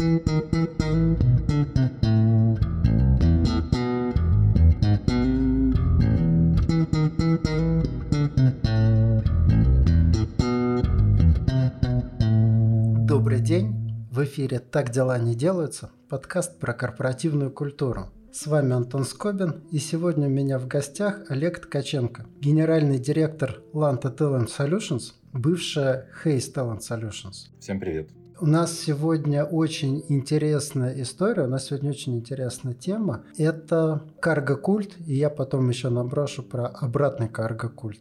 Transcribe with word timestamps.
Добрый 0.00 0.16
день! 13.40 14.08
В 14.10 14.24
эфире 14.24 14.58
«Так 14.58 14.88
дела 14.88 15.18
не 15.18 15.34
делаются» 15.34 15.90
подкаст 16.08 16.58
про 16.58 16.72
корпоративную 16.72 17.50
культуру. 17.50 18.08
С 18.32 18.46
вами 18.46 18.72
Антон 18.72 19.04
Скобин, 19.04 19.64
и 19.70 19.76
сегодня 19.76 20.28
у 20.28 20.30
меня 20.30 20.58
в 20.58 20.66
гостях 20.66 21.30
Олег 21.30 21.58
Ткаченко, 21.58 22.24
генеральный 22.40 22.98
директор 22.98 23.62
Lanta 23.74 24.16
Talent 24.16 24.48
Solutions, 24.48 25.12
бывшая 25.34 26.08
Hays 26.24 26.50
Talent 26.54 26.78
Solutions. 26.78 27.50
Всем 27.58 27.78
привет! 27.78 28.08
У 28.42 28.46
нас 28.46 28.72
сегодня 28.72 29.44
очень 29.44 30.02
интересная 30.08 30.94
история, 31.02 31.42
у 31.42 31.46
нас 31.46 31.66
сегодня 31.66 31.90
очень 31.90 32.16
интересная 32.16 32.72
тема. 32.72 33.22
Это 33.36 34.02
карго-культ, 34.18 34.96
и 35.06 35.14
я 35.14 35.28
потом 35.28 35.68
еще 35.68 35.90
наброшу 35.90 36.42
про 36.42 36.66
обратный 36.68 37.28
карго-культ 37.28 38.00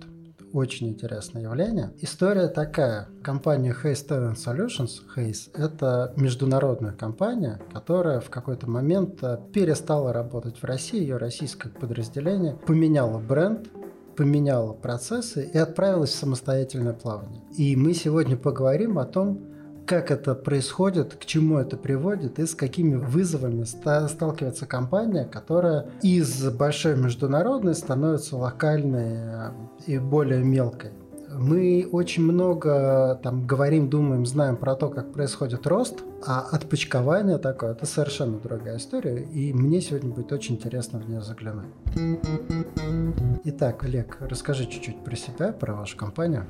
очень 0.51 0.87
интересное 0.87 1.43
явление. 1.43 1.93
История 1.99 2.47
такая. 2.47 3.07
Компания 3.21 3.75
Hays 3.83 4.07
Talent 4.07 4.37
Solutions, 4.37 5.01
Hays, 5.15 5.51
это 5.53 6.11
международная 6.15 6.93
компания, 6.93 7.59
которая 7.71 8.19
в 8.19 8.31
какой-то 8.31 8.67
момент 8.67 9.19
э, 9.21 9.37
перестала 9.53 10.11
работать 10.11 10.57
в 10.57 10.63
России, 10.63 10.99
ее 10.99 11.17
российское 11.17 11.69
подразделение 11.69 12.55
поменяло 12.65 13.19
бренд, 13.19 13.69
поменяла 14.17 14.73
процессы 14.73 15.49
и 15.53 15.57
отправилась 15.57 16.09
в 16.09 16.15
самостоятельное 16.15 16.93
плавание. 16.93 17.43
И 17.55 17.75
мы 17.75 17.93
сегодня 17.93 18.35
поговорим 18.35 18.97
о 18.97 19.05
том, 19.05 19.48
как 19.89 20.11
это 20.11 20.35
происходит, 20.35 21.15
к 21.15 21.25
чему 21.25 21.57
это 21.57 21.75
приводит 21.75 22.37
и 22.37 22.45
с 22.45 22.53
какими 22.53 22.93
вызовами 22.93 23.63
сталкивается 23.63 24.67
компания, 24.67 25.25
которая 25.25 25.87
из 26.03 26.47
большой 26.51 26.95
международной 26.95 27.73
становится 27.73 28.37
локальной 28.37 29.15
э, 29.17 29.51
и 29.87 29.97
более 29.97 30.43
мелкой. 30.43 30.91
Мы 31.33 31.89
очень 31.91 32.21
много 32.21 33.19
там 33.23 33.47
говорим, 33.47 33.89
думаем, 33.89 34.27
знаем 34.27 34.57
про 34.57 34.75
то, 34.75 34.89
как 34.89 35.11
происходит 35.11 35.65
рост, 35.65 36.03
а 36.23 36.41
отпочкование 36.51 37.39
такое– 37.39 37.71
это 37.73 37.87
совершенно 37.87 38.37
другая 38.37 38.77
история, 38.77 39.23
и 39.23 39.53
мне 39.53 39.81
сегодня 39.81 40.11
будет 40.11 40.31
очень 40.31 40.55
интересно 40.55 40.99
в 40.99 41.09
нее 41.09 41.21
заглянуть. 41.21 41.67
Итак, 43.43 43.83
Олег, 43.83 44.17
расскажи 44.21 44.67
чуть-чуть 44.67 45.03
про 45.03 45.15
себя, 45.15 45.51
про 45.51 45.73
вашу 45.73 45.97
компанию. 45.97 46.45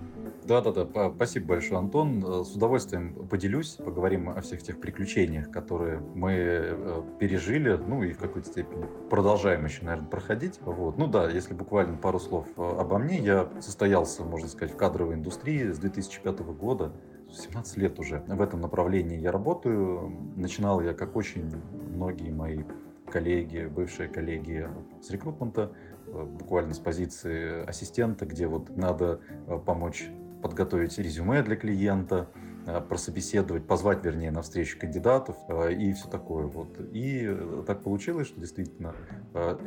Да-да-да, 0.50 1.12
спасибо 1.16 1.50
большое, 1.50 1.78
Антон. 1.78 2.26
Э, 2.26 2.44
с 2.44 2.56
удовольствием 2.56 3.14
поделюсь, 3.28 3.74
поговорим 3.74 4.30
о 4.30 4.42
всех 4.42 4.64
тех 4.64 4.82
приключениях, 4.82 5.52
которые 5.52 6.00
мы 6.00 6.32
э, 6.34 7.04
пережили, 7.20 7.74
ну 7.74 8.02
и 8.02 8.14
в 8.14 8.18
какой-то 8.18 8.50
степени 8.50 8.88
продолжаем 9.12 9.64
еще, 9.66 9.86
наверное, 9.86 10.10
проходить. 10.10 10.60
Вот. 10.66 10.98
Ну 10.98 11.06
да, 11.06 11.30
если 11.30 11.54
буквально 11.54 11.98
пару 11.98 12.20
слов 12.20 12.48
э, 12.58 12.62
обо 12.80 12.98
мне, 12.98 13.20
я 13.20 13.48
состоялся, 13.62 14.24
можно 14.24 14.48
сказать, 14.48 14.74
в 14.74 14.76
кадровой 14.76 15.14
индустрии 15.14 15.72
с 15.72 15.78
2005 15.78 16.40
года. 16.40 16.94
17 17.32 17.78
лет 17.78 18.00
уже 18.00 18.24
в 18.26 18.42
этом 18.42 18.60
направлении 18.60 19.20
я 19.20 19.32
работаю. 19.32 20.12
Начинал 20.36 20.82
я, 20.82 20.96
как 20.96 21.16
очень 21.16 21.62
многие 21.94 22.32
мои 22.32 22.64
коллеги, 23.06 23.68
бывшие 23.72 24.10
коллеги 24.10 24.68
с 25.00 25.12
рекрутмента, 25.12 25.72
буквально 26.08 26.74
с 26.74 26.80
позиции 26.80 27.64
ассистента, 27.70 28.26
где 28.26 28.48
вот 28.48 28.76
надо 28.76 29.20
помочь 29.68 30.10
подготовить 30.42 30.98
резюме 30.98 31.42
для 31.44 31.56
клиента, 31.56 32.30
э, 32.66 32.82
прособеседовать, 32.82 33.66
позвать, 33.66 34.04
вернее, 34.04 34.32
на 34.32 34.42
встречу 34.42 34.80
кандидатов 34.80 35.38
э, 35.48 35.74
и 35.74 35.94
все 35.94 36.08
такое. 36.10 36.46
Вот. 36.46 36.80
И 36.92 37.26
э, 37.26 37.64
так 37.66 37.84
получилось, 37.84 38.28
что 38.28 38.40
действительно 38.40 38.96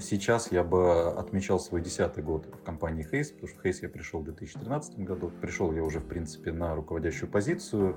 сейчас 0.01 0.51
я 0.51 0.65
бы 0.65 1.13
отмечал 1.13 1.61
свой 1.61 1.81
десятый 1.81 2.23
год 2.25 2.47
в 2.47 2.63
компании 2.63 3.07
Hayes, 3.11 3.33
потому 3.33 3.49
что 3.49 3.61
в 3.61 3.65
Hayes 3.65 3.79
я 3.83 3.89
пришел 3.89 4.21
в 4.21 4.25
2013 4.25 4.99
году. 5.01 5.31
Пришел 5.41 5.73
я 5.73 5.83
уже, 5.83 6.01
в 6.01 6.07
принципе, 6.07 6.53
на 6.53 6.75
руководящую 6.75 7.31
позицию, 7.31 7.97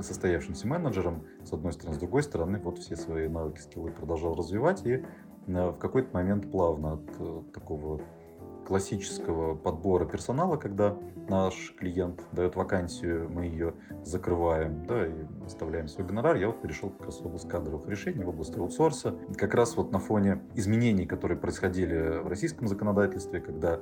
состоявшимся 0.00 0.66
менеджером, 0.66 1.24
с 1.44 1.52
одной 1.52 1.72
стороны. 1.72 1.96
С 1.96 1.98
другой 1.98 2.22
стороны, 2.22 2.58
вот 2.58 2.78
все 2.78 2.96
свои 2.96 3.28
навыки, 3.28 3.60
скиллы 3.60 3.90
продолжал 3.92 4.34
развивать. 4.34 4.84
И 4.84 5.04
в 5.46 5.74
какой-то 5.74 6.08
момент 6.14 6.50
плавно 6.50 6.94
от 6.94 7.52
такого 7.52 8.00
классического 8.66 9.54
подбора 9.54 10.04
персонала, 10.04 10.56
когда 10.56 10.96
наш 11.28 11.74
клиент 11.78 12.22
дает 12.32 12.56
вакансию, 12.56 13.30
мы 13.30 13.46
ее 13.46 13.74
закрываем, 14.04 14.86
да, 14.86 15.06
и 15.06 15.12
оставляем 15.44 15.88
свой 15.88 16.06
гонорар. 16.06 16.36
Я 16.36 16.48
вот 16.48 16.60
перешел 16.60 16.90
как 16.90 17.06
раз 17.06 17.20
в 17.20 17.26
область 17.26 17.48
кадровых 17.48 17.88
решений, 17.88 18.24
в 18.24 18.28
область 18.28 18.56
аутсорса. 18.56 19.14
Как 19.36 19.54
раз 19.54 19.76
вот 19.76 19.92
на 19.92 19.98
фоне 19.98 20.42
изменений, 20.54 21.06
которые 21.06 21.38
происходили 21.38 22.18
в 22.18 22.28
российском 22.28 22.68
законодательстве, 22.68 23.40
когда 23.40 23.80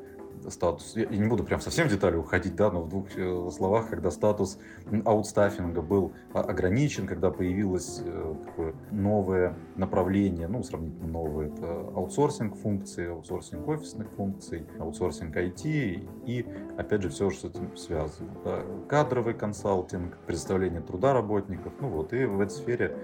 статус, 0.48 0.96
я 0.96 1.06
не 1.06 1.28
буду 1.28 1.44
прям 1.44 1.60
совсем 1.60 1.88
в 1.88 1.90
детали 1.90 2.16
уходить, 2.16 2.56
да, 2.56 2.70
но 2.70 2.82
в 2.82 2.88
двух 2.88 3.06
э, 3.16 3.50
словах, 3.50 3.88
когда 3.88 4.10
статус 4.10 4.58
аутстаффинга 5.04 5.82
был 5.82 6.12
ограничен, 6.32 7.06
когда 7.06 7.30
появилось 7.30 8.02
э, 8.04 8.34
такое 8.46 8.74
новое 8.90 9.56
направление, 9.76 10.48
ну, 10.48 10.62
сравнительно 10.62 11.08
новое, 11.08 11.48
это 11.48 11.66
аутсорсинг 11.66 12.56
функций, 12.56 13.10
аутсорсинг 13.10 13.66
офисных 13.68 14.10
функций, 14.10 14.66
аутсорсинг 14.78 15.36
IT 15.36 16.08
и, 16.26 16.46
опять 16.76 17.02
же, 17.02 17.10
все, 17.10 17.30
что 17.30 17.48
с 17.48 17.50
этим 17.50 17.76
связано. 17.76 18.30
Да, 18.44 18.62
кадровый 18.88 19.34
консалтинг, 19.34 20.18
представление 20.26 20.80
труда 20.80 21.12
работников, 21.12 21.72
ну 21.80 21.88
вот, 21.88 22.12
и 22.12 22.24
в 22.24 22.40
этой 22.40 22.52
сфере 22.52 22.96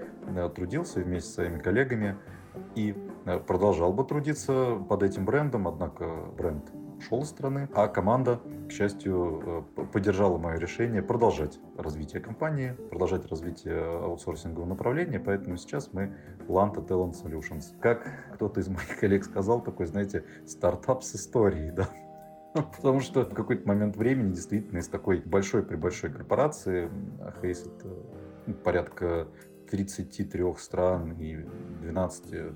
трудился 0.55 0.99
вместе 0.99 1.29
с 1.29 1.33
своими 1.35 1.59
коллегами 1.59 2.17
и 2.75 2.95
продолжал 3.47 3.93
бы 3.93 4.03
трудиться 4.03 4.75
под 4.87 5.03
этим 5.03 5.25
брендом, 5.25 5.67
однако 5.67 6.07
бренд 6.37 6.65
ушел 6.99 7.21
из 7.21 7.29
страны, 7.29 7.67
а 7.73 7.87
команда, 7.87 8.39
к 8.67 8.71
счастью, 8.71 9.65
э, 9.77 9.85
поддержала 9.85 10.37
мое 10.37 10.57
решение 10.57 11.01
продолжать 11.01 11.59
развитие 11.77 12.21
компании, 12.21 12.75
продолжать 12.89 13.25
развитие 13.25 13.79
аутсорсингового 13.79 14.67
направления, 14.67 15.19
поэтому 15.19 15.57
сейчас 15.57 15.91
мы 15.93 16.15
Lanta 16.47 16.85
Talent 16.85 17.13
Solutions. 17.13 17.79
Как 17.79 18.05
кто-то 18.35 18.59
из 18.59 18.67
моих 18.67 18.99
коллег 18.99 19.23
сказал, 19.23 19.61
такой, 19.61 19.85
знаете, 19.85 20.25
стартап 20.45 21.03
с 21.03 21.15
историей, 21.15 21.71
да, 21.71 21.89
Потому 22.53 22.99
что 22.99 23.25
в 23.25 23.33
какой-то 23.33 23.67
момент 23.67 23.95
времени 23.95 24.33
действительно 24.33 24.79
из 24.79 24.87
такой 24.87 25.21
большой-пребольшой 25.21 26.11
корпорации, 26.11 26.89
а 27.21 27.33
Хейс 27.41 27.61
это 27.61 27.87
ну, 28.47 28.53
порядка 28.55 29.27
33 29.69 30.55
стран 30.57 31.13
и 31.13 31.45
12 31.81 32.53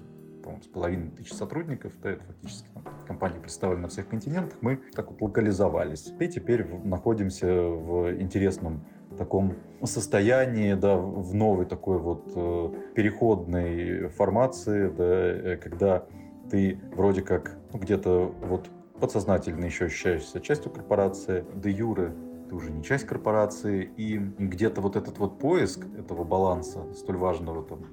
с 0.61 0.67
половиной 0.67 1.09
тысяч 1.11 1.33
сотрудников, 1.33 1.93
да, 2.01 2.11
это 2.11 2.23
фактически 2.23 2.67
там, 2.73 2.83
компания 3.07 3.39
представлена 3.39 3.83
на 3.83 3.87
всех 3.87 4.07
континентах, 4.07 4.57
мы 4.61 4.77
так 4.93 5.11
вот 5.11 5.21
локализовались. 5.21 6.13
И 6.19 6.27
теперь 6.27 6.65
находимся 6.83 7.47
в 7.47 8.13
интересном 8.19 8.85
таком 9.17 9.55
состоянии, 9.83 10.73
да, 10.73 10.97
в 10.97 11.33
новой 11.33 11.65
такой 11.65 11.99
вот 11.99 12.31
э, 12.35 12.73
переходной 12.95 14.09
формации, 14.09 14.89
да, 14.89 15.03
э, 15.03 15.57
когда 15.57 16.05
ты 16.49 16.79
вроде 16.95 17.21
как 17.21 17.57
ну, 17.71 17.79
где-то 17.79 18.33
вот 18.41 18.69
подсознательно 18.99 19.65
еще 19.65 19.85
ощущаешься 19.85 20.39
частью 20.39 20.71
корпорации, 20.71 21.45
де 21.55 21.71
юре 21.71 22.13
ты 22.49 22.55
уже 22.55 22.71
не 22.71 22.83
часть 22.83 23.05
корпорации, 23.05 23.89
и 23.97 24.17
где-то 24.17 24.81
вот 24.81 24.95
этот 24.95 25.17
вот 25.17 25.39
поиск 25.39 25.85
этого 25.97 26.23
баланса, 26.23 26.93
столь 26.93 27.17
важного 27.17 27.63
там, 27.63 27.85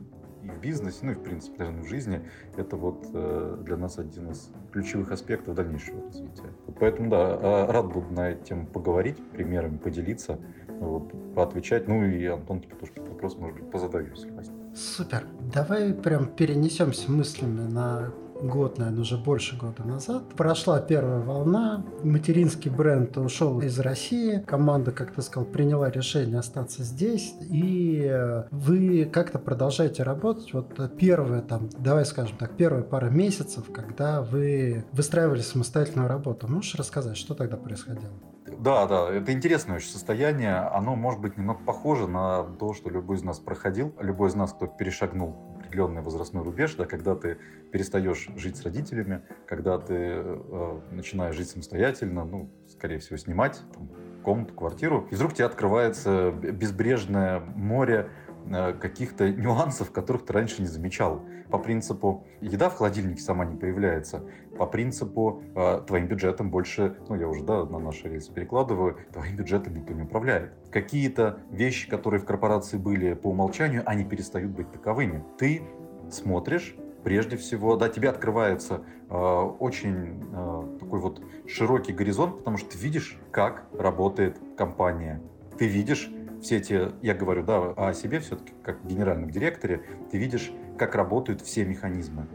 и 0.43 0.49
в 0.49 0.61
бизнесе, 0.61 0.99
ну 1.03 1.13
и 1.13 1.15
в 1.15 1.23
принципе, 1.23 1.59
наверное, 1.59 1.83
в 1.83 1.89
жизни, 1.89 2.21
это 2.57 2.77
вот 2.77 3.07
э, 3.13 3.59
для 3.65 3.77
нас 3.77 3.99
один 3.99 4.31
из 4.31 4.51
ключевых 4.73 5.13
аспектов 5.13 5.55
дальнейшего 5.55 6.03
развития. 6.03 6.51
Поэтому, 6.79 7.11
да, 7.11 7.39
а, 7.41 7.73
рад 7.73 7.87
буду 7.93 8.13
на 8.13 8.31
эту 8.31 8.45
тему 8.45 8.67
поговорить, 8.67 9.17
примерами 9.33 9.77
поделиться, 9.77 10.39
вот, 10.69 11.13
поотвечать. 11.35 11.89
Ну 11.89 12.05
и 12.05 12.25
Антон, 12.27 12.61
тебе 12.61 12.77
тоже 12.77 12.93
вопрос, 12.97 13.37
может 13.37 13.61
быть, 13.61 13.71
позадаю, 13.71 14.09
если 14.11 14.31
Супер. 14.75 15.27
Давай 15.53 15.93
прям 15.93 16.27
перенесемся 16.27 17.11
мыслями 17.11 17.67
на 17.69 18.13
год, 18.43 18.79
наверное, 18.79 19.03
уже 19.03 19.17
больше 19.17 19.57
года 19.57 19.85
назад. 19.85 20.25
Прошла 20.37 20.81
первая 20.81 21.21
волна, 21.21 21.85
материнский 22.03 22.71
бренд 22.71 23.17
ушел 23.19 23.61
из 23.61 23.79
России, 23.79 24.43
команда, 24.47 24.93
как 24.93 25.13
ты 25.13 25.23
сказал, 25.23 25.49
приняла 25.49 25.91
решение 25.91 26.39
остаться 26.39 26.83
здесь, 26.83 27.35
и 27.41 28.07
э, 28.11 28.45
вы 28.51 29.05
как-то 29.05 29.39
продолжаете 29.39 30.03
работать. 30.03 30.53
Вот 30.53 30.79
первые 30.97 31.43
там, 31.43 31.69
давай 31.79 32.05
скажем 32.05 32.37
так, 32.37 32.57
первые 32.57 32.85
пара 32.85 33.11
месяцев, 33.11 33.65
когда 33.73 34.23
вы 34.23 34.85
выстраивали 34.93 35.41
самостоятельную 35.41 36.09
работу. 36.09 36.49
Можешь 36.49 36.75
рассказать, 36.75 37.17
что 37.17 37.35
тогда 37.35 37.57
происходило? 37.57 38.13
Да, 38.59 38.87
да, 38.87 39.09
это 39.11 39.33
интересное 39.33 39.77
очень 39.77 39.89
состояние. 39.91 40.57
Оно 40.57 40.97
может 40.97 41.21
быть 41.21 41.39
немного 41.39 41.61
похоже 41.65 42.07
на 42.09 42.43
то, 42.43 42.75
что 42.75 42.91
любой 42.91 43.17
из 43.17 43.23
нас 43.23 43.39
проходил. 43.39 43.95
Любой 44.01 44.29
из 44.29 44.35
нас, 44.35 44.53
кто 44.53 44.67
перешагнул 44.67 45.50
определенный 45.71 46.03
возрастной 46.03 46.43
рубеж, 46.43 46.75
да, 46.75 46.85
когда 46.85 47.15
ты 47.15 47.39
перестаешь 47.71 48.29
жить 48.37 48.57
с 48.57 48.63
родителями, 48.63 49.23
когда 49.47 49.79
ты 49.79 49.95
э, 49.95 50.81
начинаешь 50.91 51.37
жить 51.37 51.49
самостоятельно, 51.49 52.25
ну, 52.25 52.51
скорее 52.67 52.99
всего, 52.99 53.17
снимать 53.17 53.61
там, 53.73 53.89
комнату, 54.25 54.53
квартиру, 54.53 55.07
и 55.11 55.15
вдруг 55.15 55.35
тебе 55.35 55.47
открывается 55.47 56.33
безбрежное 56.33 57.41
море 57.41 58.11
каких-то 58.51 59.31
нюансов, 59.31 59.93
которых 59.93 60.25
ты 60.25 60.33
раньше 60.33 60.61
не 60.61 60.69
замечал. 60.69 61.23
По 61.51 61.59
принципу, 61.59 62.25
еда 62.41 62.69
в 62.69 62.77
холодильнике 62.77 63.23
сама 63.23 63.45
не 63.45 63.57
появляется. 63.57 64.23
По 64.59 64.67
принципу, 64.67 65.43
э, 65.55 65.83
твоим 65.87 66.07
бюджетом 66.07 66.51
больше, 66.51 66.97
ну 67.09 67.17
я 67.17 67.29
уже 67.29 67.43
да, 67.45 67.65
на 67.65 67.79
наши 67.79 68.09
рельсы 68.09 68.33
перекладываю, 68.33 68.97
твоим 69.13 69.37
бюджетом 69.37 69.75
никто 69.75 69.93
не 69.93 70.03
управляет. 70.03 70.53
Какие-то 70.71 71.41
вещи, 71.51 71.89
которые 71.89 72.21
в 72.21 72.25
корпорации 72.25 72.77
были 72.77 73.15
по 73.15 73.29
умолчанию, 73.29 73.83
они 73.87 74.05
перестают 74.05 74.51
быть 74.53 74.71
таковыми. 74.71 75.25
Ты 75.39 75.63
смотришь 76.11 76.77
прежде 77.03 77.37
всего, 77.37 77.77
да, 77.77 77.89
тебе 77.89 78.11
открывается 78.11 78.83
э, 79.09 79.15
очень 79.15 80.23
э, 80.33 80.79
такой 80.79 81.01
вот 81.01 81.23
широкий 81.47 81.93
горизонт, 81.93 82.39
потому 82.39 82.57
что 82.57 82.71
ты 82.71 82.79
видишь, 82.79 83.19
как 83.31 83.65
работает 83.73 84.39
компания. 84.57 85.21
Ты 85.59 85.67
видишь 85.67 86.11
все 86.41 86.57
эти, 86.59 86.93
я 87.03 87.15
говорю, 87.15 87.43
да, 87.43 87.73
о 87.77 87.93
себе 87.95 88.21
все-таки 88.21 88.53
как 88.63 88.85
генеральном 88.85 89.31
директоре, 89.31 89.83
ты 90.11 90.19
видишь, 90.19 90.53
как 90.79 90.95
работают 90.95 91.41
все 91.43 91.65
механизмы. 91.65 92.27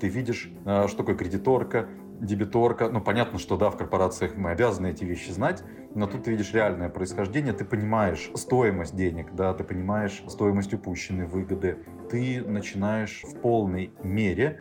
Ты 0.00 0.08
видишь, 0.08 0.50
э, 0.66 0.86
что 0.88 0.98
такое 0.98 1.14
кредиторка, 1.14 1.88
дебиторка. 2.20 2.88
Ну, 2.88 3.00
понятно, 3.00 3.38
что 3.38 3.56
да, 3.56 3.70
в 3.70 3.76
корпорациях 3.76 4.36
мы 4.36 4.50
обязаны 4.50 4.90
эти 4.90 5.04
вещи 5.04 5.30
знать, 5.30 5.62
но 5.94 6.06
тут 6.06 6.24
ты 6.24 6.32
видишь 6.32 6.52
реальное 6.52 6.88
происхождение, 6.88 7.52
ты 7.52 7.64
понимаешь 7.64 8.30
стоимость 8.34 8.96
денег, 8.96 9.34
да, 9.34 9.52
ты 9.54 9.64
понимаешь 9.64 10.22
стоимость 10.28 10.74
упущенной 10.74 11.26
выгоды, 11.26 11.78
ты 12.10 12.42
начинаешь 12.42 13.22
в 13.24 13.40
полной 13.40 13.92
мере 14.02 14.60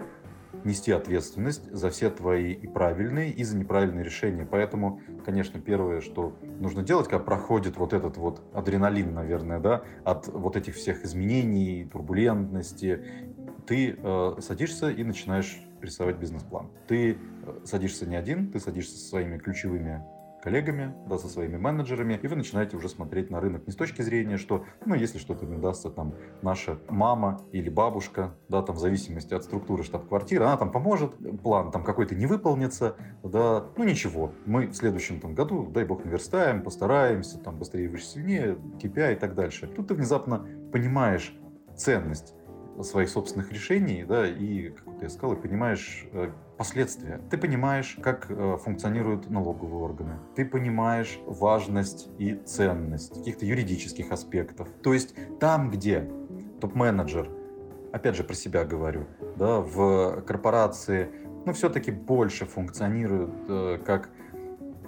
нести 0.66 0.92
ответственность 0.92 1.72
за 1.72 1.90
все 1.90 2.10
твои 2.10 2.54
и 2.54 2.68
правильные, 2.68 3.32
и 3.32 3.44
за 3.44 3.58
неправильные 3.58 4.04
решения. 4.04 4.48
Поэтому, 4.50 5.02
конечно, 5.26 5.60
первое, 5.60 6.02
что 6.02 6.38
нужно 6.60 6.84
делать, 6.84 7.08
когда 7.08 7.24
проходит 7.24 7.78
вот 7.78 7.94
этот 7.94 8.18
вот 8.18 8.42
адреналин, 8.54 9.14
наверное, 9.14 9.60
да, 9.60 9.84
от 10.04 10.28
вот 10.28 10.56
этих 10.56 10.76
всех 10.76 11.04
изменений, 11.06 11.88
турбулентности, 11.92 13.04
ты 13.66 13.98
э, 13.98 14.36
садишься 14.40 14.90
и 14.90 15.04
начинаешь 15.04 15.62
рисовать 15.82 16.18
бизнес-план. 16.18 16.70
Ты 16.88 17.14
э, 17.14 17.60
садишься 17.66 18.06
не 18.06 18.16
один, 18.16 18.52
ты 18.52 18.60
садишься 18.60 18.98
со 18.98 19.08
своими 19.08 19.38
ключевыми 19.38 20.04
коллегами, 20.44 20.94
да, 21.08 21.18
со 21.18 21.30
своими 21.30 21.56
менеджерами, 21.56 22.20
и 22.22 22.28
вы 22.28 22.36
начинаете 22.36 22.76
уже 22.76 22.90
смотреть 22.90 23.30
на 23.32 23.40
рынок 23.40 23.66
не 23.66 23.72
с 23.72 23.76
точки 23.78 24.02
зрения, 24.02 24.38
что, 24.38 24.66
ну, 24.86 24.94
если 24.94 25.18
что-то 25.18 25.46
не 25.46 25.56
удастся, 25.56 25.90
там, 25.90 26.16
наша 26.42 26.80
мама 26.90 27.42
или 27.54 27.70
бабушка, 27.70 28.36
да, 28.50 28.62
там, 28.62 28.76
в 28.76 28.80
зависимости 28.80 29.34
от 29.34 29.44
структуры 29.44 29.84
штаб-квартиры, 29.84 30.44
она 30.44 30.58
там 30.58 30.72
поможет, 30.72 31.14
план 31.42 31.72
там 31.72 31.86
какой-то 31.86 32.14
не 32.14 32.26
выполнится, 32.26 32.98
да, 33.24 33.64
ну, 33.78 33.86
ничего, 33.86 34.34
мы 34.46 34.68
в 34.68 34.76
следующем 34.76 35.22
там 35.22 35.34
году, 35.34 35.72
дай 35.72 35.86
бог, 35.86 36.04
наверстаем, 36.04 36.62
постараемся, 36.62 37.40
там, 37.40 37.58
быстрее, 37.58 37.88
выше, 37.88 38.06
сильнее, 38.06 38.58
KPI 38.82 39.14
и 39.14 39.16
так 39.16 39.36
дальше. 39.36 39.68
Тут 39.68 39.88
ты 39.88 39.94
внезапно 39.94 40.46
понимаешь 40.74 41.34
ценность 41.78 42.36
своих 42.82 43.10
собственных 43.10 43.52
решений, 43.52 44.04
да, 44.04 44.28
и, 44.28 44.70
как 44.70 45.00
ты 45.00 45.10
сказал, 45.10 45.38
и 45.38 45.42
понимаешь 45.42 46.06
э, 46.12 46.32
последствия. 46.58 47.20
Ты 47.30 47.38
понимаешь, 47.38 47.98
как 48.02 48.28
э, 48.30 48.58
функционируют 48.64 49.30
налоговые 49.30 49.82
органы. 49.82 50.20
Ты 50.36 50.46
понимаешь 50.46 51.20
важность 51.26 52.10
и 52.18 52.36
ценность 52.46 53.14
каких-то 53.14 53.46
юридических 53.46 54.12
аспектов. 54.12 54.70
То 54.82 54.94
есть 54.94 55.16
там, 55.40 55.70
где 55.70 56.10
топ-менеджер, 56.62 57.30
опять 57.92 58.16
же 58.16 58.24
про 58.24 58.36
себя 58.36 58.66
говорю, 58.66 59.06
да, 59.36 59.60
в 59.60 60.22
корпорации, 60.22 61.10
ну, 61.46 61.54
все-таки 61.54 61.92
больше 61.92 62.46
функционирует 62.46 63.34
э, 63.50 63.80
как 63.86 64.10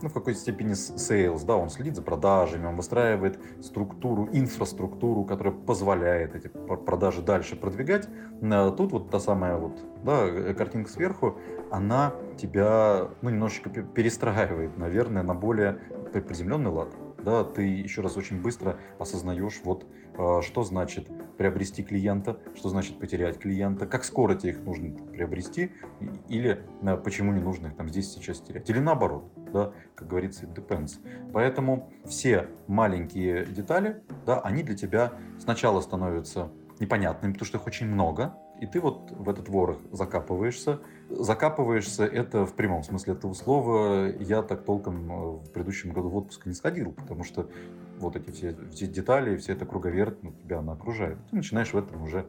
ну, 0.02 0.10
в 0.10 0.14
какой-то 0.14 0.40
степени 0.40 0.74
sales, 0.74 1.46
да, 1.46 1.56
он 1.56 1.70
следит 1.70 1.96
за 1.96 2.02
продажами, 2.02 2.66
он 2.66 2.76
выстраивает 2.76 3.40
структуру, 3.62 4.30
инфраструктуру, 4.32 5.24
которая 5.24 5.54
позволяет 5.54 6.36
эти 6.36 6.48
продажи 6.48 7.22
дальше 7.22 7.56
продвигать. 7.56 8.08
Тут 8.42 8.92
вот 8.92 9.10
та 9.10 9.20
самая 9.20 9.58
вот, 9.58 9.80
да, 10.04 10.26
э, 10.26 10.54
картинка 10.54 10.90
сверху, 10.90 11.38
она 11.72 12.14
тебя, 12.38 13.10
ну, 13.22 13.30
немножечко 13.30 13.70
перестраивает, 13.70 14.78
наверное, 14.78 15.24
на 15.24 15.34
более 15.34 15.80
приземленный 16.14 16.70
лад. 16.70 16.94
Да, 17.24 17.44
ты 17.44 17.64
еще 17.64 18.02
раз 18.02 18.18
очень 18.18 18.42
быстро 18.42 18.78
осознаешь, 19.00 19.62
вот, 19.64 19.88
а, 20.18 20.42
что 20.44 20.64
значит 20.64 21.10
приобрести 21.38 21.84
клиента, 21.84 22.38
что 22.56 22.70
значит 22.70 23.00
потерять 23.00 23.40
клиента, 23.40 23.88
как 23.88 24.04
скоро 24.04 24.36
тебе 24.36 24.52
их 24.52 24.64
нужно 24.64 24.96
приобрести, 25.12 25.72
или 26.30 26.62
а, 26.84 26.98
почему 26.98 27.34
не 27.34 27.42
нужно 27.42 27.68
их 27.68 27.76
там 27.76 27.90
здесь 27.90 28.14
сейчас 28.14 28.40
терять. 28.42 28.70
Или 28.70 28.80
наоборот, 28.80 29.32
да, 29.52 29.74
как 29.96 30.08
говорится, 30.08 30.46
it 30.46 30.54
depends. 30.54 31.00
Поэтому 31.34 31.92
все 32.06 32.48
маленькие 32.68 33.46
детали, 33.46 34.04
да, 34.26 34.40
они 34.42 34.62
для 34.62 34.76
тебя 34.76 35.14
сначала 35.40 35.82
становятся 35.82 36.52
непонятными, 36.80 37.34
потому 37.34 37.48
что 37.48 37.58
их 37.58 37.68
очень 37.68 37.88
много, 37.88 38.36
и 38.60 38.66
ты 38.66 38.80
вот 38.80 39.12
в 39.12 39.30
этот 39.30 39.50
ворох 39.50 39.78
закапываешься. 39.92 40.80
Закапываешься 41.10 42.06
это 42.06 42.46
в 42.46 42.54
прямом 42.54 42.84
смысле 42.84 43.14
этого 43.14 43.34
слова. 43.34 44.10
Я 44.20 44.42
так 44.42 44.64
толком 44.64 45.12
э, 45.12 45.38
в 45.38 45.52
предыдущем 45.52 45.92
году 45.92 46.10
в 46.10 46.16
отпуск 46.16 46.46
не 46.46 46.54
сходил, 46.54 46.92
потому 46.94 47.24
что 47.24 47.50
вот 48.00 48.16
эти 48.16 48.32
все, 48.32 48.58
все 48.72 48.88
детали, 48.88 49.38
все 49.38 49.54
это 49.54 49.66
круговерть 49.66 50.22
ну, 50.24 50.32
тебя 50.32 50.60
она 50.60 50.74
окружает. 50.74 51.18
Ты 51.30 51.38
начинаешь 51.38 51.74
в 51.74 51.78
этом 51.78 52.02
уже 52.02 52.26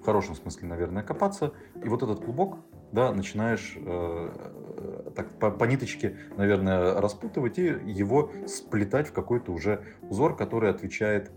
в 0.00 0.04
хорошем 0.04 0.34
смысле, 0.34 0.68
наверное, 0.68 1.02
копаться. 1.02 1.52
И 1.82 1.88
вот 1.88 2.02
этот 2.02 2.24
клубок, 2.24 2.58
да, 2.92 3.12
начинаешь 3.12 3.74
э, 3.76 5.10
так 5.14 5.30
по, 5.38 5.50
по 5.50 5.64
ниточке, 5.64 6.16
наверное, 6.36 7.00
распутывать 7.00 7.58
и 7.58 7.64
его 7.64 8.30
сплетать 8.46 9.08
в 9.08 9.12
какой-то 9.12 9.52
уже 9.52 9.82
узор, 10.02 10.36
который 10.36 10.70
отвечает 10.70 11.32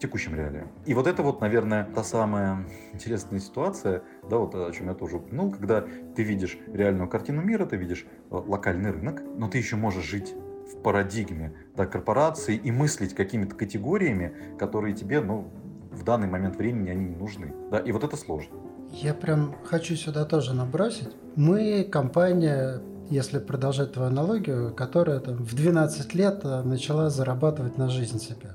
текущим 0.00 0.34
реалиям. 0.34 0.68
И 0.86 0.94
вот 0.94 1.06
это 1.06 1.22
вот, 1.22 1.40
наверное, 1.40 1.84
та 1.94 2.02
самая 2.02 2.64
интересная 2.92 3.40
ситуация, 3.40 4.02
да, 4.28 4.38
вот 4.38 4.54
о 4.54 4.70
чем 4.72 4.88
я 4.88 4.94
тоже 4.94 5.16
упомянул, 5.16 5.52
когда 5.52 5.84
ты 6.16 6.22
видишь 6.22 6.58
реальную 6.72 7.08
картину 7.08 7.42
мира, 7.42 7.66
ты 7.66 7.76
видишь 7.76 8.06
э, 8.30 8.34
локальный 8.34 8.90
рынок, 8.90 9.22
но 9.36 9.48
ты 9.48 9.58
еще 9.58 9.76
можешь 9.76 10.04
жить 10.04 10.34
в 10.72 10.82
парадигме 10.82 11.54
да, 11.76 11.86
корпорации 11.86 12.56
и 12.56 12.70
мыслить 12.70 13.14
какими-то 13.14 13.54
категориями, 13.54 14.34
которые 14.58 14.94
тебе, 14.94 15.20
ну, 15.20 15.50
в 15.90 16.02
данный 16.04 16.26
момент 16.26 16.56
времени 16.56 16.90
они 16.90 17.04
не 17.06 17.16
нужны. 17.16 17.52
Да, 17.70 17.78
и 17.78 17.92
вот 17.92 18.04
это 18.04 18.16
сложно. 18.16 18.56
Я 18.90 19.14
прям 19.14 19.54
хочу 19.64 19.96
сюда 19.96 20.24
тоже 20.24 20.54
набросить. 20.54 21.10
Мы 21.36 21.84
компания, 21.84 22.80
если 23.10 23.38
продолжать 23.38 23.92
твою 23.92 24.08
аналогию, 24.08 24.72
которая 24.74 25.20
там, 25.20 25.36
в 25.36 25.54
12 25.54 26.14
лет 26.14 26.40
э, 26.44 26.62
начала 26.62 27.10
зарабатывать 27.10 27.78
на 27.78 27.88
жизнь 27.88 28.18
себя. 28.18 28.54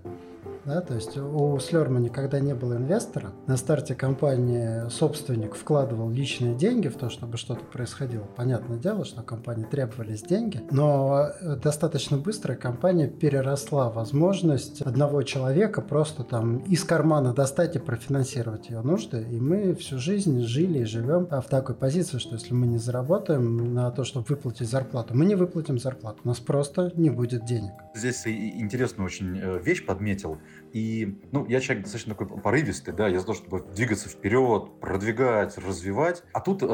Да, 0.70 0.82
то 0.82 0.94
есть 0.94 1.18
у 1.18 1.58
Слерма 1.58 2.00
никогда 2.00 2.40
не 2.40 2.54
было 2.54 2.76
инвестора. 2.76 3.32
На 3.48 3.58
старте 3.58 3.96
компании 3.96 4.88
собственник 4.92 5.56
вкладывал 5.56 6.12
личные 6.12 6.54
деньги 6.54 6.90
в 6.90 6.96
то, 6.96 7.10
чтобы 7.10 7.38
что-то 7.38 7.66
происходило. 7.66 8.26
Понятное 8.36 8.78
дело, 8.78 9.04
что 9.04 9.24
компании 9.24 9.64
требовались 9.64 10.22
деньги, 10.22 10.62
но 10.70 11.32
э, 11.42 11.56
достаточно 11.56 12.18
быстро 12.18 12.54
компания 12.54 13.08
переросла 13.08 13.90
возможность 13.90 14.84
одного 14.84 15.24
человека 15.24 15.82
просто 15.82 16.24
там 16.24 16.60
из 16.60 16.84
кармана 16.84 17.34
достать 17.34 17.76
и 17.76 17.80
профинансировать 17.80 18.70
ее 18.70 18.82
нужды. 18.82 19.26
И 19.28 19.40
мы 19.40 19.74
всю 19.74 19.98
жизнь 19.98 20.40
жили 20.44 20.82
и 20.82 20.86
живем 20.86 21.26
в 21.26 21.48
такой 21.50 21.74
позиции, 21.74 22.20
что 22.20 22.36
если 22.36 22.54
мы 22.54 22.68
не 22.68 22.78
заработаем 22.78 23.74
на 23.74 23.90
то, 23.90 24.04
чтобы 24.04 24.28
выплатить 24.30 24.70
зарплату, 24.70 25.16
мы 25.16 25.26
не 25.26 25.34
выплатим 25.34 25.80
зарплату. 25.80 26.20
У 26.24 26.28
нас 26.28 26.40
просто 26.40 26.92
не 26.94 27.10
будет 27.10 27.46
денег. 27.46 27.72
Здесь 27.96 28.28
интересную 28.28 29.08
очень 29.08 29.36
э, 29.36 29.60
вещь 29.64 29.84
подметил. 29.84 30.38
И, 30.74 31.20
ну, 31.32 31.46
я 31.48 31.60
человек 31.60 31.84
достаточно 31.84 32.16
такой 32.16 32.28
порывистый, 32.40 32.94
да, 32.94 33.08
я 33.08 33.20
за 33.20 33.26
то, 33.26 33.34
чтобы 33.34 33.66
двигаться 33.76 34.10
вперед, 34.10 34.80
продвигать, 34.80 35.58
развивать. 35.58 36.24
А 36.34 36.42
тут 36.42 36.62
э, 36.64 36.68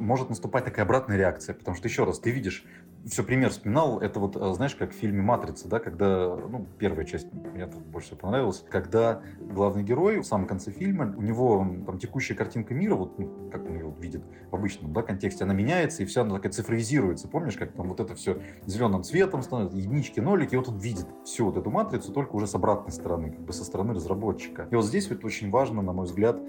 может 0.00 0.30
наступать 0.30 0.64
такая 0.64 0.84
обратная 0.84 1.16
реакция, 1.16 1.54
потому 1.54 1.76
что, 1.76 1.88
еще 1.88 2.04
раз, 2.04 2.18
ты 2.18 2.30
видишь 2.30 2.64
все 3.06 3.22
пример 3.22 3.50
вспоминал, 3.50 4.00
это 4.00 4.20
вот, 4.20 4.36
э, 4.36 4.54
знаешь, 4.54 4.74
как 4.74 4.92
в 4.92 4.94
фильме 4.94 5.22
«Матрица», 5.22 5.68
да, 5.68 5.78
когда, 5.78 6.36
ну, 6.36 6.66
первая 6.78 7.04
часть 7.04 7.32
мне 7.32 7.66
больше 7.66 8.08
всего 8.08 8.20
понравилась, 8.20 8.64
когда 8.70 9.22
главный 9.40 9.82
герой 9.82 10.20
в 10.20 10.24
самом 10.24 10.46
конце 10.46 10.70
фильма, 10.70 11.12
у 11.16 11.22
него 11.22 11.66
там 11.86 11.98
текущая 11.98 12.34
картинка 12.34 12.74
мира, 12.74 12.94
вот 12.94 13.18
ну, 13.18 13.50
как 13.50 13.64
он 13.64 13.74
ее 13.74 13.94
видит 13.98 14.22
в 14.50 14.54
обычном 14.54 14.92
да, 14.92 15.02
контексте, 15.02 15.44
она 15.44 15.54
меняется, 15.54 16.02
и 16.02 16.06
вся 16.06 16.22
она 16.22 16.36
такая 16.36 16.52
цифровизируется, 16.52 17.28
помнишь, 17.28 17.56
как 17.56 17.72
там 17.72 17.88
вот 17.88 18.00
это 18.00 18.14
все 18.14 18.40
зеленым 18.66 19.02
цветом 19.02 19.42
становится, 19.42 19.76
единички, 19.76 20.20
нолики, 20.20 20.54
и 20.54 20.56
вот 20.56 20.68
он 20.68 20.78
видит 20.78 21.06
всю 21.24 21.46
вот 21.46 21.56
эту 21.56 21.70
матрицу, 21.70 22.12
только 22.12 22.36
уже 22.36 22.46
с 22.46 22.54
обратной 22.54 22.92
стороны, 22.92 23.30
как 23.30 23.40
бы 23.40 23.52
со 23.52 23.64
стороны 23.64 23.94
разработчика. 23.94 24.68
И 24.70 24.74
вот 24.74 24.84
здесь 24.84 25.10
вот 25.10 25.24
очень 25.24 25.50
важно, 25.50 25.82
на 25.82 25.92
мой 25.92 26.06
взгляд, 26.06 26.40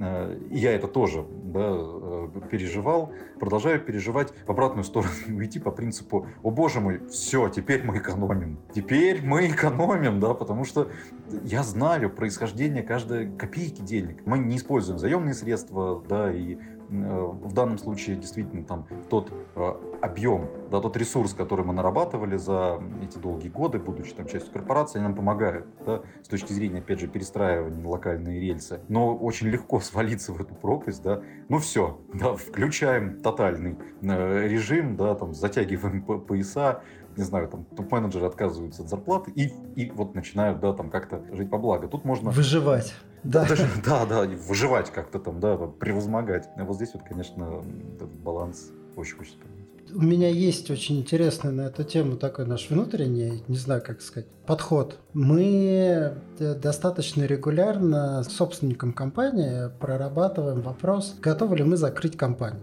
э, 0.00 0.38
и 0.50 0.58
я 0.58 0.72
это 0.72 0.88
тоже 0.88 1.24
да, 1.44 1.72
э, 1.72 2.28
переживал, 2.50 3.12
продолжаю 3.38 3.80
переживать 3.80 4.32
в 4.46 4.50
обратную 4.50 4.84
сторону, 4.84 5.12
уйти 5.28 5.60
по 5.60 5.70
принципу 5.70 5.99
принципу, 6.00 6.26
о 6.42 6.50
боже 6.50 6.80
мой, 6.80 7.00
все, 7.08 7.48
теперь 7.48 7.82
мы 7.84 7.98
экономим. 7.98 8.58
Теперь 8.74 9.22
мы 9.22 9.48
экономим, 9.48 10.20
да, 10.20 10.34
потому 10.34 10.64
что 10.64 10.90
я 11.44 11.62
знаю 11.62 12.10
происхождение 12.10 12.82
каждой 12.82 13.30
копейки 13.36 13.80
денег. 13.80 14.26
Мы 14.26 14.38
не 14.38 14.56
используем 14.56 14.98
заемные 14.98 15.34
средства, 15.34 16.02
да, 16.08 16.32
и 16.32 16.58
в 16.90 17.52
данном 17.52 17.78
случае 17.78 18.16
действительно 18.16 18.64
там 18.64 18.86
тот 19.08 19.32
э, 19.54 19.74
объем, 20.02 20.48
да, 20.70 20.80
тот 20.80 20.96
ресурс, 20.96 21.34
который 21.34 21.64
мы 21.64 21.72
нарабатывали 21.72 22.36
за 22.36 22.82
эти 23.02 23.18
долгие 23.18 23.48
годы, 23.48 23.78
будучи 23.78 24.12
там 24.12 24.26
частью 24.26 24.52
корпорации, 24.52 24.98
нам 24.98 25.14
помогают, 25.14 25.66
да, 25.86 26.02
с 26.22 26.28
точки 26.28 26.52
зрения, 26.52 26.78
опять 26.78 27.00
же, 27.00 27.06
перестраивания 27.06 27.86
локальные 27.86 28.40
рельсы. 28.40 28.80
Но 28.88 29.16
очень 29.16 29.48
легко 29.48 29.80
свалиться 29.80 30.32
в 30.32 30.40
эту 30.40 30.54
пропасть, 30.54 31.02
да, 31.02 31.22
ну 31.48 31.58
все, 31.58 32.00
да, 32.12 32.34
включаем 32.34 33.20
тотальный 33.20 33.78
э, 34.02 34.48
режим, 34.48 34.96
да, 34.96 35.14
там 35.14 35.32
затягиваем 35.32 36.02
пояса, 36.02 36.82
не 37.16 37.22
знаю, 37.22 37.48
там 37.48 37.64
топ-менеджеры 37.64 38.26
отказываются 38.26 38.82
от 38.82 38.88
зарплаты 38.88 39.30
и, 39.32 39.52
и 39.76 39.90
вот 39.90 40.14
начинают, 40.14 40.60
да, 40.60 40.72
там 40.72 40.90
как-то 40.90 41.22
жить 41.32 41.50
по 41.50 41.58
благо. 41.58 41.88
Тут 41.88 42.04
можно... 42.04 42.30
Выживать. 42.30 42.94
Да. 43.24 43.44
Даже, 43.44 43.68
да, 43.84 44.06
да, 44.06 44.22
выживать 44.22 44.90
как-то 44.90 45.18
там, 45.18 45.40
да, 45.40 45.56
превозмогать. 45.56 46.48
А 46.56 46.64
вот 46.64 46.76
здесь 46.76 46.90
вот, 46.94 47.02
конечно, 47.02 47.62
баланс 48.22 48.70
очень 48.96 49.16
хочется 49.16 49.38
понять. 49.38 49.60
У 49.92 50.02
меня 50.02 50.28
есть 50.28 50.70
очень 50.70 51.00
интересный 51.00 51.50
на 51.50 51.62
эту 51.62 51.82
тему 51.82 52.16
такой 52.16 52.46
наш 52.46 52.70
внутренний, 52.70 53.42
не 53.48 53.56
знаю, 53.56 53.82
как 53.84 54.02
сказать, 54.02 54.28
подход. 54.46 54.98
Мы 55.14 56.14
э, 56.38 56.54
достаточно 56.54 57.24
регулярно 57.24 58.22
с 58.22 58.28
собственником 58.28 58.92
компании 58.92 59.68
прорабатываем 59.80 60.60
вопрос, 60.60 61.16
готовы 61.20 61.56
ли 61.56 61.64
мы 61.64 61.76
закрыть 61.76 62.16
компанию. 62.16 62.62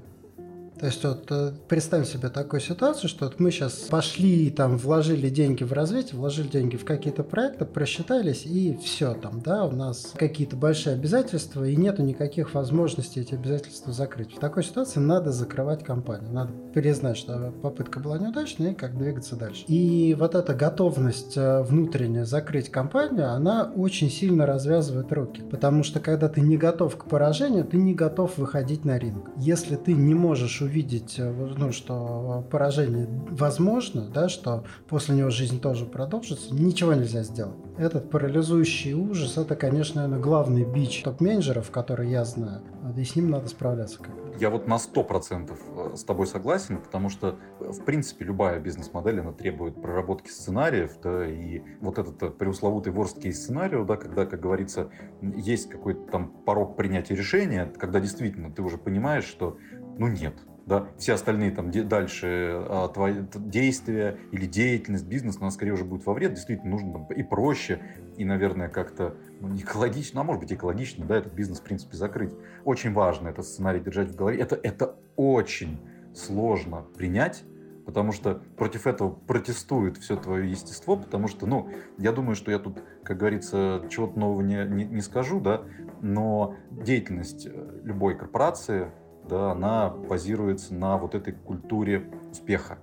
То 0.79 0.85
есть 0.85 1.03
вот 1.03 1.25
э, 1.31 1.53
представим 1.67 2.05
себе 2.05 2.29
такую 2.29 2.59
ситуацию, 2.59 3.09
что 3.09 3.25
вот 3.25 3.39
мы 3.39 3.51
сейчас 3.51 3.73
пошли 3.73 4.51
там 4.51 4.77
вложили 4.77 5.29
деньги 5.29 5.63
в 5.63 5.73
развитие, 5.73 6.19
вложили 6.19 6.47
деньги 6.47 6.75
в 6.75 6.85
какие-то 6.85 7.23
проекты, 7.23 7.65
просчитались 7.65 8.45
и 8.45 8.77
все 8.83 9.13
там, 9.15 9.41
да, 9.41 9.65
у 9.65 9.71
нас 9.71 10.13
какие-то 10.15 10.55
большие 10.55 10.93
обязательства 10.93 11.63
и 11.63 11.75
нету 11.75 12.03
никаких 12.03 12.53
возможностей 12.53 13.21
эти 13.21 13.33
обязательства 13.33 13.91
закрыть. 13.91 14.35
В 14.35 14.39
такой 14.39 14.63
ситуации 14.63 14.99
надо 14.99 15.31
закрывать 15.31 15.83
компанию, 15.83 16.31
надо 16.31 16.53
признать, 16.73 17.17
что 17.17 17.51
попытка 17.61 17.99
была 17.99 18.19
неудачной 18.19 18.71
и 18.71 18.75
как 18.75 18.97
двигаться 18.97 19.35
дальше. 19.35 19.63
И 19.67 20.15
вот 20.19 20.35
эта 20.35 20.53
готовность 20.53 21.37
э, 21.37 21.63
внутренняя 21.63 22.25
закрыть 22.25 22.69
компанию, 22.69 23.31
она 23.31 23.71
очень 23.75 24.11
сильно 24.11 24.45
развязывает 24.45 25.11
руки, 25.11 25.41
потому 25.41 25.83
что 25.83 25.99
когда 25.99 26.29
ты 26.29 26.41
не 26.41 26.57
готов 26.57 26.97
к 26.97 27.05
поражению, 27.05 27.65
ты 27.65 27.77
не 27.77 27.95
готов 27.95 28.37
выходить 28.37 28.85
на 28.85 28.99
ринг. 28.99 29.31
Если 29.37 29.75
ты 29.75 29.93
не 29.93 30.13
можешь 30.13 30.61
увидеть, 30.67 31.15
э, 31.17 31.31
ну, 31.31 31.71
что 31.71 32.45
поражение 32.51 33.07
возможно, 33.29 34.07
да, 34.13 34.29
что 34.29 34.63
после 34.87 35.15
него 35.15 35.29
жизнь 35.29 35.59
тоже 35.59 35.85
продолжится, 35.85 36.53
ничего 36.53 36.93
нельзя 36.93 37.23
сделать. 37.23 37.55
Этот 37.77 38.09
парализующий 38.09 38.93
ужас, 38.93 39.37
это, 39.37 39.55
конечно, 39.55 40.01
наверное, 40.01 40.23
главный 40.23 40.63
бич 40.63 41.01
топ-менеджеров, 41.03 41.71
который 41.71 42.09
я 42.09 42.25
знаю, 42.25 42.61
и 42.95 43.03
с 43.03 43.15
ним 43.15 43.29
надо 43.29 43.47
справляться 43.47 43.99
как 43.99 44.13
я 44.39 44.49
вот 44.49 44.67
на 44.67 44.77
сто 44.77 45.03
процентов 45.03 45.59
э, 45.75 45.95
с 45.95 46.03
тобой 46.03 46.27
согласен, 46.27 46.77
потому 46.77 47.09
что, 47.09 47.37
в 47.59 47.83
принципе, 47.83 48.25
любая 48.25 48.59
бизнес-модель, 48.59 49.19
она 49.19 49.31
требует 49.31 49.81
проработки 49.81 50.29
сценариев, 50.29 50.99
да, 51.01 51.27
и 51.27 51.61
вот 51.81 51.97
этот 51.97 52.21
э, 52.21 52.29
преусловутый 52.29 52.93
worst 52.93 53.21
case 53.21 53.33
сценарий, 53.33 53.83
да, 53.85 53.97
когда, 53.97 54.25
как 54.25 54.39
говорится, 54.39 54.89
есть 55.21 55.69
какой-то 55.69 56.11
там 56.11 56.29
порог 56.45 56.75
принятия 56.75 57.15
решения, 57.15 57.71
когда 57.77 57.99
действительно 57.99 58.51
ты 58.51 58.61
уже 58.61 58.77
понимаешь, 58.77 59.25
что, 59.25 59.57
ну, 59.97 60.07
нет, 60.07 60.35
да, 60.67 60.89
все 60.97 61.13
остальные 61.13 61.51
там 61.51 61.71
дальше 61.71 62.65
а, 62.67 62.89
твои 62.89 63.15
действия 63.35 64.17
или 64.33 64.45
деятельность 64.45 65.05
бизнеса, 65.05 65.39
она 65.41 65.49
скорее 65.49 65.71
уже 65.71 65.85
будет 65.85 66.05
во 66.05 66.13
вред, 66.13 66.33
действительно 66.33 66.71
нужно 66.71 66.91
там, 66.91 67.05
и 67.05 67.23
проще, 67.23 67.79
и, 68.17 68.25
наверное, 68.25 68.67
как-то 68.67 69.15
ну, 69.39 69.47
не 69.47 69.61
экологично, 69.61 70.21
а 70.21 70.23
может 70.25 70.41
быть 70.41 70.51
экологично, 70.51 71.05
да, 71.05 71.15
этот 71.15 71.33
бизнес, 71.33 71.59
в 71.59 71.63
принципе, 71.63 71.95
закрыть. 71.95 72.33
Очень 72.65 72.91
важно 72.91 73.29
этот 73.29 73.45
сценарий 73.45 73.79
держать 73.79 74.09
в 74.09 74.15
голове. 74.17 74.39
Это, 74.39 74.59
это 74.61 74.97
очень 75.15 75.79
сложно 76.13 76.85
принять, 76.97 77.45
потому 77.85 78.11
что 78.11 78.41
против 78.57 78.87
этого 78.87 79.09
протестует 79.09 79.95
все 79.95 80.17
твое 80.17 80.51
естество, 80.51 80.97
потому 80.97 81.29
что, 81.29 81.45
ну, 81.45 81.69
я 81.97 82.11
думаю, 82.11 82.35
что 82.35 82.51
я 82.51 82.59
тут, 82.59 82.83
как 83.05 83.15
говорится, 83.15 83.85
чего-то 83.89 84.19
нового 84.19 84.41
не, 84.41 84.65
не, 84.65 84.83
не 84.83 85.01
скажу, 85.01 85.39
да, 85.39 85.61
но 86.01 86.55
деятельность 86.69 87.47
э, 87.47 87.79
любой 87.83 88.17
корпорации, 88.17 88.91
да, 89.27 89.51
она 89.51 89.89
базируется 89.89 90.73
на 90.73 90.97
вот 90.97 91.15
этой 91.15 91.33
культуре 91.33 92.09
успеха. 92.31 92.77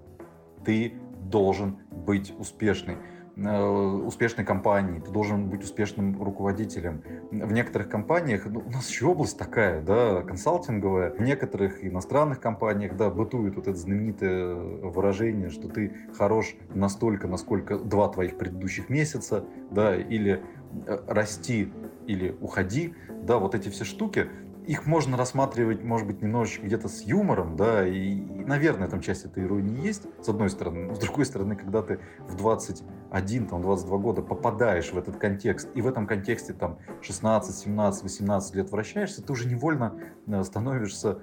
Ты 0.65 0.95
должен 1.25 1.79
быть 1.91 2.35
успешный 2.39 2.97
э, 3.37 3.65
успешной 4.07 4.45
компании, 4.45 5.01
ты 5.01 5.11
должен 5.11 5.49
быть 5.49 5.63
успешным 5.63 6.23
руководителем. 6.23 7.03
В 7.31 7.53
некоторых 7.53 7.89
компаниях, 7.89 8.47
ну, 8.47 8.63
у 8.65 8.71
нас 8.71 8.89
еще 8.89 9.07
область 9.07 9.39
такая, 9.39 9.83
да, 9.83 10.23
консалтинговая, 10.23 11.11
в 11.11 11.21
некоторых 11.21 11.85
иностранных 11.85 12.41
компаниях, 12.41 12.97
да, 12.97 13.11
бытует 13.11 13.57
вот 13.57 13.67
это 13.67 13.77
знаменитое 13.77 14.55
выражение, 14.55 15.51
что 15.51 15.69
ты 15.69 15.95
хорош 16.17 16.55
настолько, 16.75 17.27
насколько 17.27 17.79
два 17.79 18.09
твоих 18.09 18.37
предыдущих 18.39 18.89
месяца, 18.89 19.45
да, 19.71 19.97
или 19.97 20.43
э, 20.87 20.99
расти, 21.09 21.73
или 22.07 22.37
уходи, 22.41 22.95
да, 23.23 23.39
вот 23.39 23.55
эти 23.55 23.69
все 23.71 23.85
штуки, 23.85 24.29
их 24.67 24.87
можно 24.87 25.17
рассматривать, 25.17 25.83
может 25.83 26.07
быть, 26.07 26.23
немножечко 26.23 26.67
где-то 26.67 26.89
с 26.89 27.03
юмором, 27.03 27.57
да, 27.57 27.87
и, 27.87 28.15
и, 28.15 28.45
наверное, 28.45 28.89
там 28.89 29.01
часть 29.01 29.25
этой 29.25 29.45
иронии 29.45 29.85
есть, 29.85 30.03
с 30.23 30.29
одной 30.29 30.49
стороны. 30.51 30.87
Но 30.87 30.95
с 30.95 30.99
другой 30.99 31.27
стороны, 31.27 31.57
когда 31.57 31.83
ты 31.83 32.01
в 32.21 32.37
21, 32.37 33.47
там, 33.47 33.63
22 33.63 33.99
года 33.99 34.23
попадаешь 34.23 34.93
в 34.93 34.99
этот 34.99 35.17
контекст, 35.17 35.69
и 35.75 35.83
в 35.83 35.87
этом 35.87 36.07
контексте 36.07 36.53
там 36.53 36.79
16, 37.03 37.57
17, 37.57 38.03
18 38.03 38.55
лет 38.55 38.71
вращаешься, 38.71 39.23
ты 39.23 39.33
уже 39.33 39.49
невольно 39.49 39.99
э, 40.27 40.43
становишься 40.45 41.19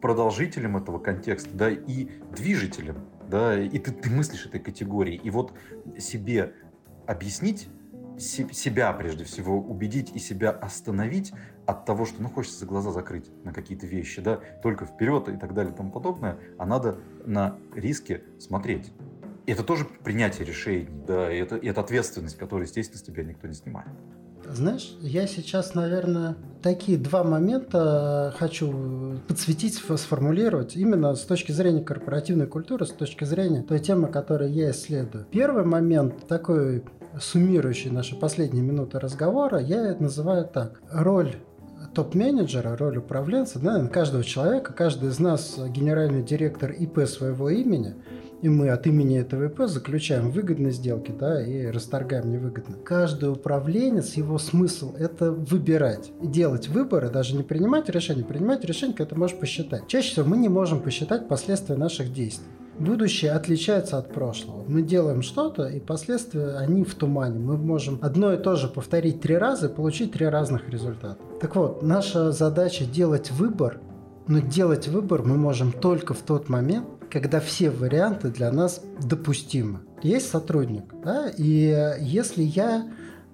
продолжителем 0.00 0.76
этого 0.76 0.98
контекста, 0.98 1.50
да, 1.52 1.70
и 1.70 2.08
движителем, 2.34 3.04
да, 3.28 3.60
и 3.60 3.78
ты, 3.78 3.92
ты 3.92 4.10
мыслишь 4.10 4.46
этой 4.46 4.60
категории. 4.60 5.14
И 5.14 5.30
вот 5.30 5.52
себе 5.98 6.54
объяснить, 7.06 7.68
себя 8.18 8.92
прежде 8.92 9.24
всего 9.24 9.58
убедить 9.58 10.12
и 10.14 10.18
себя 10.18 10.50
остановить 10.50 11.32
от 11.70 11.84
того, 11.84 12.04
что 12.04 12.22
ну, 12.22 12.28
хочется 12.28 12.66
глаза 12.66 12.92
закрыть 12.92 13.30
на 13.44 13.52
какие-то 13.52 13.86
вещи, 13.86 14.20
да, 14.20 14.40
только 14.62 14.86
вперед 14.86 15.28
и 15.28 15.36
так 15.36 15.54
далее 15.54 15.72
и 15.72 15.76
тому 15.76 15.90
подобное, 15.90 16.38
а 16.58 16.66
надо 16.66 16.96
на 17.24 17.56
риски 17.74 18.22
смотреть. 18.38 18.92
Это 19.46 19.64
тоже 19.64 19.86
принятие 20.04 20.46
решений, 20.46 20.88
да, 21.06 21.32
и 21.32 21.38
это, 21.38 21.56
и 21.56 21.68
это 21.68 21.80
ответственность, 21.80 22.36
которую, 22.36 22.66
естественно, 22.66 22.98
с 22.98 23.02
тебя 23.02 23.24
никто 23.24 23.48
не 23.48 23.54
снимает. 23.54 23.88
Знаешь, 24.52 24.96
я 25.00 25.26
сейчас, 25.26 25.74
наверное, 25.74 26.36
такие 26.60 26.98
два 26.98 27.22
момента 27.22 28.34
хочу 28.38 29.20
подсветить, 29.28 29.74
сформулировать 29.74 30.76
именно 30.76 31.14
с 31.14 31.20
точки 31.20 31.52
зрения 31.52 31.82
корпоративной 31.82 32.46
культуры, 32.46 32.84
с 32.84 32.90
точки 32.90 33.24
зрения 33.24 33.62
той 33.62 33.78
темы, 33.78 34.08
которую 34.08 34.52
я 34.52 34.72
исследую. 34.72 35.24
Первый 35.30 35.64
момент 35.64 36.26
такой 36.26 36.82
суммирующий 37.20 37.90
наши 37.90 38.18
последние 38.18 38.62
минуты 38.62 38.98
разговора, 38.98 39.58
я 39.58 39.86
это 39.86 40.02
называю 40.02 40.46
так. 40.46 40.80
Роль 40.90 41.36
топ-менеджера, 41.94 42.76
роль 42.76 42.98
управленца, 42.98 43.58
да, 43.58 43.86
каждого 43.88 44.24
человека, 44.24 44.72
каждый 44.72 45.10
из 45.10 45.18
нас 45.18 45.58
генеральный 45.68 46.22
директор 46.22 46.70
ИП 46.70 47.06
своего 47.06 47.50
имени, 47.50 47.94
и 48.42 48.48
мы 48.48 48.70
от 48.70 48.86
имени 48.86 49.18
этого 49.18 49.46
ИП 49.46 49.62
заключаем 49.66 50.30
выгодные 50.30 50.72
сделки, 50.72 51.12
да, 51.18 51.44
и 51.44 51.66
расторгаем 51.66 52.30
невыгодно. 52.30 52.76
Каждый 52.84 53.30
управленец, 53.30 54.14
его 54.14 54.38
смысл– 54.38 54.94
это 54.98 55.32
выбирать, 55.32 56.12
делать 56.22 56.68
выборы, 56.68 57.10
даже 57.10 57.36
не 57.36 57.42
принимать 57.42 57.88
решения, 57.88 58.24
принимать 58.24 58.64
решения, 58.64 58.94
когда 58.94 59.14
ты 59.14 59.18
можешь 59.18 59.38
посчитать. 59.38 59.86
Чаще 59.88 60.12
всего 60.12 60.26
мы 60.26 60.36
не 60.36 60.48
можем 60.48 60.80
посчитать 60.80 61.28
последствия 61.28 61.76
наших 61.76 62.12
действий 62.12 62.46
будущее 62.80 63.32
отличается 63.32 63.98
от 63.98 64.12
прошлого. 64.12 64.64
Мы 64.66 64.82
делаем 64.82 65.22
что-то, 65.22 65.66
и 65.66 65.78
последствия, 65.78 66.56
они 66.56 66.84
в 66.84 66.94
тумане. 66.94 67.38
Мы 67.38 67.56
можем 67.56 67.98
одно 68.02 68.32
и 68.32 68.36
то 68.36 68.56
же 68.56 68.68
повторить 68.68 69.20
три 69.20 69.36
раза 69.36 69.66
и 69.66 69.74
получить 69.74 70.12
три 70.12 70.26
разных 70.26 70.68
результата. 70.68 71.18
Так 71.40 71.56
вот, 71.56 71.82
наша 71.82 72.32
задача 72.32 72.84
делать 72.84 73.30
выбор, 73.30 73.80
но 74.26 74.40
делать 74.40 74.88
выбор 74.88 75.22
мы 75.22 75.36
можем 75.36 75.72
только 75.72 76.14
в 76.14 76.22
тот 76.22 76.48
момент, 76.48 76.86
когда 77.10 77.40
все 77.40 77.70
варианты 77.70 78.28
для 78.28 78.50
нас 78.52 78.82
допустимы. 79.02 79.80
Есть 80.02 80.30
сотрудник, 80.30 80.84
да, 81.04 81.30
и 81.36 81.96
если 82.00 82.42
я 82.42 82.88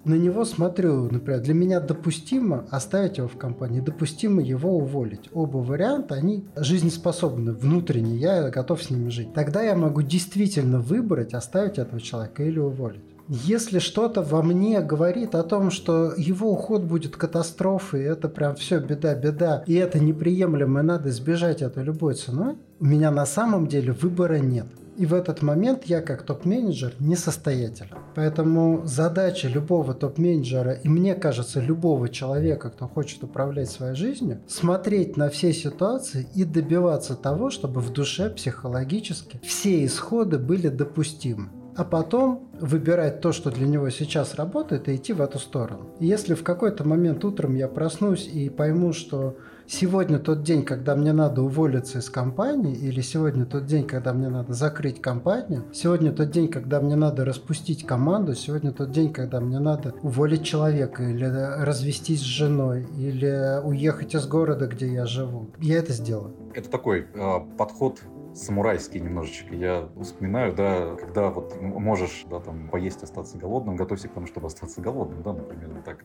на 0.07 0.15
него 0.15 0.45
смотрю, 0.45 1.11
например, 1.11 1.41
для 1.41 1.53
меня 1.53 1.81
допустимо 1.81 2.67
оставить 2.71 3.19
его 3.19 3.27
в 3.27 3.37
компании, 3.37 3.81
допустимо 3.81 4.41
его 4.41 4.77
уволить. 4.77 5.29
Оба 5.33 5.59
варианта, 5.59 6.15
они 6.15 6.45
жизнеспособны 6.55 7.53
внутренне, 7.53 8.17
я 8.17 8.49
готов 8.51 8.83
с 8.83 8.91
ними 8.91 9.09
жить. 9.09 9.35
Тогда 9.35 9.63
я 9.63 9.75
могу 9.75 10.03
действительно 10.03 10.79
выбрать, 10.79 11.35
оставить 11.35 11.79
этого 11.79 12.01
человека 12.01 12.45
или 12.45 12.61
уволить. 12.61 13.03
Если 13.29 13.81
что-то 13.81 14.23
во 14.23 14.41
мне 14.45 14.81
говорит 14.81 15.35
о 15.35 15.43
том, 15.43 15.73
что 15.73 16.13
его 16.17 16.53
уход 16.53 16.85
будет 16.85 17.17
катастрофой, 17.17 18.05
это 18.05 18.29
прям 18.29 18.55
все 18.55 18.79
беда-беда, 18.79 19.65
и 19.67 19.75
это 19.75 19.99
неприемлемо, 19.99 20.81
и 20.81 20.85
надо 20.85 21.09
избежать 21.09 21.63
это 21.63 21.83
любой 21.83 22.15
ценой, 22.15 22.55
у 22.79 22.85
меня 22.85 23.11
на 23.11 23.27
самом 23.27 23.67
деле 23.67 23.93
выбора 23.93 24.39
нет. 24.39 24.67
И 24.97 25.07
в 25.07 25.13
этот 25.13 25.43
момент 25.43 25.85
я 25.85 26.01
как 26.01 26.23
топ-менеджер 26.23 26.95
несостоятелен. 26.99 27.97
Поэтому 28.15 28.83
задача 28.85 29.49
любого 29.49 29.95
топ-менеджера, 29.95 30.73
и 30.73 30.89
мне 30.89 31.15
кажется, 31.15 31.61
любого 31.61 32.09
человека, 32.09 32.71
кто 32.71 32.89
хочет 32.89 33.23
управлять 33.23 33.71
своей 33.71 33.95
жизнью, 33.95 34.41
смотреть 34.49 35.17
на 35.17 35.29
все 35.29 35.53
ситуации 35.53 36.27
и 36.35 36.45
добиваться 36.45 37.15
того, 37.15 37.51
чтобы 37.51 37.81
в 37.81 37.93
душе 37.93 38.31
психологически 38.31 39.41
все 39.43 39.85
исходы 39.85 40.39
были 40.39 40.69
допустимы 40.69 41.51
а 41.77 41.85
потом 41.85 42.49
выбирать 42.59 43.21
то, 43.21 43.33
что 43.33 43.51
для 43.51 43.67
него 43.67 43.91
сейчас 43.91 44.35
работает, 44.35 44.89
и 44.89 44.97
идти 44.97 45.13
в 45.13 45.21
эту 45.21 45.39
сторону. 45.39 45.91
Если 46.01 46.33
в 46.33 46.43
какой-то 46.43 46.85
момент 46.85 47.23
утром 47.25 47.55
я 47.55 47.69
проснусь 47.69 48.27
и 48.27 48.49
пойму, 48.49 48.95
что 48.95 49.37
сегодня 49.67 50.19
тот 50.19 50.43
день, 50.43 50.65
когда 50.65 50.95
мне 50.97 51.13
надо 51.13 51.43
уволиться 51.43 51.99
из 51.99 52.11
компании, 52.11 52.75
или 52.75 53.01
сегодня 53.01 53.45
тот 53.45 53.67
день, 53.67 53.87
когда 53.87 54.13
мне 54.13 54.29
надо 54.29 54.53
закрыть 54.53 55.01
компанию, 55.01 55.65
сегодня 55.73 56.13
тот 56.13 56.31
день, 56.31 56.49
когда 56.49 56.81
мне 56.81 56.97
надо 56.97 57.25
распустить 57.25 57.87
команду, 57.87 58.35
сегодня 58.35 58.73
тот 58.73 58.91
день, 58.91 59.13
когда 59.13 59.41
мне 59.41 59.59
надо 59.59 59.95
уволить 60.03 60.45
человека, 60.45 61.03
или 61.03 61.25
развестись 61.25 62.21
с 62.21 62.25
женой, 62.25 62.87
или 62.97 63.61
уехать 63.65 64.15
из 64.15 64.27
города, 64.27 64.67
где 64.67 64.93
я 64.93 65.07
живу. 65.07 65.51
Я 65.59 65.79
это 65.79 65.93
сделаю. 65.93 66.35
Это 66.55 66.71
такой 66.71 67.07
э, 67.15 67.41
подход 67.59 68.01
самурайский 68.37 69.01
немножечко. 69.01 69.55
Я 69.55 69.89
вспоминаю, 70.01 70.55
да, 70.55 70.95
когда 70.97 71.31
вот 71.31 71.61
можешь, 71.61 72.25
да, 72.31 72.41
там, 72.41 72.69
поесть, 72.69 73.03
остаться 73.03 73.39
голодным, 73.39 73.77
готовься 73.77 74.09
к 74.09 74.13
тому, 74.13 74.27
чтобы 74.27 74.47
остаться 74.47 74.81
голодным, 74.81 75.23
да, 75.23 75.33
например, 75.33 75.83
так. 75.85 76.05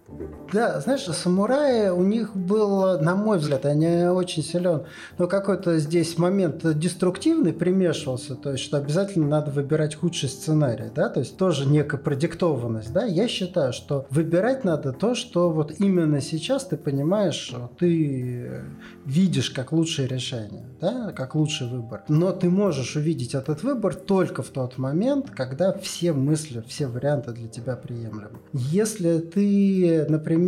Да, 0.51 0.81
знаешь, 0.81 1.03
самураи, 1.03 1.89
у 1.89 2.03
них 2.03 2.35
был, 2.35 2.99
на 2.99 3.15
мой 3.15 3.37
взгляд, 3.37 3.65
они 3.65 4.05
очень 4.05 4.43
силен, 4.43 4.83
но 5.17 5.27
какой-то 5.27 5.77
здесь 5.79 6.17
момент 6.17 6.61
деструктивный 6.77 7.53
примешивался, 7.53 8.35
то 8.35 8.51
есть, 8.51 8.63
что 8.63 8.77
обязательно 8.77 9.27
надо 9.27 9.51
выбирать 9.51 9.95
худший 9.95 10.27
сценарий, 10.27 10.91
да, 10.93 11.07
то 11.07 11.21
есть 11.21 11.37
тоже 11.37 11.65
некая 11.67 11.97
продиктованность, 11.97 12.91
да, 12.91 13.05
я 13.05 13.27
считаю, 13.29 13.71
что 13.71 14.05
выбирать 14.09 14.65
надо 14.65 14.91
то, 14.91 15.15
что 15.15 15.49
вот 15.51 15.75
именно 15.79 16.19
сейчас 16.19 16.65
ты 16.65 16.75
понимаешь, 16.75 17.53
ты 17.79 18.63
видишь 19.05 19.51
как 19.51 19.71
лучшее 19.71 20.07
решение, 20.07 20.65
да, 20.81 21.13
как 21.15 21.35
лучший 21.35 21.67
выбор 21.67 22.03
но 22.07 22.31
ты 22.31 22.49
можешь 22.49 22.95
увидеть 22.95 23.35
этот 23.35 23.63
выбор 23.63 23.95
только 23.95 24.43
в 24.43 24.49
тот 24.49 24.77
момент, 24.77 25.29
когда 25.31 25.71
все 25.73 26.13
мысли, 26.13 26.63
все 26.67 26.87
варианты 26.87 27.31
для 27.31 27.47
тебя 27.47 27.75
приемлемы. 27.75 28.39
Если 28.53 29.19
ты, 29.19 30.05
например, 30.09 30.40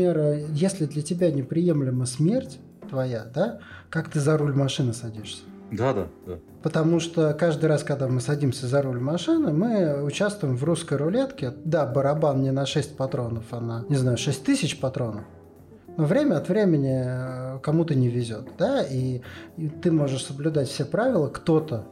если 0.51 0.85
для 0.85 1.01
тебя 1.01 1.31
неприемлема 1.31 2.05
смерть 2.05 2.59
твоя, 2.89 3.25
да, 3.33 3.59
как 3.89 4.09
ты 4.09 4.19
за 4.19 4.37
руль 4.37 4.53
машины 4.53 4.93
садишься? 4.93 5.43
Да, 5.71 5.93
да, 5.93 6.07
да. 6.27 6.39
Потому 6.61 6.99
что 6.99 7.33
каждый 7.33 7.65
раз, 7.65 7.83
когда 7.83 8.07
мы 8.07 8.21
садимся 8.21 8.67
за 8.67 8.81
руль 8.81 8.99
машины, 8.99 9.51
мы 9.51 10.03
участвуем 10.03 10.55
в 10.55 10.63
русской 10.63 10.97
рулетке. 10.97 11.53
Да, 11.65 11.85
барабан 11.85 12.41
не 12.41 12.51
на 12.51 12.65
6 12.65 12.95
патронов, 12.95 13.45
а 13.51 13.59
на, 13.59 13.85
не 13.89 13.95
знаю, 13.95 14.17
6 14.17 14.43
тысяч 14.43 14.79
патронов. 14.79 15.23
Но 15.97 16.05
время 16.05 16.37
от 16.37 16.49
времени 16.49 17.03
э, 17.05 17.59
кому-то 17.61 17.93
не 17.95 18.09
везет, 18.09 18.47
да, 18.57 18.81
и, 18.81 19.21
и 19.57 19.69
ты 19.69 19.91
можешь 19.91 20.25
соблюдать 20.25 20.67
все 20.67 20.85
правила, 20.85 21.27
кто-то 21.27 21.85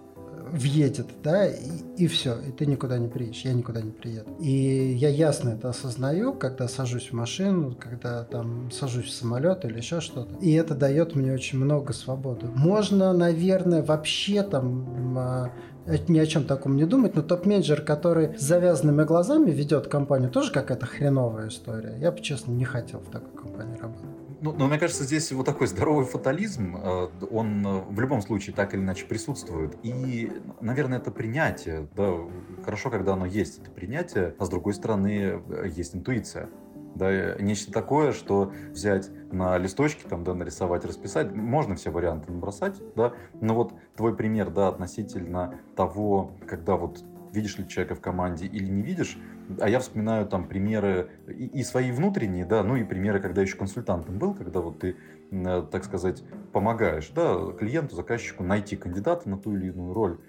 въедет, 0.52 1.08
да, 1.24 1.48
и, 1.48 1.56
и 1.98 2.08
все, 2.08 2.38
и 2.40 2.52
ты 2.52 2.66
никуда 2.66 2.98
не 2.98 3.08
приедешь, 3.08 3.42
я 3.42 3.54
никуда 3.54 3.82
не 3.82 3.92
приеду. 3.92 4.30
И 4.40 4.96
я 4.98 5.10
ясно 5.10 5.50
это 5.50 5.70
осознаю, 5.70 6.34
когда 6.34 6.68
сажусь 6.68 7.10
в 7.10 7.14
машину, 7.14 7.76
когда 7.80 8.24
там 8.24 8.70
сажусь 8.72 9.06
в 9.06 9.12
самолет 9.12 9.66
или 9.66 9.78
еще 9.78 10.02
что-то. 10.02 10.36
И 10.42 10.52
это 10.54 10.76
дает 10.76 11.16
мне 11.16 11.34
очень 11.34 11.60
много 11.60 11.94
свободы. 11.94 12.48
Можно, 12.56 13.14
наверное, 13.14 13.84
вообще 13.84 14.44
там 14.44 15.18
а, 15.18 15.52
ни 16.08 16.20
о 16.20 16.26
чем 16.26 16.44
таком 16.44 16.76
не 16.76 16.86
думать, 16.86 17.16
но 17.16 17.22
топ-менеджер, 17.22 17.82
который 17.82 18.38
с 18.38 18.42
завязанными 18.42 19.04
глазами 19.04 19.52
ведет 19.52 19.88
компанию, 19.88 20.30
тоже 20.30 20.52
какая-то 20.52 20.86
хреновая 20.86 21.48
история. 21.48 21.96
Я 22.00 22.12
бы, 22.12 22.20
честно, 22.22 22.52
не 22.52 22.66
хотел 22.66 23.00
в 23.00 23.10
такой 23.10 23.32
компании 23.36 23.78
работать. 23.78 24.11
Ну, 24.42 24.54
но 24.54 24.68
мне 24.68 24.80
кажется, 24.80 25.04
здесь 25.04 25.32
вот 25.32 25.46
такой 25.46 25.68
здоровый 25.68 26.06
фатализм, 26.06 26.76
э, 26.76 27.10
он 27.30 27.66
э, 27.66 27.82
в 27.90 28.00
любом 28.00 28.24
случае 28.24 28.56
так 28.56 28.74
или 28.74 28.82
иначе 28.82 29.06
присутствует. 29.06 29.78
И, 29.84 30.32
наверное, 30.60 30.98
это 30.98 31.12
принятие. 31.12 31.88
Да, 31.96 32.16
хорошо, 32.66 32.90
когда 32.90 33.14
оно 33.14 33.28
есть, 33.28 33.60
это 33.60 33.70
принятие, 33.70 34.34
а 34.40 34.46
с 34.46 34.50
другой 34.50 34.74
стороны, 34.74 35.44
э, 35.48 35.68
есть 35.68 35.96
интуиция 35.96 36.50
да, 36.96 37.36
нечто 37.36 37.72
такое, 37.72 38.12
что 38.12 38.52
взять 38.72 39.10
на 39.32 39.58
листочке, 39.58 40.08
там, 40.10 40.24
да, 40.24 40.34
нарисовать, 40.34 40.86
расписать, 40.86 41.34
можно 41.34 41.76
все 41.76 41.90
варианты 41.90 42.32
набросать, 42.32 42.82
да, 42.96 43.14
но 43.40 43.56
вот 43.56 43.74
твой 43.96 44.16
пример, 44.16 44.50
да, 44.50 44.68
относительно 44.68 45.60
того, 45.76 46.32
когда 46.48 46.76
вот 46.76 47.04
видишь 47.32 47.58
ли 47.58 47.68
человека 47.68 47.96
в 47.96 48.02
команде 48.02 48.46
или 48.46 48.70
не 48.70 48.82
видишь, 48.82 49.18
а 49.60 49.70
я 49.70 49.80
вспоминаю 49.80 50.26
там 50.28 50.48
примеры 50.48 51.10
и, 51.28 51.60
и 51.60 51.64
свои 51.64 51.92
внутренние, 51.92 52.46
да, 52.46 52.64
ну 52.64 52.76
и 52.76 52.84
примеры, 52.84 53.20
когда 53.20 53.42
еще 53.42 53.58
консультантом 53.58 54.18
был, 54.18 54.34
когда 54.34 54.62
вот 54.62 54.80
ты, 54.80 54.96
так 55.72 55.84
сказать, 55.84 56.24
помогаешь, 56.52 57.10
да, 57.16 57.52
клиенту, 57.58 57.96
заказчику 57.96 58.44
найти 58.44 58.76
кандидата 58.76 59.30
на 59.30 59.38
ту 59.38 59.56
или 59.56 59.68
иную 59.68 59.94
роль. 59.94 60.20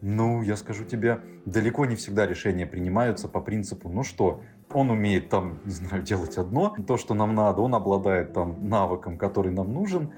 Ну, 0.00 0.42
я 0.42 0.56
скажу 0.56 0.84
тебе, 0.84 1.20
далеко 1.44 1.84
не 1.84 1.96
всегда 1.96 2.26
решения 2.26 2.66
принимаются 2.66 3.26
по 3.26 3.40
принципу, 3.40 3.88
ну 3.88 4.04
что, 4.04 4.42
он 4.72 4.90
умеет 4.90 5.28
там, 5.28 5.58
не 5.64 5.72
знаю, 5.72 6.02
делать 6.02 6.36
одно, 6.38 6.76
то, 6.86 6.96
что 6.96 7.14
нам 7.14 7.34
надо, 7.34 7.62
он 7.62 7.74
обладает 7.74 8.32
там 8.32 8.68
навыком, 8.68 9.18
который 9.18 9.50
нам 9.50 9.72
нужен, 9.72 10.12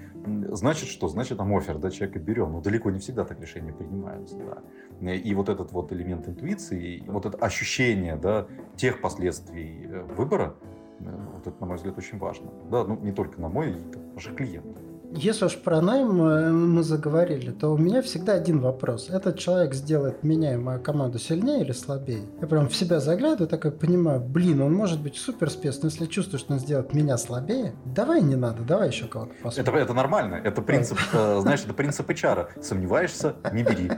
значит 0.50 0.88
что? 0.88 1.08
Значит, 1.08 1.38
там 1.38 1.54
офер, 1.56 1.78
да, 1.78 1.90
человека 1.90 2.18
берем. 2.18 2.52
Но 2.52 2.60
далеко 2.60 2.90
не 2.90 2.98
всегда 2.98 3.24
так 3.24 3.40
решения 3.40 3.72
принимаются, 3.72 4.36
да. 4.36 5.14
И 5.14 5.34
вот 5.34 5.48
этот 5.48 5.72
вот 5.72 5.92
элемент 5.92 6.28
интуиции, 6.28 7.02
вот 7.06 7.26
это 7.26 7.38
ощущение, 7.38 8.16
да, 8.16 8.46
тех 8.76 9.00
последствий 9.00 9.86
э, 9.86 10.02
выбора, 10.02 10.54
э, 11.00 11.26
вот 11.34 11.46
это, 11.46 11.60
на 11.60 11.66
мой 11.66 11.76
взгляд, 11.76 11.96
очень 11.98 12.18
важно. 12.18 12.50
Да, 12.70 12.84
ну, 12.84 12.98
не 13.00 13.12
только 13.12 13.40
на 13.40 13.48
мой, 13.48 13.70
и 13.70 14.14
наших 14.14 14.36
клиентов. 14.36 14.82
Если 15.12 15.44
уж 15.44 15.56
про 15.56 15.80
найм 15.80 16.22
э, 16.22 16.50
мы 16.50 16.82
заговорили, 16.82 17.50
то 17.50 17.72
у 17.72 17.78
меня 17.78 18.00
всегда 18.00 18.34
один 18.34 18.60
вопрос. 18.60 19.10
Этот 19.10 19.38
человек 19.38 19.74
сделает 19.74 20.22
меня 20.22 20.54
и 20.54 20.56
мою 20.56 20.80
команду 20.80 21.18
сильнее 21.18 21.62
или 21.62 21.72
слабее? 21.72 22.22
Я 22.40 22.46
прям 22.46 22.68
в 22.68 22.76
себя 22.76 23.00
заглядываю, 23.00 23.48
такой 23.48 23.72
понимаю, 23.72 24.20
блин, 24.20 24.60
он 24.60 24.72
может 24.72 25.02
быть 25.02 25.16
супер 25.16 25.50
спец, 25.50 25.80
но 25.82 25.88
если 25.88 26.06
чувствую, 26.06 26.38
что 26.38 26.52
он 26.52 26.60
сделает 26.60 26.94
меня 26.94 27.18
слабее, 27.18 27.74
давай 27.84 28.22
не 28.22 28.36
надо, 28.36 28.62
давай 28.62 28.88
еще 28.88 29.06
кого-то 29.06 29.32
посмотрим. 29.42 29.74
Это, 29.74 29.84
это 29.84 29.94
нормально, 29.94 30.34
это 30.36 30.62
принцип, 30.62 30.98
э, 31.12 31.38
знаешь, 31.40 31.60
это 31.64 31.74
принцип 31.74 32.08
HR. 32.08 32.62
Сомневаешься, 32.62 33.34
не 33.52 33.64
бери. 33.64 33.90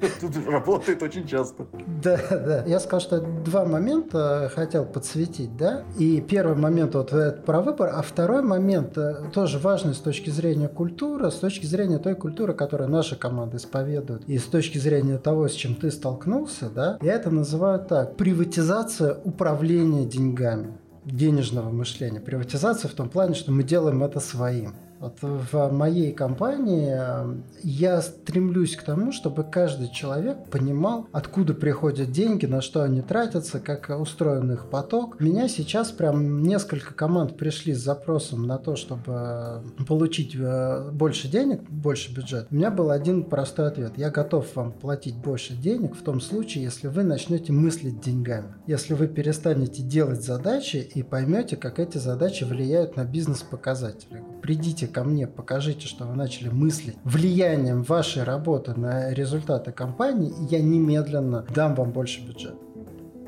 Тут 0.20 0.36
работает 0.46 1.02
очень 1.02 1.26
часто. 1.26 1.66
Да, 2.02 2.18
да. 2.30 2.64
Я 2.66 2.80
сказал, 2.80 3.00
что 3.00 3.20
два 3.20 3.64
момента 3.64 4.50
хотел 4.54 4.84
подсветить, 4.84 5.56
да. 5.56 5.84
И 5.98 6.20
первый 6.20 6.56
момент 6.56 6.94
вот 6.94 7.12
про 7.44 7.60
выбор, 7.60 7.90
а 7.94 8.02
второй 8.02 8.42
момент 8.42 8.96
э, 8.98 9.30
тоже 9.32 9.58
важный 9.58 9.94
с 9.94 9.98
точки 9.98 10.30
зрения 10.30 10.68
культуры, 10.68 11.30
с 11.30 11.36
точки 11.36 11.66
зрения 11.66 11.98
той 11.98 12.14
культуры, 12.14 12.54
которую 12.54 12.90
наша 12.90 13.16
команда 13.16 13.56
исповедует, 13.56 14.22
и 14.28 14.38
с 14.38 14.44
точки 14.44 14.78
зрения 14.78 15.18
того, 15.18 15.48
с 15.48 15.52
чем 15.52 15.74
ты 15.74 15.90
столкнулся, 15.90 16.68
да. 16.68 16.98
Я 17.02 17.14
это 17.14 17.30
называю 17.30 17.80
так: 17.80 18.16
приватизация 18.16 19.18
управления 19.24 20.04
деньгами 20.04 20.78
денежного 21.06 21.70
мышления. 21.70 22.20
Приватизация 22.20 22.88
в 22.88 22.94
том 22.94 23.08
плане, 23.08 23.34
что 23.34 23.52
мы 23.52 23.62
делаем 23.62 24.02
это 24.02 24.20
своим. 24.20 24.74
Вот 25.00 25.18
в 25.20 25.70
моей 25.72 26.12
компании 26.12 26.94
э, 26.98 27.36
я 27.62 28.00
стремлюсь 28.00 28.76
к 28.76 28.82
тому, 28.82 29.12
чтобы 29.12 29.44
каждый 29.44 29.90
человек 29.90 30.48
понимал, 30.50 31.06
откуда 31.12 31.52
приходят 31.54 32.10
деньги, 32.10 32.46
на 32.46 32.62
что 32.62 32.82
они 32.82 33.02
тратятся, 33.02 33.60
как 33.60 33.90
устроен 34.00 34.52
их 34.52 34.70
поток. 34.70 35.16
У 35.20 35.24
меня 35.24 35.48
сейчас 35.48 35.90
прям 35.90 36.42
несколько 36.42 36.94
команд 36.94 37.36
пришли 37.36 37.74
с 37.74 37.82
запросом 37.82 38.46
на 38.46 38.58
то, 38.58 38.76
чтобы 38.76 39.62
получить 39.86 40.34
э, 40.34 40.90
больше 40.92 41.28
денег, 41.28 41.62
больше 41.68 42.14
бюджет. 42.14 42.48
У 42.50 42.54
меня 42.54 42.70
был 42.70 42.90
один 42.90 43.24
простой 43.24 43.68
ответ. 43.68 43.92
Я 43.96 44.10
готов 44.10 44.54
вам 44.56 44.72
платить 44.72 45.16
больше 45.16 45.54
денег 45.54 45.94
в 45.94 46.02
том 46.02 46.20
случае, 46.20 46.64
если 46.64 46.88
вы 46.88 47.02
начнете 47.02 47.52
мыслить 47.52 48.00
деньгами. 48.00 48.54
Если 48.66 48.94
вы 48.94 49.08
перестанете 49.08 49.82
делать 49.82 50.22
задачи 50.22 50.76
и 50.94 51.02
поймете, 51.02 51.56
как 51.56 51.78
эти 51.78 51.98
задачи 51.98 52.44
влияют 52.44 52.96
на 52.96 53.04
бизнес-показатели. 53.04 54.22
Придите 54.42 54.85
придите 54.86 54.92
ко 54.92 55.04
мне, 55.04 55.26
покажите, 55.26 55.86
что 55.86 56.04
вы 56.04 56.14
начали 56.16 56.48
мыслить 56.48 56.96
влиянием 57.04 57.82
вашей 57.82 58.22
работы 58.22 58.74
на 58.74 59.12
результаты 59.12 59.72
компании, 59.72 60.32
я 60.50 60.60
немедленно 60.60 61.44
дам 61.54 61.74
вам 61.74 61.92
больше 61.92 62.20
бюджета. 62.26 62.56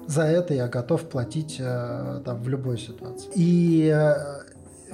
За 0.07 0.23
это 0.23 0.55
я 0.55 0.69
готов 0.69 1.03
платить 1.03 1.57
э, 1.61 2.23
там, 2.25 2.43
в 2.43 2.49
любой 2.49 2.79
ситуации. 2.79 3.31
И 3.35 3.93
э, 3.95 4.15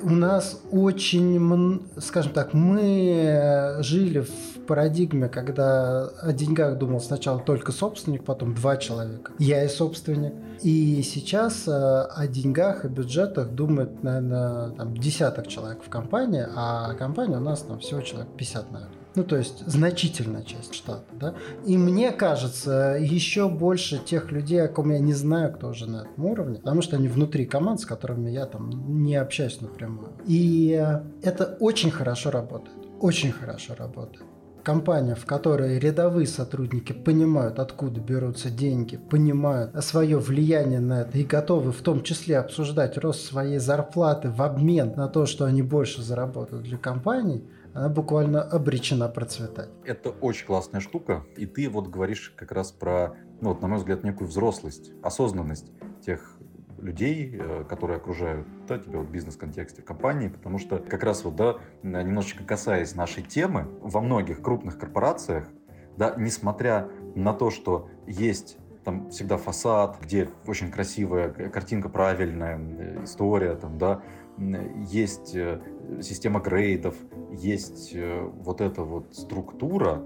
у 0.03 0.11
нас 0.11 0.61
очень, 0.73 1.83
скажем 1.99 2.33
так, 2.33 2.53
мы 2.53 3.77
жили 3.81 4.21
в 4.21 4.54
парадигме, 4.67 5.29
когда 5.29 6.09
о 6.23 6.33
деньгах 6.33 6.79
думал 6.79 7.01
сначала 7.01 7.41
только 7.41 7.73
собственник, 7.73 8.25
потом 8.25 8.55
два 8.55 8.77
человека. 8.77 9.33
Я 9.39 9.65
и 9.65 9.69
собственник. 9.69 10.35
И 10.63 11.03
сейчас 11.03 11.69
э, 11.69 11.71
о 11.71 12.27
деньгах 12.27 12.85
и 12.85 12.89
бюджетах 12.89 13.51
думает, 13.51 14.03
наверное, 14.03 14.71
там, 14.71 14.97
десяток 14.97 15.49
человек 15.49 15.83
в 15.85 15.89
компании, 15.89 16.47
а 16.55 16.95
компания 16.95 17.37
у 17.37 17.41
нас 17.41 17.63
там 17.63 17.81
всего 17.81 18.01
человек 18.01 18.29
50, 18.37 18.73
наверное. 18.73 18.95
Ну, 19.17 19.23
то 19.23 19.37
есть 19.37 19.65
значительная 19.67 20.43
часть 20.43 20.75
штата, 20.75 21.05
да. 21.13 21.35
И 21.65 21.79
мне 21.79 22.11
кажется, 22.11 22.97
еще 23.01 23.49
больше 23.49 23.99
тех 23.99 24.33
людей, 24.33 24.61
о 24.61 24.69
ком 24.69 24.91
я 24.91 24.99
не 24.99 25.13
знаю, 25.13 25.53
кто 25.53 25.69
уже 25.69 25.89
на 25.89 25.99
этом 26.03 26.25
уровне, 26.25 26.59
потому 26.59 26.83
что 26.83 26.97
они 26.97 27.07
внутри 27.07 27.47
команд, 27.47 27.81
с 27.81 27.87
которыми 27.87 28.31
я 28.31 28.47
там 28.47 29.05
не 29.05 29.15
общаюсь 29.15 29.61
напрямую. 29.61 30.13
И 30.27 30.71
это 31.23 31.57
очень 31.61 31.93
хорошо 31.93 32.33
работает. 32.33 32.77
Очень 33.01 33.31
хорошо 33.31 33.75
работает 33.77 34.25
компания, 34.65 35.15
в 35.15 35.27
которой 35.27 35.79
рядовые 35.79 36.27
сотрудники 36.27 36.93
понимают, 36.93 37.61
откуда 37.61 38.01
берутся 38.01 38.51
деньги, 38.51 38.97
понимают 38.97 39.73
свое 39.85 40.19
влияние 40.19 40.81
на 40.81 41.03
это 41.03 41.19
и 41.19 41.25
готовы 41.25 41.71
в 41.71 41.83
том 41.83 42.03
числе 42.03 42.39
обсуждать 42.39 42.99
рост 42.99 43.25
своей 43.25 43.59
зарплаты 43.59 44.31
в 44.31 44.43
обмен 44.43 44.95
на 44.97 45.09
то, 45.09 45.27
что 45.27 45.45
они 45.45 45.63
больше 45.63 46.03
заработают 46.03 46.65
для 46.65 46.79
компании, 46.79 47.45
она 47.75 47.89
буквально 47.89 48.43
обречена 48.43 49.09
процветать. 49.09 49.69
Это 49.85 50.11
очень 50.11 50.47
классная 50.47 50.81
штука, 50.81 51.25
и 51.37 51.47
ты 51.47 51.69
вот 51.69 51.89
говоришь 51.89 52.33
как 52.37 52.53
раз 52.53 52.73
про, 52.73 53.15
ну 53.41 53.51
вот, 53.51 53.63
на 53.63 53.69
мой 53.69 53.79
взгляд, 53.79 54.03
некую 54.05 54.29
взрослость, 54.29 54.93
осознанность 55.03 55.71
тех 56.05 56.39
людей, 56.79 57.37
э, 57.39 57.65
которые 57.69 57.97
окружают 57.97 58.47
да, 58.67 58.79
тебя 58.79 58.99
в 59.01 59.11
бизнес-контексте 59.11 59.83
компании, 59.83 60.29
потому 60.29 60.59
что 60.59 60.79
как 60.79 61.03
раз 61.03 61.25
вот, 61.25 61.37
да, 61.37 61.59
немножечко 61.83 62.45
касаясь 62.45 62.95
нашей 62.95 63.23
темы, 63.23 63.69
во 63.81 64.01
многих 64.01 64.43
крупных 64.43 64.79
корпорациях, 64.79 65.49
да, 65.97 66.15
несмотря 66.17 66.89
на 67.15 67.33
то, 67.33 67.51
что 67.51 67.89
есть 68.07 68.59
там 68.85 69.11
всегда 69.11 69.39
фасад, 69.39 69.99
где 70.03 70.29
очень 70.47 70.71
красивая 70.71 71.31
картинка, 71.31 71.89
правильная 71.89 72.59
э, 72.59 73.05
история, 73.05 73.55
там, 73.55 73.79
да, 73.79 74.03
есть 74.89 75.35
э, 75.35 75.61
система 76.03 76.41
грейдов, 76.41 76.97
есть 77.31 77.97
вот 78.41 78.61
эта 78.61 78.83
вот 78.83 79.15
структура, 79.15 80.03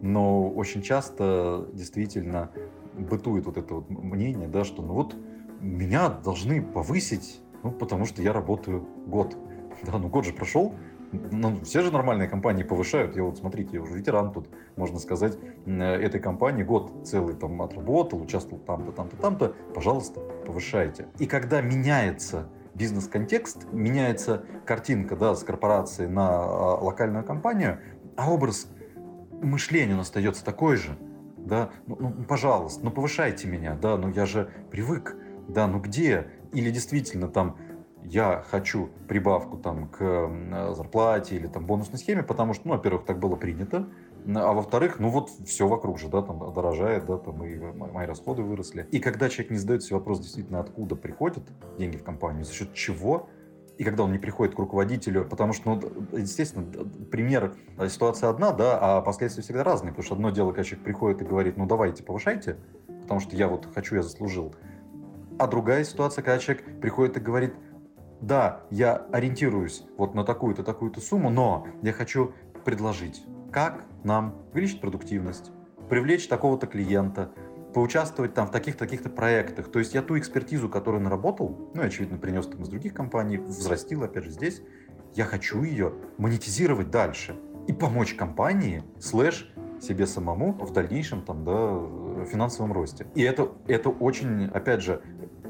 но 0.00 0.48
очень 0.48 0.80
часто 0.80 1.68
действительно 1.72 2.50
бытует 2.98 3.46
вот 3.46 3.56
это 3.56 3.74
вот 3.74 3.90
мнение, 3.90 4.48
да, 4.48 4.64
что 4.64 4.82
ну 4.82 4.94
вот 4.94 5.16
меня 5.60 6.08
должны 6.08 6.62
повысить, 6.62 7.40
ну, 7.62 7.70
потому 7.70 8.04
что 8.04 8.22
я 8.22 8.32
работаю 8.32 8.86
год. 9.06 9.36
Да, 9.84 9.96
ну 9.96 10.08
год 10.08 10.24
же 10.24 10.32
прошел, 10.32 10.74
ну, 11.12 11.60
все 11.62 11.82
же 11.82 11.90
нормальные 11.90 12.28
компании 12.28 12.62
повышают. 12.62 13.16
Я 13.16 13.22
вот, 13.22 13.38
смотрите, 13.38 13.70
я 13.74 13.82
уже 13.82 13.94
ветеран 13.94 14.32
тут, 14.32 14.48
можно 14.76 14.98
сказать, 14.98 15.38
этой 15.66 16.20
компании 16.20 16.62
год 16.62 17.06
целый 17.06 17.34
там 17.34 17.62
отработал, 17.62 18.20
участвовал 18.20 18.62
там-то, 18.62 18.92
там-то, 18.92 19.16
там-то. 19.16 19.54
Пожалуйста, 19.74 20.20
повышайте. 20.44 21.06
И 21.18 21.26
когда 21.26 21.60
меняется 21.60 22.48
бизнес-контекст, 22.74 23.66
меняется 23.72 24.44
картинка 24.66 25.16
да, 25.16 25.34
с 25.34 25.42
корпорации 25.42 26.06
на 26.06 26.28
а, 26.28 26.78
локальную 26.80 27.24
компанию, 27.24 27.80
а 28.16 28.30
образ 28.30 28.68
мышления 29.42 29.94
он 29.94 30.00
остается 30.00 30.44
такой 30.44 30.76
же. 30.76 30.96
Да, 31.38 31.70
ну, 31.86 31.96
ну, 31.98 32.24
пожалуйста, 32.24 32.84
ну 32.84 32.90
повышайте 32.90 33.48
меня, 33.48 33.74
да, 33.74 33.96
ну 33.96 34.10
я 34.10 34.26
же 34.26 34.50
привык 34.70 35.16
да, 35.48 35.66
ну 35.66 35.80
где? 35.80 36.28
Или 36.52 36.70
действительно 36.70 37.28
там 37.28 37.56
я 38.04 38.44
хочу 38.48 38.90
прибавку 39.08 39.56
там 39.58 39.88
к 39.88 40.74
зарплате 40.74 41.36
или 41.36 41.46
там 41.46 41.66
бонусной 41.66 41.98
схеме, 41.98 42.22
потому 42.22 42.54
что, 42.54 42.68
ну, 42.68 42.74
во-первых, 42.74 43.04
так 43.04 43.18
было 43.18 43.36
принято, 43.36 43.88
а 44.26 44.52
во-вторых, 44.52 44.98
ну 44.98 45.10
вот 45.10 45.30
все 45.46 45.66
вокруг 45.66 45.98
же, 45.98 46.08
да, 46.08 46.22
там 46.22 46.52
дорожает, 46.52 47.06
да, 47.06 47.18
там 47.18 47.44
и 47.44 47.56
мои 47.58 48.06
расходы 48.06 48.42
выросли. 48.42 48.86
И 48.90 49.00
когда 49.00 49.28
человек 49.28 49.50
не 49.50 49.58
задает 49.58 49.82
себе 49.82 49.96
вопрос 49.96 50.20
действительно, 50.20 50.60
откуда 50.60 50.96
приходят 50.96 51.44
деньги 51.78 51.96
в 51.96 52.04
компанию, 52.04 52.44
за 52.44 52.52
счет 52.52 52.72
чего, 52.74 53.28
и 53.78 53.84
когда 53.84 54.02
он 54.02 54.12
не 54.12 54.18
приходит 54.18 54.56
к 54.56 54.58
руководителю, 54.58 55.24
потому 55.24 55.52
что, 55.52 55.74
ну, 55.74 56.18
естественно, 56.18 56.66
пример, 57.10 57.54
э, 57.78 57.88
ситуация 57.88 58.28
одна, 58.28 58.52
да, 58.52 58.78
а 58.80 59.00
последствия 59.02 59.42
всегда 59.42 59.62
разные, 59.62 59.92
потому 59.92 60.04
что 60.04 60.14
одно 60.16 60.30
дело, 60.30 60.48
когда 60.48 60.64
человек 60.64 60.84
приходит 60.84 61.22
и 61.22 61.24
говорит, 61.24 61.56
ну, 61.56 61.66
давайте, 61.66 62.02
повышайте, 62.02 62.56
потому 63.02 63.20
что 63.20 63.36
я 63.36 63.48
вот 63.48 63.68
хочу, 63.72 63.94
я 63.94 64.02
заслужил. 64.02 64.54
А 65.38 65.46
другая 65.46 65.84
ситуация, 65.84 66.22
когда 66.22 66.38
человек 66.38 66.80
приходит 66.80 67.16
и 67.16 67.20
говорит, 67.20 67.54
да, 68.20 68.62
я 68.70 68.96
ориентируюсь 69.12 69.84
вот 69.96 70.14
на 70.14 70.24
такую-то, 70.24 70.64
такую-то 70.64 71.00
сумму, 71.00 71.30
но 71.30 71.68
я 71.82 71.92
хочу 71.92 72.32
предложить, 72.64 73.24
как 73.52 73.84
нам 74.02 74.34
увеличить 74.52 74.80
продуктивность, 74.80 75.52
привлечь 75.88 76.26
такого-то 76.26 76.66
клиента, 76.66 77.30
поучаствовать 77.72 78.34
там 78.34 78.48
в 78.48 78.50
таких-таких-то 78.50 79.10
проектах. 79.10 79.70
То 79.70 79.78
есть 79.78 79.94
я 79.94 80.02
ту 80.02 80.18
экспертизу, 80.18 80.68
которую 80.68 81.02
наработал, 81.02 81.70
ну, 81.74 81.82
очевидно, 81.82 82.18
принес 82.18 82.46
там 82.46 82.62
из 82.62 82.68
других 82.68 82.92
компаний, 82.92 83.38
взрастил, 83.38 84.02
опять 84.02 84.24
же, 84.24 84.30
здесь, 84.30 84.62
я 85.14 85.24
хочу 85.24 85.62
ее 85.62 85.94
монетизировать 86.16 86.90
дальше 86.90 87.36
и 87.68 87.72
помочь 87.72 88.14
компании, 88.14 88.82
слэш, 88.98 89.52
себе 89.80 90.06
самому 90.06 90.52
в 90.52 90.72
дальнейшем 90.72 91.22
там, 91.22 91.44
да, 91.44 92.24
финансовом 92.24 92.72
росте. 92.72 93.06
И 93.14 93.22
это, 93.22 93.52
это 93.66 93.90
очень, 93.90 94.46
опять 94.46 94.82
же, 94.82 95.02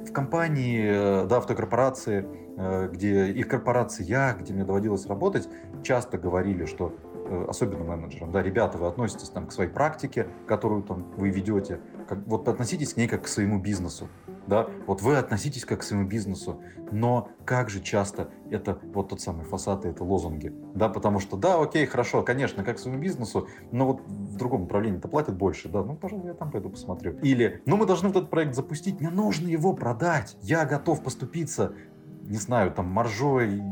в 0.09 0.13
компании, 0.13 1.23
э, 1.23 1.27
да, 1.27 1.41
в 1.41 1.47
той 1.47 1.57
корпорации, 1.57 2.27
э, 2.57 2.89
где 2.93 3.31
их 3.31 3.49
корпорация, 3.49 4.35
где 4.35 4.53
мне 4.53 4.65
доводилось 4.65 5.07
работать, 5.07 5.49
часто 5.83 6.19
говорили, 6.19 6.65
что 6.65 6.95
э, 7.15 7.45
особенно 7.49 7.85
менеджерам, 7.85 8.33
да, 8.33 8.43
ребята, 8.43 8.79
вы 8.79 8.87
относитесь 8.87 9.29
там 9.29 9.47
к 9.47 9.53
своей 9.53 9.71
практике, 9.71 10.27
которую 10.47 10.83
там 10.83 11.13
вы 11.17 11.31
ведете, 11.31 11.81
как, 12.09 12.19
вот 12.27 12.49
относитесь 12.49 12.95
к 12.95 12.97
ней 12.97 13.09
как 13.09 13.25
к 13.25 13.29
своему 13.29 13.61
бизнесу, 13.61 14.09
да, 14.49 14.69
вот 14.87 15.03
вы 15.03 15.17
относитесь 15.17 15.65
как 15.65 15.81
к 15.81 15.83
своему 15.83 16.09
бизнесу, 16.09 16.61
но 16.91 17.29
как 17.45 17.71
же 17.71 17.81
часто 17.81 18.31
это 18.51 18.79
вот 18.95 19.11
тот 19.11 19.21
самый 19.21 19.45
фасад 19.45 19.85
и 19.85 19.89
это 19.89 20.03
лозунги, 20.05 20.53
да, 20.75 20.89
потому 20.89 21.21
что, 21.21 21.37
да, 21.37 21.61
окей, 21.61 21.87
хорошо, 21.87 22.23
конечно, 22.23 22.65
как 22.65 22.77
к 22.77 22.81
своему 22.81 23.01
бизнесу, 23.01 23.49
но 23.71 23.87
вот 23.87 24.01
в 24.07 24.37
другом 24.37 24.63
направлении-то 24.63 25.09
платят 25.09 25.37
больше, 25.37 25.69
да, 25.69 25.85
ну, 25.85 25.95
пожалуй, 25.95 26.27
я 26.27 26.35
там 26.35 26.51
пойду 26.51 26.71
посмотрю. 26.71 27.19
Или, 27.19 27.63
ну, 27.67 27.77
мы 27.77 27.87
должны 27.87 28.09
вот 28.09 28.17
этот 28.17 28.31
проект 28.31 28.55
запустить, 28.55 29.01
мне 29.01 29.11
нужно 29.11 29.49
его 29.49 29.75
продать, 29.75 30.37
я 30.43 30.65
готов 30.65 31.03
поступиться, 31.03 31.75
не 32.23 32.39
знаю, 32.39 32.73
там, 32.73 32.87
маржой, 32.87 33.63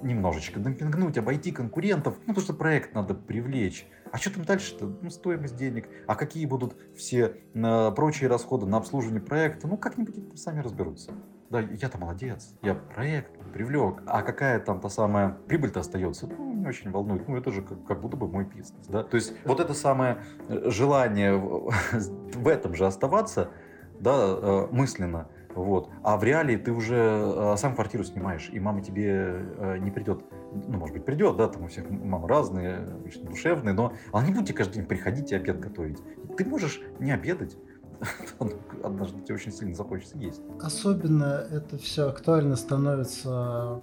немножечко 0.00 0.60
демпингнуть, 0.60 1.18
обойти 1.18 1.50
конкурентов, 1.50 2.14
ну, 2.26 2.34
потому 2.34 2.44
что 2.44 2.54
проект 2.54 2.94
надо 2.94 3.14
привлечь. 3.14 3.86
А 4.12 4.18
что 4.18 4.34
там 4.34 4.44
дальше-то? 4.44 4.86
Ну, 5.00 5.10
стоимость 5.10 5.56
денег. 5.56 5.88
А 6.06 6.14
какие 6.14 6.46
будут 6.46 6.76
все 6.96 7.36
э, 7.54 7.92
прочие 7.94 8.28
расходы 8.28 8.66
на 8.66 8.78
обслуживание 8.78 9.20
проекта? 9.20 9.66
Ну, 9.68 9.76
как-нибудь 9.76 10.16
они 10.16 10.36
сами 10.36 10.60
разберутся. 10.60 11.12
Да, 11.50 11.60
я-то 11.60 11.96
молодец, 11.96 12.54
я 12.62 12.74
проект 12.74 13.32
привлек. 13.52 14.02
А 14.06 14.22
какая 14.22 14.60
там 14.60 14.80
та 14.80 14.90
самая 14.90 15.30
прибыль-то 15.30 15.80
остается? 15.80 16.26
Ну, 16.26 16.52
не 16.52 16.66
очень 16.66 16.90
волнует. 16.90 17.26
Ну, 17.26 17.36
это 17.36 17.50
же 17.50 17.62
как, 17.62 17.84
как 17.86 18.00
будто 18.00 18.16
бы 18.16 18.28
мой 18.28 18.44
бизнес, 18.44 18.86
да. 18.86 19.02
То 19.02 19.16
есть 19.16 19.32
вот 19.44 19.60
это 19.60 19.72
самое 19.72 20.18
э, 20.48 20.68
желание 20.70 21.36
в 21.36 22.46
этом 22.48 22.74
же 22.74 22.86
оставаться, 22.86 23.50
да, 23.98 24.14
э, 24.16 24.66
мысленно, 24.70 25.28
вот. 25.54 25.90
А 26.02 26.16
в 26.16 26.24
реалии 26.24 26.56
ты 26.56 26.72
уже 26.72 26.96
э, 26.96 27.56
сам 27.56 27.74
квартиру 27.74 28.04
снимаешь, 28.04 28.48
и 28.52 28.60
мама 28.60 28.82
тебе 28.82 29.44
э, 29.56 29.78
не 29.78 29.90
придет. 29.90 30.22
Ну, 30.52 30.78
может 30.78 30.94
быть, 30.94 31.04
придет, 31.04 31.36
да, 31.36 31.48
там 31.48 31.64
у 31.64 31.68
всех 31.68 31.90
мамы 31.90 32.28
разные, 32.28 32.78
обычно 32.78 33.28
душевные, 33.28 33.74
но 33.74 33.92
она 34.12 34.26
не 34.26 34.32
будет 34.32 34.56
каждый 34.56 34.76
день 34.76 34.86
приходить 34.86 35.32
и 35.32 35.34
обед 35.34 35.60
готовить. 35.60 35.98
Ты 36.36 36.44
можешь 36.44 36.80
не 37.00 37.10
обедать, 37.10 37.56
однажды 38.82 39.20
тебе 39.22 39.34
очень 39.34 39.52
сильно 39.52 39.74
захочется 39.74 40.16
есть. 40.18 40.42
Особенно 40.60 41.46
это 41.50 41.78
все 41.78 42.08
актуально 42.08 42.56
становится 42.56 43.80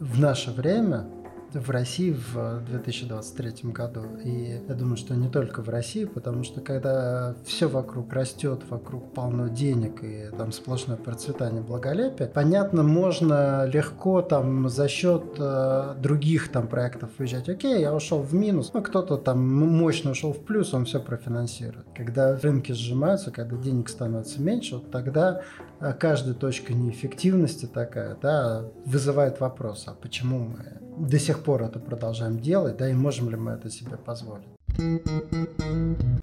в 0.00 0.20
наше 0.20 0.50
время, 0.50 1.08
в 1.54 1.70
России 1.70 2.16
в 2.32 2.62
2023 2.66 3.70
году. 3.70 4.02
И 4.24 4.60
я 4.68 4.74
думаю, 4.74 4.96
что 4.96 5.14
не 5.14 5.28
только 5.28 5.62
в 5.62 5.68
России, 5.68 6.04
потому 6.04 6.44
что 6.44 6.60
когда 6.60 7.34
все 7.44 7.68
вокруг 7.68 8.12
растет, 8.12 8.60
вокруг 8.68 9.12
полно 9.12 9.48
денег 9.48 10.02
и 10.02 10.28
там 10.36 10.52
сплошное 10.52 10.96
процветание 10.96 11.62
благолепия, 11.62 12.26
понятно, 12.26 12.82
можно 12.82 13.64
легко 13.66 14.22
там 14.22 14.68
за 14.68 14.88
счет 14.88 15.24
э, 15.38 15.94
других 15.98 16.50
там 16.50 16.68
проектов 16.68 17.10
выезжать. 17.18 17.48
Окей, 17.48 17.80
я 17.80 17.94
ушел 17.94 18.20
в 18.20 18.34
минус, 18.34 18.72
но 18.72 18.80
кто-то 18.80 19.16
там 19.16 19.40
мощно 19.42 20.12
ушел 20.12 20.32
в 20.32 20.40
плюс, 20.40 20.74
он 20.74 20.84
все 20.84 21.00
профинансирует. 21.00 21.86
Когда 21.94 22.36
рынки 22.36 22.72
сжимаются, 22.72 23.30
когда 23.30 23.56
денег 23.56 23.88
становится 23.88 24.40
меньше, 24.40 24.76
вот 24.76 24.90
тогда 24.90 25.42
э, 25.80 25.92
каждая 25.98 26.34
точка 26.34 26.74
неэффективности 26.74 27.66
такая, 27.66 28.16
да, 28.20 28.64
вызывает 28.84 29.40
вопрос, 29.40 29.84
а 29.86 29.92
почему 29.92 30.38
мы 30.40 30.82
до 30.96 31.18
сих 31.18 31.41
пор 31.42 31.62
это 31.62 31.78
продолжаем 31.78 32.38
делать, 32.38 32.76
да, 32.76 32.88
и 32.88 32.94
можем 32.94 33.30
ли 33.30 33.36
мы 33.36 33.52
это 33.52 33.70
себе 33.70 33.96
позволить. 33.96 34.46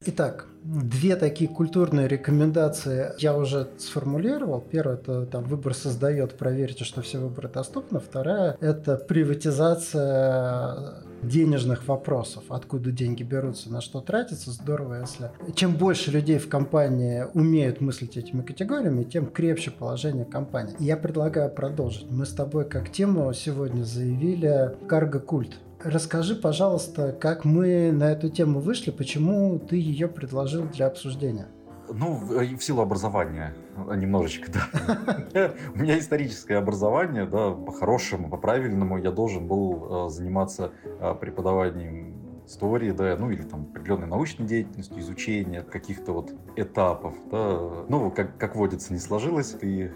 Итак, 0.06 0.48
две 0.64 1.16
такие 1.16 1.50
культурные 1.50 2.08
рекомендации 2.08 3.12
я 3.20 3.38
уже 3.38 3.68
сформулировал. 3.78 4.62
Первое– 4.62 4.96
это 4.98 5.28
там, 5.28 5.44
выбор 5.44 5.76
создает, 5.76 6.38
проверьте, 6.38 6.84
что 6.84 7.02
все 7.02 7.20
выборы 7.20 7.50
доступны. 7.50 8.00
Вторая– 8.00 8.58
это 8.60 8.96
приватизация 8.96 11.04
денежных 11.24 11.88
вопросов, 11.88 12.44
откуда 12.50 12.92
деньги 12.92 13.24
берутся, 13.24 13.72
на 13.72 13.82
что 13.82 14.02
тратятся, 14.02 14.52
здорово, 14.52 15.02
если... 15.02 15.32
Чем 15.56 15.76
больше 15.76 16.12
людей 16.12 16.40
в 16.40 16.50
компании 16.50 17.26
умеют 17.34 17.82
мыслить 17.82 18.18
этими 18.18 18.42
категориями, 18.42 19.04
тем 19.04 19.28
крепче 19.28 19.72
положение 19.72 20.26
компании. 20.26 20.76
Я 20.80 20.98
предлагаю 20.98 21.50
продолжить. 21.50 22.10
Мы 22.10 22.26
с 22.26 22.34
тобой 22.34 22.66
как 22.66 22.92
тему 22.92 23.34
сегодня 23.34 23.84
заявили 23.84 24.76
карго-культ 24.88 25.56
Расскажи, 25.84 26.36
пожалуйста, 26.36 27.16
как 27.18 27.46
мы 27.46 27.94
на 27.94 28.12
эту 28.12 28.30
тему 28.30 28.60
вышли, 28.60 28.92
почему 28.92 29.58
ты 29.60 29.78
ее 29.78 30.10
предложил 30.10 30.68
для 30.68 30.88
обсуждения? 30.88 31.48
Ну, 31.92 32.14
в 32.14 32.62
силу 32.62 32.82
образования 32.82 33.54
немножечко, 33.76 34.52
да. 34.52 35.54
У 35.76 35.80
меня 35.80 35.98
историческое 35.98 36.58
образование, 36.58 37.26
да, 37.26 37.52
по-хорошему, 37.52 38.30
по-правильному 38.30 38.98
я 38.98 39.12
должен 39.12 39.48
был 39.48 40.08
э, 40.08 40.10
заниматься 40.10 40.72
э, 40.84 41.16
преподаванием 41.20 42.19
истории, 42.50 42.92
да, 42.92 43.16
ну 43.16 43.30
или 43.30 43.44
там 43.44 43.68
определенной 43.70 44.08
научной 44.08 44.48
деятельностью, 44.48 45.00
изучения 45.00 45.62
каких-то 45.62 46.14
вот 46.14 46.34
этапов, 46.56 47.14
да. 47.32 47.86
Ну, 47.88 48.10
как, 48.12 48.38
как 48.38 48.56
водится, 48.56 48.92
не 48.92 49.00
сложилось, 49.00 49.52
ты 49.52 49.94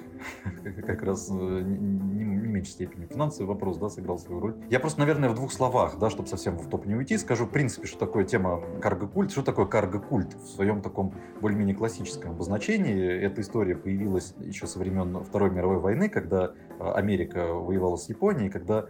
как 0.85 1.01
раз 1.01 1.29
э, 1.29 1.33
не, 1.33 1.77
не 1.77 2.47
меньшей 2.47 2.71
степени 2.71 3.07
финансовый 3.07 3.47
вопрос, 3.47 3.77
да, 3.77 3.89
сыграл 3.89 4.19
свою 4.19 4.39
роль. 4.39 4.55
Я 4.69 4.79
просто, 4.79 4.99
наверное, 4.99 5.29
в 5.29 5.35
двух 5.35 5.51
словах, 5.51 5.97
да, 5.97 6.11
чтобы 6.11 6.27
совсем 6.29 6.57
в 6.57 6.69
топ 6.69 6.85
не 6.85 6.95
уйти, 6.95 7.17
скажу, 7.17 7.45
в 7.45 7.49
принципе, 7.49 7.87
что 7.87 7.97
такое 7.97 8.23
тема 8.23 8.61
карго-культ, 8.81 9.31
что 9.31 9.41
такое 9.41 9.65
карго-культ 9.65 10.35
в 10.35 10.47
своем 10.47 10.81
таком 10.81 11.15
более-менее 11.41 11.75
классическом 11.75 12.31
обозначении. 12.31 13.19
Эта 13.19 13.41
история 13.41 13.75
появилась 13.75 14.35
еще 14.39 14.67
со 14.67 14.77
времен 14.77 15.23
Второй 15.23 15.49
мировой 15.49 15.79
войны, 15.79 16.07
когда 16.07 16.53
э, 16.79 16.91
Америка 16.93 17.47
воевала 17.47 17.95
с 17.95 18.07
Японией, 18.09 18.51
когда 18.51 18.85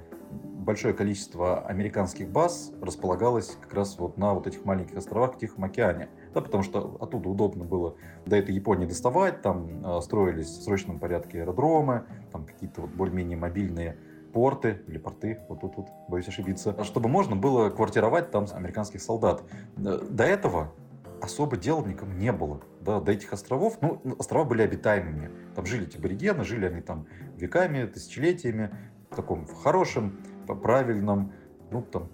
большое 0.64 0.94
количество 0.94 1.62
американских 1.66 2.30
баз 2.30 2.72
располагалось 2.82 3.58
как 3.62 3.74
раз 3.74 3.98
вот 4.00 4.18
на 4.18 4.34
вот 4.34 4.48
этих 4.48 4.66
маленьких 4.66 4.98
островах 4.98 5.36
в 5.36 5.38
Тихом 5.38 5.66
океане. 5.66 6.10
Да, 6.34 6.42
потому 6.42 6.64
что 6.64 6.98
оттуда 7.00 7.30
удобно 7.30 7.64
было 7.66 7.96
до 8.26 8.36
этой 8.36 8.56
Японии 8.56 8.86
доставать, 8.86 9.42
там 9.42 9.86
э, 9.86 10.02
строились 10.02 10.48
в 10.48 10.64
срочном 10.64 11.00
порядке 11.00 11.42
аэродромы, 11.42 12.06
там 12.32 12.46
какие-то 12.46 12.82
вот 12.82 12.92
более-менее 12.92 13.38
мобильные 13.38 13.98
порты 14.34 14.82
или 14.88 14.98
порты, 14.98 15.40
вот 15.48 15.62
тут, 15.62 15.78
вот, 15.78 15.88
боюсь 16.08 16.28
ошибиться, 16.28 16.84
чтобы 16.84 17.08
можно 17.08 17.36
было 17.36 17.70
квартировать 17.70 18.32
там 18.32 18.48
американских 18.52 19.02
солдат. 19.02 19.44
Э, 19.78 20.00
до 20.10 20.24
этого 20.24 20.72
особо 21.24 21.56
дел 21.56 21.86
никому 21.86 22.14
не 22.14 22.32
было. 22.32 22.62
Да, 22.82 23.00
до 23.00 23.12
этих 23.14 23.32
островов, 23.32 23.78
ну, 23.82 24.02
острова 24.20 24.44
были 24.44 24.62
обитаемыми. 24.62 25.32
Там 25.56 25.66
жили 25.66 25.88
эти 25.88 25.98
аборигены, 25.98 26.44
жили 26.44 26.66
они 26.66 26.82
там 26.82 27.08
веками, 27.38 27.86
тысячелетиями, 27.86 28.72
таком 29.16 29.46
в 29.46 29.54
хорошем 29.64 30.20
правильном, 30.48 31.32
ну, 31.72 31.82
там, 31.82 32.10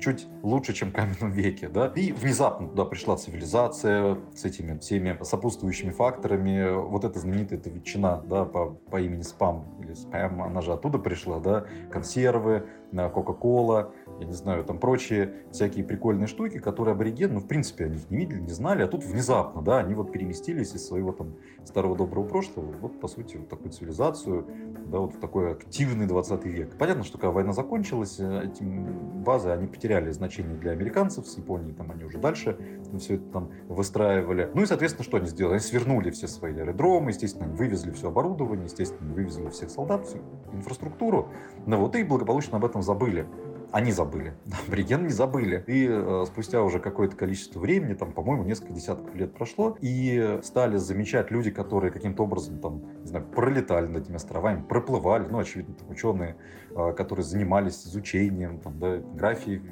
чуть 0.00 0.26
лучше, 0.42 0.72
чем 0.72 0.90
в 0.90 0.94
каменном 0.94 1.30
веке, 1.30 1.68
да, 1.68 1.92
и 1.94 2.12
внезапно 2.12 2.68
туда 2.68 2.84
пришла 2.84 3.16
цивилизация 3.16 4.18
с 4.34 4.44
этими 4.44 4.78
всеми 4.78 5.18
сопутствующими 5.22 5.90
факторами, 5.90 6.72
вот 6.72 7.04
эта 7.04 7.18
знаменитая 7.18 7.58
эта 7.58 7.70
ветчина, 7.70 8.22
да, 8.24 8.44
по, 8.44 8.70
по 8.70 9.00
имени 9.00 9.22
Спам, 9.22 9.66
или 9.80 9.94
Спам, 9.94 10.42
она 10.42 10.60
же 10.62 10.72
оттуда 10.72 10.98
пришла, 10.98 11.38
да, 11.38 11.66
консервы, 11.90 12.66
Кока-Кола, 12.92 13.92
я 14.20 14.26
не 14.26 14.34
знаю, 14.34 14.64
там 14.64 14.78
прочие 14.78 15.34
всякие 15.50 15.82
прикольные 15.82 16.26
штуки, 16.26 16.58
которые 16.58 16.92
аборигены, 16.92 17.34
ну, 17.34 17.40
в 17.40 17.46
принципе, 17.46 17.86
они 17.86 17.96
их 17.96 18.10
не 18.10 18.18
видели, 18.18 18.40
не 18.40 18.50
знали, 18.50 18.82
а 18.82 18.86
тут 18.86 19.02
внезапно, 19.02 19.62
да, 19.62 19.78
они 19.78 19.94
вот 19.94 20.12
переместились 20.12 20.74
из 20.74 20.86
своего 20.86 21.12
там 21.12 21.36
старого 21.64 21.96
доброго 21.96 22.26
прошлого, 22.26 22.70
вот, 22.80 23.00
по 23.00 23.08
сути, 23.08 23.38
вот 23.38 23.48
такую 23.48 23.72
цивилизацию, 23.72 24.46
да, 24.86 24.98
вот 24.98 25.14
в 25.14 25.20
такой 25.20 25.52
активный 25.52 26.06
20 26.06 26.44
век. 26.44 26.76
Понятно, 26.76 27.02
что 27.02 27.16
когда 27.16 27.32
война 27.32 27.52
закончилась, 27.52 28.20
э, 28.20 28.44
эти 28.44 28.62
базы, 28.62 29.48
они 29.50 29.66
потеряли 29.66 30.10
значение 30.10 30.56
для 30.56 30.72
американцев, 30.72 31.26
с 31.26 31.36
Японией 31.38 31.74
там 31.74 31.90
они 31.90 32.04
уже 32.04 32.18
дальше 32.18 32.58
все 32.98 33.14
это 33.14 33.24
там 33.32 33.50
выстраивали. 33.68 34.50
Ну 34.54 34.62
и, 34.62 34.66
соответственно, 34.66 35.04
что 35.04 35.16
они 35.16 35.26
сделали? 35.28 35.54
Они 35.54 35.62
свернули 35.62 36.10
все 36.10 36.28
свои 36.28 36.52
аэродромы, 36.54 37.10
естественно, 37.10 37.46
они 37.46 37.54
вывезли 37.54 37.90
все 37.92 38.08
оборудование, 38.08 38.66
естественно, 38.66 39.14
вывезли 39.14 39.48
всех 39.48 39.70
солдат, 39.70 40.06
всю 40.06 40.18
инфраструктуру, 40.52 41.28
ну 41.66 41.78
вот, 41.78 41.96
и 41.96 42.02
благополучно 42.02 42.58
об 42.58 42.64
этом 42.64 42.82
забыли 42.82 43.26
они 43.72 43.92
забыли. 43.92 44.34
Абориген 44.66 45.04
не 45.04 45.12
забыли. 45.12 45.64
И 45.66 45.86
э, 45.88 46.24
спустя 46.26 46.62
уже 46.62 46.80
какое-то 46.80 47.16
количество 47.16 47.60
времени, 47.60 47.94
там, 47.94 48.12
по-моему, 48.12 48.44
несколько 48.44 48.72
десятков 48.72 49.14
лет 49.14 49.32
прошло, 49.34 49.76
и 49.80 50.40
стали 50.42 50.76
замечать 50.76 51.30
люди, 51.30 51.50
которые 51.50 51.92
каким-то 51.92 52.24
образом 52.24 52.58
там, 52.58 52.82
не 53.02 53.06
знаю, 53.06 53.24
пролетали 53.26 53.86
над 53.86 54.04
этими 54.04 54.16
островами, 54.16 54.62
проплывали, 54.62 55.26
ну, 55.28 55.38
очевидно, 55.38 55.74
там, 55.74 55.90
ученые, 55.90 56.36
э, 56.70 56.92
которые 56.92 57.24
занимались 57.24 57.86
изучением 57.86 58.58
там, 58.60 58.78
да, 58.78 58.98
графии 58.98 59.62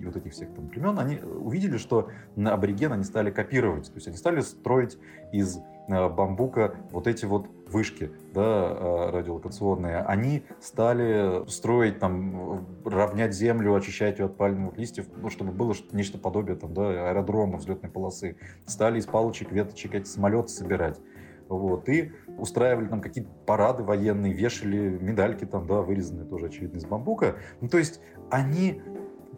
и 0.00 0.06
вот 0.06 0.16
этих 0.16 0.32
всех 0.32 0.52
там 0.54 0.68
племен, 0.68 0.98
они 0.98 1.18
увидели, 1.18 1.78
что 1.78 2.10
на 2.36 2.52
абориген 2.52 2.92
они 2.92 3.04
стали 3.04 3.30
копировать, 3.30 3.86
то 3.86 3.94
есть 3.94 4.06
они 4.06 4.16
стали 4.16 4.40
строить 4.40 4.98
из 5.32 5.58
бамбука 5.88 6.74
вот 6.90 7.06
эти 7.06 7.24
вот 7.24 7.48
вышки 7.68 8.10
да, 8.32 8.42
э, 8.42 9.10
радиолокационные, 9.10 9.98
они 9.98 10.44
стали 10.60 11.48
строить, 11.48 11.98
там, 11.98 12.66
равнять 12.84 13.34
землю, 13.34 13.74
очищать 13.74 14.18
ее 14.18 14.26
от 14.26 14.36
пальмовых 14.36 14.76
листьев, 14.78 15.06
ну, 15.16 15.30
чтобы 15.30 15.52
было 15.52 15.74
нечто 15.92 16.18
подобие 16.18 16.56
там, 16.56 16.72
да, 16.72 17.10
аэродрома, 17.10 17.58
взлетной 17.58 17.90
полосы. 17.90 18.36
Стали 18.66 18.98
из 18.98 19.06
палочек, 19.06 19.52
веточек 19.52 19.94
эти 19.94 20.06
самолеты 20.06 20.48
собирать. 20.48 21.00
Вот, 21.48 21.88
и 21.90 22.12
устраивали 22.38 22.86
там 22.86 23.02
какие-то 23.02 23.30
парады 23.46 23.82
военные, 23.82 24.32
вешали 24.32 24.98
медальки 25.00 25.44
там, 25.44 25.66
да, 25.66 25.82
вырезанные 25.82 26.26
тоже, 26.26 26.46
очевидно, 26.46 26.78
из 26.78 26.86
бамбука. 26.86 27.36
Ну, 27.60 27.68
то 27.68 27.76
есть 27.78 28.00
они 28.30 28.80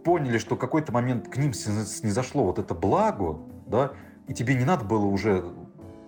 поняли, 0.04 0.38
что 0.38 0.54
в 0.54 0.58
какой-то 0.58 0.92
момент 0.92 1.28
к 1.28 1.36
ним 1.36 1.52
снизошло 1.52 2.44
вот 2.44 2.60
это 2.60 2.74
благо, 2.74 3.38
да, 3.66 3.92
и 4.28 4.34
тебе 4.34 4.54
не 4.54 4.64
надо 4.64 4.84
было 4.84 5.04
уже, 5.04 5.44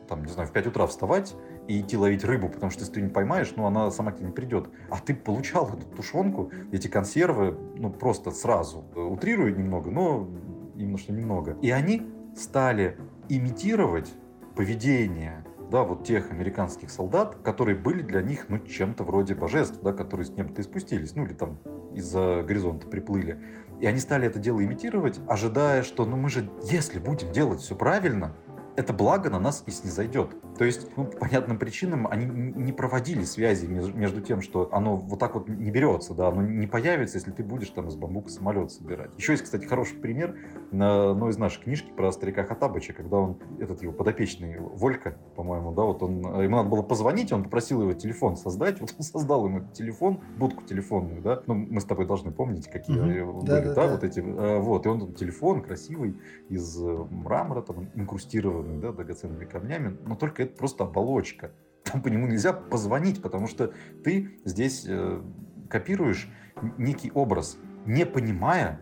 там, 0.09 0.25
не 0.25 0.33
знаю, 0.33 0.49
в 0.49 0.53
5 0.53 0.66
утра 0.68 0.87
вставать 0.87 1.37
и 1.68 1.81
идти 1.81 1.97
ловить 1.97 2.25
рыбу, 2.25 2.49
потому 2.49 2.71
что 2.71 2.81
если 2.81 2.94
ты 2.94 3.03
не 3.03 3.11
поймаешь, 3.11 3.53
ну, 3.57 3.66
она 3.66 3.90
сама 3.90 4.12
к 4.12 4.16
тебе 4.16 4.27
не 4.27 4.33
придет. 4.33 4.68
А 4.90 4.99
ты 4.99 5.14
получал 5.14 5.68
эту 5.68 5.87
тушенку, 5.87 6.51
эти 6.73 6.88
консервы, 6.88 7.57
ну, 7.77 7.90
просто 7.90 8.31
сразу. 8.31 8.85
Утрирую 8.94 9.57
немного, 9.57 9.90
но 9.90 10.29
именно 10.77 10.99
что 10.99 11.12
немного. 11.12 11.57
И 11.62 11.71
они 11.71 12.03
стали 12.35 12.97
имитировать 13.29 14.12
поведение 14.57 15.44
да, 15.71 15.83
вот 15.85 16.05
тех 16.05 16.31
американских 16.31 16.90
солдат, 16.90 17.37
которые 17.44 17.77
были 17.77 18.03
для 18.03 18.23
них, 18.23 18.47
ну, 18.49 18.59
чем-то 18.59 19.05
вроде 19.05 19.35
божеств, 19.35 19.81
да, 19.83 19.92
которые 19.92 20.27
с 20.27 20.31
неба-то 20.31 20.62
и 20.62 20.64
спустились, 20.64 21.14
ну, 21.14 21.27
или 21.27 21.35
там 21.35 21.59
из-за 21.94 22.42
горизонта 22.42 22.87
приплыли. 22.87 23.38
И 23.81 23.87
они 23.87 23.99
стали 24.01 24.27
это 24.27 24.38
дело 24.38 24.64
имитировать, 24.64 25.21
ожидая, 25.29 25.83
что, 25.83 26.05
ну, 26.05 26.16
мы 26.16 26.31
же, 26.31 26.49
если 26.64 26.99
будем 26.99 27.33
делать 27.33 27.61
все 27.61 27.77
правильно, 27.77 28.35
это 28.79 28.93
благо 28.93 29.29
на 29.29 29.41
нас 29.41 29.64
и 29.67 29.73
снизойдет. 29.73 30.37
То 30.59 30.64
есть, 30.64 30.88
ну, 30.97 31.05
по 31.05 31.18
понятным 31.18 31.57
причинам 31.57 32.09
они 32.09 32.27
не 32.27 32.73
проводили 32.73 33.23
связи 33.23 33.66
между 33.66 34.21
тем, 34.21 34.42
что 34.42 34.68
оно 34.73 34.97
вот 34.97 35.21
так 35.21 35.35
вот 35.35 35.49
не 35.49 35.71
берется, 35.71 36.14
да, 36.14 36.29
оно 36.29 36.42
не 36.42 36.66
появится, 36.66 37.16
если 37.16 37.31
ты 37.31 37.44
будешь 37.44 37.71
там 37.71 37.87
из 37.88 37.94
бамбука 37.94 38.29
самолет 38.29 38.73
собирать. 38.73 39.12
Еще 39.16 39.33
есть, 39.33 39.44
кстати, 39.44 39.66
хороший 39.66 39.97
пример 39.99 40.37
на 40.73 41.12
одной 41.12 41.31
из 41.31 41.38
наших 41.38 41.62
книжки 41.62 41.92
про 41.97 42.11
старика 42.11 42.42
Хатабыча, 42.42 42.92
когда 42.92 43.18
он, 43.18 43.38
этот 43.61 43.83
его 43.83 43.92
подопечный, 43.92 44.59
Волька, 44.59 45.16
по-моему, 45.37 45.73
да, 45.73 45.83
вот 45.83 46.03
он, 46.03 46.18
ему 46.42 46.57
надо 46.57 46.68
было 46.68 46.83
позвонить, 46.83 47.33
он 47.33 47.44
попросил 47.44 47.83
его 47.83 47.92
телефон 47.92 48.37
создать, 48.37 48.81
вот 48.81 48.92
он 48.99 49.05
создал 49.05 49.47
ему 49.47 49.68
телефон, 49.73 50.21
будку 50.37 50.64
телефонную, 50.64 51.23
да, 51.23 51.40
ну, 51.47 51.55
мы 51.55 51.81
с 51.81 51.85
тобой 51.85 52.07
должны 52.07 52.33
помнить, 52.33 52.68
какие 52.68 52.97
угу. 52.97 53.07
были, 53.07 53.47
да, 53.47 53.61
да, 53.61 53.75
да, 53.75 53.87
вот 53.92 54.03
эти, 54.03 54.18
э, 54.18 54.59
вот, 54.59 54.87
и 54.87 54.88
он 54.88 55.14
телефон 55.14 55.62
красивый 55.62 56.16
из 56.49 56.83
э, 56.83 57.07
мрамора, 57.11 57.62
там, 57.62 57.90
инкрустированный 57.94 58.81
да, 58.81 58.90
драгоценными 58.90 59.44
камнями, 59.44 59.97
но 60.05 60.16
только 60.16 60.48
это 60.49 60.57
просто 60.57 60.85
оболочка. 60.85 61.53
Там 61.85 62.03
по 62.03 62.09
нему 62.09 62.27
нельзя 62.27 62.53
позвонить, 62.53 63.23
потому 63.23 63.47
что 63.47 63.73
ты 64.05 64.41
здесь 64.45 64.85
э, 64.87 65.23
копируешь 65.71 66.29
некий 66.77 67.11
образ, 67.13 67.59
не 67.87 68.05
понимая 68.05 68.81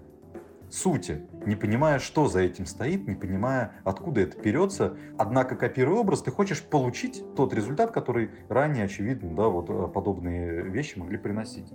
сути, 0.70 1.22
не 1.44 1.56
понимая, 1.56 1.98
что 1.98 2.28
за 2.28 2.40
этим 2.40 2.66
стоит, 2.66 3.06
не 3.06 3.14
понимая, 3.14 3.72
откуда 3.84 4.22
это 4.22 4.40
берется. 4.40 4.96
Однако, 5.18 5.56
копируя 5.56 6.00
образ, 6.00 6.22
ты 6.22 6.30
хочешь 6.30 6.62
получить 6.62 7.22
тот 7.36 7.54
результат, 7.54 7.92
который 7.92 8.30
ранее, 8.48 8.84
очевидно, 8.84 9.34
да, 9.34 9.48
вот 9.48 9.70
э, 9.70 9.88
подобные 9.92 10.62
вещи 10.62 10.98
могли 10.98 11.18
приносить. 11.18 11.72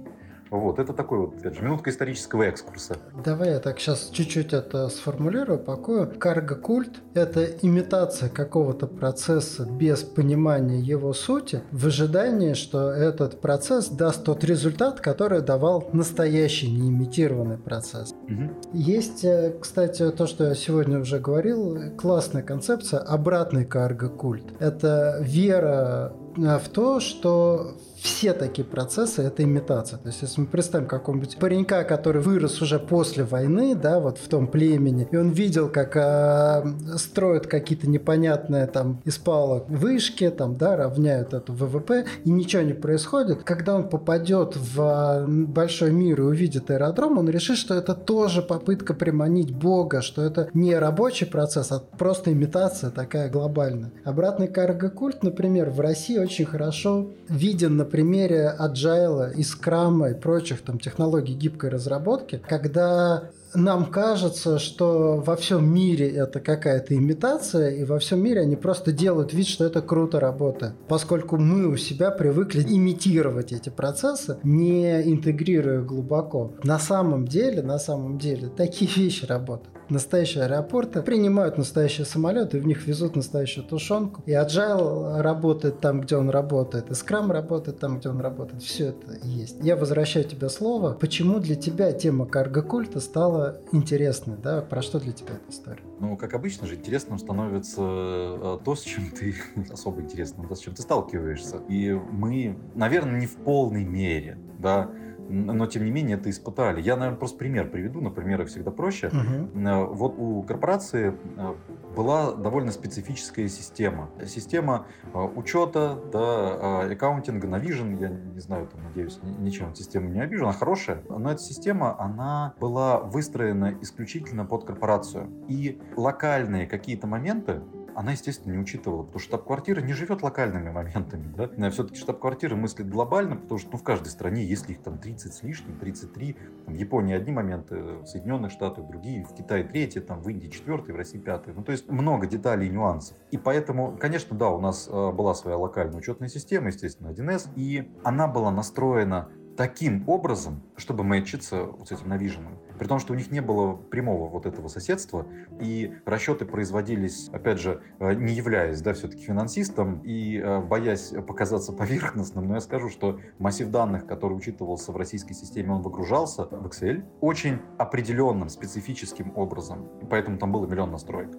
Вот, 0.52 0.80
это 0.80 0.92
такой 0.92 1.20
вот, 1.20 1.38
опять 1.38 1.56
же, 1.56 1.64
минутка 1.64 1.90
исторического 1.90 2.44
экскурса. 2.44 2.98
Давай 3.24 3.52
я 3.52 3.60
так 3.60 3.80
сейчас 3.80 4.10
чуть-чуть 4.12 4.52
это 4.52 4.90
сформулирую, 4.90 5.58
покою. 5.60 6.12
Карго-культ– 6.20 7.00
это 7.14 7.46
имитация 7.46 8.28
какого-то 8.28 8.86
процесса 8.86 9.66
без 9.66 10.04
понимания 10.04 10.82
его 10.82 11.14
сути, 11.14 11.64
в 11.72 11.88
ожидании, 11.88 12.54
что 12.54 12.92
этот 12.92 13.40
процесс 13.40 13.88
даст 13.88 14.26
тот 14.26 14.44
результат, 14.44 15.00
который 15.00 15.42
давал 15.42 15.90
настоящий, 15.94 16.70
не 16.70 16.90
имитированный 16.90 17.58
процесс. 17.58 18.12
Угу. 18.12 18.74
Есть, 18.74 19.24
э, 19.24 19.56
кстати, 19.58 20.12
то, 20.12 20.28
что 20.28 20.44
я 20.48 20.56
сегодня 20.56 21.00
уже 21.00 21.20
говорил, 21.20 21.96
классная 21.98 22.44
концепция– 22.44 23.00
обратный 23.08 23.64
карго-культ. 23.64 24.44
Это 24.60 25.20
вера 25.22 26.14
в 26.36 26.70
то, 26.70 27.00
что 27.00 27.78
все 28.02 28.34
такие 28.34 28.66
процессы– 28.66 29.22
это 29.24 29.44
имитация. 29.44 30.00
То 30.00 30.08
есть, 30.08 30.24
если 30.24 30.42
мы 30.42 30.48
представим 30.48 30.88
какого-нибудь 30.88 31.38
паренька, 31.38 31.84
который 31.84 32.22
вырос 32.22 32.62
уже 32.62 32.80
после 32.80 33.24
войны, 33.24 33.76
да, 33.76 34.00
вот 34.00 34.18
в 34.18 34.28
том 34.28 34.48
племени, 34.48 35.08
и 35.12 35.16
он 35.16 35.30
видел, 35.30 35.70
как 35.70 35.96
э, 35.96 36.98
строят 36.98 37.46
какие-то 37.46 37.88
непонятные 37.88 38.66
там 38.66 39.02
из 39.06 39.20
палок 39.20 39.70
вышки, 39.70 40.30
там, 40.32 40.56
да, 40.56 40.76
равняют 40.76 41.34
эту 41.34 41.54
ВВП, 41.54 42.06
и 42.24 42.32
ничего 42.32 42.64
не 42.64 42.74
происходит. 42.74 43.44
Когда 43.44 43.76
он 43.76 43.88
попадет 43.88 44.56
в 44.56 45.26
большой 45.28 45.92
мир 45.92 46.22
и 46.22 46.24
увидит 46.24 46.72
аэродром, 46.72 47.20
он 47.20 47.30
решит, 47.30 47.58
что 47.58 47.76
это 47.76 47.94
тоже 47.94 48.42
попытка 48.42 48.96
приманить 48.96 49.54
Бога, 49.54 50.02
что 50.02 50.24
это 50.24 50.50
не 50.56 50.76
рабочий 50.76 51.26
процесс, 51.28 51.72
а 51.72 51.80
просто 51.80 52.34
имитация 52.34 52.90
такая 52.90 53.30
глобальная. 53.30 53.92
Обратный 54.04 54.48
карго-культ, 54.48 55.22
например, 55.22 55.70
в 55.70 55.80
России 55.80 56.18
очень 56.18 56.46
хорошо 56.46 57.12
виден 57.30 57.78
на 57.78 57.91
примере 57.92 58.56
Agile 58.60 59.34
и 59.34 59.42
Scrum 59.42 60.10
и 60.10 60.20
прочих 60.20 60.62
там 60.62 60.80
технологий 60.80 61.34
гибкой 61.34 61.70
разработки, 61.70 62.42
когда 62.48 63.30
нам 63.54 63.86
кажется, 63.86 64.60
что 64.60 65.22
во 65.26 65.36
всем 65.36 65.72
мире 65.74 66.10
это 66.10 66.40
какая-то 66.40 66.96
имитация, 66.96 67.72
и 67.72 67.84
во 67.84 68.00
всем 68.00 68.24
мире 68.24 68.42
они 68.42 68.56
просто 68.56 68.92
делают 68.92 69.34
вид, 69.34 69.48
что 69.48 69.66
это 69.66 69.82
круто 69.82 70.20
работает. 70.20 70.74
Поскольку 70.88 71.38
мы 71.38 71.68
у 71.68 71.78
себя 71.78 72.12
привыкли 72.12 72.64
имитировать 72.64 73.52
эти 73.52 73.70
процессы, 73.70 74.38
не 74.44 75.02
интегрируя 75.12 75.82
глубоко. 75.82 76.54
На 76.64 76.80
самом 76.80 77.28
деле, 77.28 77.62
на 77.62 77.80
самом 77.80 78.18
деле, 78.18 78.48
такие 78.48 78.90
вещи 78.96 79.26
работают 79.26 79.71
настоящие 79.92 80.46
аэропорты, 80.46 81.02
принимают 81.02 81.58
настоящие 81.58 82.06
самолеты, 82.06 82.60
в 82.60 82.66
них 82.66 82.88
везут 82.88 83.16
настоящую 83.16 83.66
тушенку. 83.66 84.24
И 84.26 84.32
Agile 84.32 85.22
работает 85.22 85.80
там, 85.80 86.02
где 86.02 86.16
он 86.16 86.30
работает, 86.30 86.90
и 86.90 86.94
Scrum 86.94 87.32
работает 87.32 87.80
там, 87.80 88.00
где 88.00 88.10
он 88.10 88.20
работает. 88.20 88.64
Все 88.64 88.88
это 88.88 89.18
есть. 89.24 89.58
Я 89.62 89.76
возвращаю 89.76 90.26
тебе 90.26 90.50
слово. 90.50 90.94
Почему 90.94 91.40
для 91.40 91.56
тебя 91.56 91.92
тема 91.92 92.26
карго-культа 92.26 93.00
стала 93.00 93.62
интересной? 93.72 94.38
Да? 94.42 94.62
Про 94.62 94.82
что 94.82 95.00
для 95.00 95.12
тебя 95.12 95.36
эта 95.36 95.52
история? 95.52 95.84
Ну, 96.00 96.18
как 96.18 96.34
обычно 96.34 96.68
же, 96.68 96.76
интересным 96.76 97.20
становится 97.20 97.82
э, 97.82 98.58
то, 98.64 98.76
с 98.76 98.82
чем 98.82 99.12
ты 99.12 99.36
особо 99.72 100.02
интересным, 100.02 100.48
то, 100.48 100.56
с 100.56 100.60
чем 100.60 100.74
ты 100.74 100.82
сталкиваешься. 100.82 101.58
И 101.68 101.92
мы, 101.92 102.58
наверное, 102.74 103.20
не 103.20 103.28
в 103.28 103.36
полной 103.36 103.84
мере, 103.84 104.38
да, 104.60 104.90
но 105.30 105.66
тем 105.68 105.86
не 105.86 105.92
менее 105.92 106.18
это 106.18 106.30
испытали. 106.30 106.82
Я, 106.82 106.96
наверное, 106.96 107.18
просто 107.18 107.38
пример 107.38 107.70
приведу, 107.70 108.02
на 108.02 108.10
примерах 108.10 108.48
всегда 108.50 108.72
проще. 108.72 109.08
Угу. 109.08 109.94
Вот 109.94 110.16
у 110.18 110.44
корпорации 110.44 111.14
э, 111.38 111.54
была 111.96 112.34
довольно 112.34 112.72
специфическая 112.72 113.48
система. 113.48 114.10
Система 114.26 114.88
э, 115.14 115.20
учета, 115.20 115.98
да, 116.12 116.82
аккаунтинга, 116.92 117.48
Navision, 117.48 118.00
я 118.00 118.10
не 118.10 118.40
знаю, 118.40 118.68
там, 118.68 118.84
надеюсь, 118.84 119.20
ничем 119.40 119.74
систему 119.76 120.10
не 120.10 120.20
обижу, 120.20 120.46
она 120.46 120.54
хорошая, 120.54 121.04
но 121.10 121.32
эта 121.32 121.42
система, 121.42 122.00
она 122.00 122.54
была 122.60 123.00
выстроена 123.00 123.78
исключительно 123.82 124.46
под 124.46 124.66
корпорацию. 124.66 125.30
И 125.48 125.80
локальные 125.96 126.68
какие-то 126.68 127.08
моменты, 127.08 127.62
она, 127.96 128.12
естественно, 128.12 128.54
не 128.54 128.60
учитывала, 128.60 129.04
потому 129.04 129.20
что 129.20 129.30
штаб-квартира 129.30 129.82
не 129.82 129.94
живет 129.94 130.22
локальными 130.22 130.70
моментами. 130.70 131.34
Да? 131.36 131.70
Все-таки 131.70 132.00
штаб-квартира 132.00 132.56
мыслит 132.56 132.90
глобально, 132.90 133.36
потому 133.36 133.60
что 133.60 133.72
ну, 133.72 133.78
в 133.78 133.84
каждой 133.84 134.10
стране, 134.10 134.44
если 134.44 134.74
их 134.74 134.82
там 134.82 134.98
30 134.98 135.34
с 135.34 135.44
лишним, 135.44 135.78
33, 135.78 136.38
там, 136.66 136.76
в 136.76 136.78
Японии 136.78 137.16
одни 137.16 137.32
моменты, 137.32 137.76
в 137.76 138.06
Соединенных 138.06 138.52
Штатах 138.52 138.88
другие, 138.88 139.24
в 139.24 139.34
Китае 139.34 139.64
третьи, 139.64 140.00
там, 140.00 140.22
в 140.22 140.30
Индии 140.30 140.48
четвертый, 140.48 140.94
в 140.94 140.98
России 140.98 141.20
пятый. 141.20 141.54
Ну, 141.54 141.64
то 141.64 141.72
есть 141.72 141.90
много 141.90 142.28
деталей 142.28 142.68
и 142.68 142.70
нюансов. 142.70 143.18
И 143.32 143.38
поэтому, 143.38 143.98
конечно, 143.98 144.38
да, 144.38 144.50
у 144.50 144.60
нас 144.60 144.88
э, 144.92 145.12
была 145.12 145.34
своя 145.34 145.58
локальная 145.58 145.98
учетная 145.98 146.30
система, 146.30 146.68
естественно, 146.68 147.10
1С, 147.10 147.50
и 147.56 147.92
она 148.04 148.28
была 148.28 148.52
настроена 148.52 149.30
таким 149.58 150.08
образом, 150.08 150.64
чтобы 150.76 151.04
мэчиться 151.04 151.64
вот 151.64 151.88
с 151.88 151.92
этим 151.92 152.12
Navision. 152.12 152.58
При 152.82 152.88
том, 152.88 152.98
что 152.98 153.14
у 153.14 153.16
них 153.16 153.30
не 153.30 153.42
было 153.42 153.76
прямого 153.76 154.28
вот 154.28 154.48
этого 154.48 154.68
соседства, 154.68 155.28
и 155.60 155.94
расчеты 156.04 156.46
производились, 156.46 157.30
опять 157.32 157.60
же, 157.60 157.84
э, 158.00 158.16
не 158.16 158.34
являясь, 158.34 158.82
да, 158.82 158.94
все-таки 158.94 159.22
финансистом 159.22 160.02
и 160.04 160.40
э, 160.40 160.62
боясь 160.62 161.14
показаться 161.28 161.74
поверхностным, 161.74 162.48
но 162.48 162.56
я 162.56 162.60
скажу, 162.60 162.90
что 162.90 163.20
массив 163.38 163.70
данных, 163.70 164.08
который 164.08 164.34
учитывался 164.34 164.92
в 164.92 164.98
российской 164.98 165.34
системе, 165.36 165.74
он 165.74 165.84
выгружался 165.84 166.46
в 166.46 166.66
Excel 166.66 167.04
очень 167.20 167.60
определенным, 167.78 168.50
специфическим 168.50 169.32
образом, 169.36 169.88
поэтому 170.10 170.40
там 170.40 170.52
было 170.52 170.66
миллион 170.66 170.90
настроек. 170.90 171.38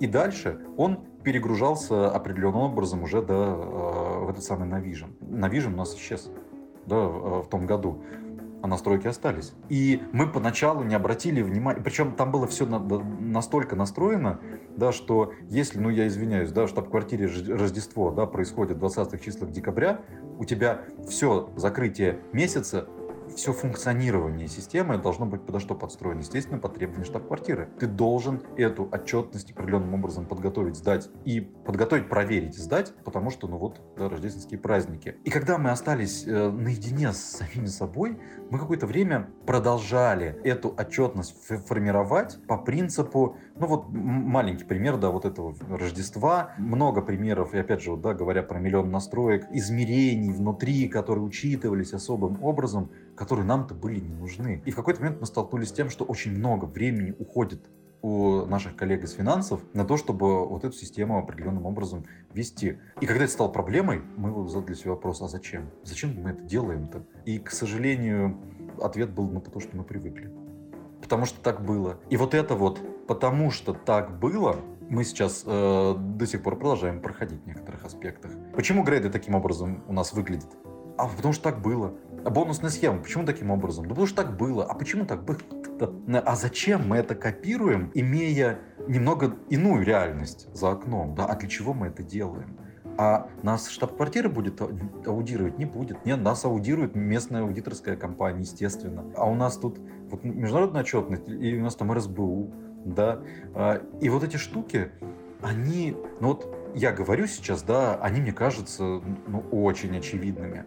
И 0.00 0.08
дальше 0.08 0.58
он 0.76 1.04
перегружался 1.22 2.10
определенным 2.10 2.62
образом 2.62 3.04
уже 3.04 3.22
до, 3.22 3.34
э, 3.34 4.24
в 4.24 4.30
этот 4.30 4.42
самый 4.42 4.68
Navision. 4.68 5.16
Navision 5.20 5.72
у 5.72 5.76
нас 5.76 5.94
исчез 5.94 6.32
да, 6.86 6.96
в 6.96 7.46
том 7.48 7.66
году 7.66 8.02
а 8.62 8.66
настройки 8.66 9.06
остались. 9.06 9.52
И 9.68 10.02
мы 10.12 10.26
поначалу 10.26 10.82
не 10.82 10.94
обратили 10.94 11.42
внимания, 11.42 11.80
причем 11.80 12.12
там 12.12 12.30
было 12.30 12.46
все 12.46 12.66
на, 12.66 12.78
настолько 12.78 13.76
настроено, 13.76 14.40
да, 14.76 14.92
что 14.92 15.32
если, 15.48 15.78
ну 15.78 15.90
я 15.90 16.06
извиняюсь, 16.06 16.50
да, 16.52 16.66
штаб-квартире 16.66 17.26
Рождество 17.26 18.10
да, 18.10 18.26
происходит 18.26 18.78
в 18.78 18.84
20-х 18.84 19.18
числах 19.18 19.50
декабря, 19.50 20.00
у 20.38 20.44
тебя 20.44 20.82
все 21.08 21.50
закрытие 21.56 22.20
месяца 22.32 22.88
все 23.40 23.54
функционирование 23.54 24.48
системы 24.48 24.98
должно 24.98 25.24
быть 25.24 25.40
подо 25.46 25.60
что 25.60 25.74
подстроено. 25.74 26.18
Естественно, 26.18 26.58
по 26.58 26.68
требованию 26.68 27.06
штаб-квартиры. 27.06 27.70
Ты 27.78 27.86
должен 27.86 28.42
эту 28.58 28.86
отчетность 28.92 29.52
определенным 29.52 29.94
образом 29.94 30.26
подготовить, 30.26 30.76
сдать. 30.76 31.08
И 31.24 31.40
подготовить, 31.40 32.10
проверить, 32.10 32.54
сдать, 32.54 32.92
потому 33.02 33.30
что, 33.30 33.48
ну 33.48 33.56
вот, 33.56 33.80
да, 33.96 34.10
рождественские 34.10 34.60
праздники. 34.60 35.16
И 35.24 35.30
когда 35.30 35.56
мы 35.56 35.70
остались 35.70 36.26
э, 36.26 36.50
наедине 36.50 37.14
с 37.14 37.18
самими 37.18 37.64
собой, 37.64 38.20
мы 38.50 38.58
какое-то 38.58 38.86
время 38.86 39.30
продолжали 39.46 40.38
эту 40.44 40.74
отчетность 40.76 41.34
формировать 41.66 42.38
по 42.46 42.58
принципу, 42.58 43.38
ну 43.60 43.66
вот 43.66 43.88
маленький 43.90 44.64
пример, 44.64 44.96
да, 44.96 45.10
вот 45.10 45.26
этого 45.26 45.54
Рождества, 45.68 46.54
много 46.58 47.02
примеров, 47.02 47.54
и 47.54 47.58
опять 47.58 47.82
же, 47.82 47.90
вот, 47.90 48.00
да, 48.00 48.14
говоря 48.14 48.42
про 48.42 48.58
миллион 48.58 48.90
настроек, 48.90 49.46
измерений 49.52 50.32
внутри, 50.32 50.88
которые 50.88 51.22
учитывались 51.22 51.92
особым 51.92 52.42
образом, 52.42 52.90
которые 53.14 53.44
нам-то 53.44 53.74
были 53.74 54.00
не 54.00 54.14
нужны. 54.14 54.62
И 54.64 54.70
в 54.70 54.76
какой-то 54.76 55.02
момент 55.02 55.20
мы 55.20 55.26
столкнулись 55.26 55.68
с 55.68 55.72
тем, 55.72 55.90
что 55.90 56.04
очень 56.04 56.32
много 56.32 56.64
времени 56.64 57.14
уходит 57.18 57.68
у 58.02 58.46
наших 58.46 58.76
коллег 58.76 59.04
из 59.04 59.12
финансов 59.12 59.60
на 59.74 59.84
то, 59.84 59.98
чтобы 59.98 60.46
вот 60.46 60.64
эту 60.64 60.74
систему 60.74 61.18
определенным 61.18 61.66
образом 61.66 62.06
вести. 62.32 62.78
И 63.02 63.06
когда 63.06 63.24
это 63.24 63.32
стало 63.32 63.48
проблемой, 63.48 64.00
мы 64.16 64.48
задали 64.48 64.74
себе 64.74 64.92
вопрос, 64.92 65.20
а 65.20 65.28
зачем? 65.28 65.68
Зачем 65.84 66.14
мы 66.18 66.30
это 66.30 66.40
делаем-то? 66.42 67.04
И, 67.26 67.38
к 67.38 67.50
сожалению, 67.50 68.38
ответ 68.80 69.10
был 69.10 69.28
на 69.30 69.42
то, 69.42 69.60
что 69.60 69.76
мы 69.76 69.84
привыкли. 69.84 70.39
Потому 71.10 71.26
что 71.26 71.40
так 71.40 71.64
было. 71.64 71.98
И 72.08 72.16
вот 72.16 72.34
это 72.34 72.54
вот, 72.54 72.80
потому 73.08 73.50
что 73.50 73.72
так 73.72 74.20
было, 74.20 74.60
мы 74.88 75.02
сейчас 75.02 75.42
э, 75.44 75.94
до 75.98 76.24
сих 76.24 76.40
пор 76.44 76.54
продолжаем 76.54 77.00
проходить 77.00 77.42
в 77.42 77.46
некоторых 77.48 77.84
аспектах. 77.84 78.30
Почему 78.54 78.84
грейды 78.84 79.10
таким 79.10 79.34
образом 79.34 79.82
у 79.88 79.92
нас 79.92 80.12
выглядят? 80.12 80.56
А 80.96 81.08
потому 81.08 81.34
что 81.34 81.42
так 81.42 81.62
было. 81.62 81.94
А 82.24 82.30
бонусная 82.30 82.70
схема, 82.70 83.00
почему 83.00 83.24
таким 83.24 83.50
образом? 83.50 83.86
Да 83.86 83.88
потому 83.88 84.06
что 84.06 84.22
так 84.22 84.36
было. 84.36 84.64
А 84.64 84.72
почему 84.74 85.04
так 85.04 85.24
было? 85.24 85.38
А 86.24 86.36
зачем 86.36 86.86
мы 86.86 86.98
это 86.98 87.16
копируем, 87.16 87.90
имея 87.94 88.60
немного 88.86 89.34
иную 89.48 89.84
реальность 89.84 90.46
за 90.54 90.70
окном? 90.70 91.16
Да? 91.16 91.26
А 91.26 91.34
для 91.34 91.48
чего 91.48 91.74
мы 91.74 91.88
это 91.88 92.04
делаем? 92.04 92.56
А 92.98 93.30
нас 93.42 93.68
штаб-квартира 93.68 94.28
будет 94.28 94.60
аудировать? 94.60 95.58
Не 95.58 95.64
будет. 95.64 96.04
Нет, 96.04 96.20
нас 96.20 96.44
аудирует 96.44 96.94
местная 96.94 97.42
аудиторская 97.42 97.96
компания, 97.96 98.40
естественно. 98.40 99.06
А 99.16 99.28
у 99.28 99.34
нас 99.34 99.56
тут 99.56 99.80
вот 100.10 100.24
международная 100.24 100.82
отчетность, 100.82 101.28
и 101.28 101.58
у 101.58 101.62
нас 101.62 101.76
там 101.76 101.92
РСБУ, 101.92 102.50
да. 102.84 103.20
А, 103.54 103.82
и 104.00 104.08
вот 104.08 104.24
эти 104.24 104.36
штуки, 104.36 104.90
они, 105.42 105.96
ну 106.20 106.28
вот 106.28 106.56
я 106.74 106.92
говорю 106.92 107.26
сейчас, 107.26 107.62
да, 107.62 107.96
они 107.96 108.20
мне 108.20 108.32
кажутся 108.32 108.82
ну, 109.26 109.44
очень 109.50 109.96
очевидными. 109.96 110.64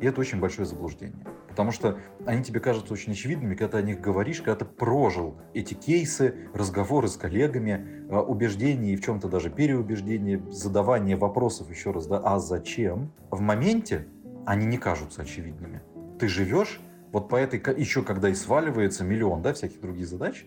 И 0.00 0.06
это 0.06 0.20
очень 0.20 0.40
большое 0.40 0.66
заблуждение. 0.66 1.26
Потому 1.48 1.70
что 1.70 1.98
они 2.26 2.42
тебе 2.42 2.58
кажутся 2.58 2.92
очень 2.92 3.12
очевидными, 3.12 3.54
когда 3.54 3.78
ты 3.78 3.78
о 3.78 3.82
них 3.82 4.00
говоришь, 4.00 4.38
когда 4.38 4.56
ты 4.56 4.64
прожил 4.64 5.36
эти 5.52 5.74
кейсы, 5.74 6.48
разговоры 6.52 7.06
с 7.06 7.16
коллегами, 7.16 8.08
а, 8.10 8.22
убеждения 8.22 8.92
и 8.92 8.96
в 8.96 9.02
чем-то 9.02 9.28
даже 9.28 9.50
переубеждения, 9.50 10.42
задавание 10.50 11.16
вопросов 11.16 11.70
еще 11.70 11.92
раз, 11.92 12.06
да, 12.06 12.18
а 12.18 12.38
зачем? 12.38 13.12
В 13.30 13.40
моменте 13.40 14.08
они 14.46 14.66
не 14.66 14.78
кажутся 14.78 15.22
очевидными. 15.22 15.80
Ты 16.18 16.28
живешь 16.28 16.80
вот 17.14 17.28
по 17.28 17.36
этой, 17.36 17.62
еще 17.78 18.02
когда 18.02 18.28
и 18.28 18.34
сваливается 18.34 19.04
миллион, 19.04 19.40
да, 19.40 19.54
всяких 19.54 19.80
других 19.80 20.08
задач, 20.08 20.44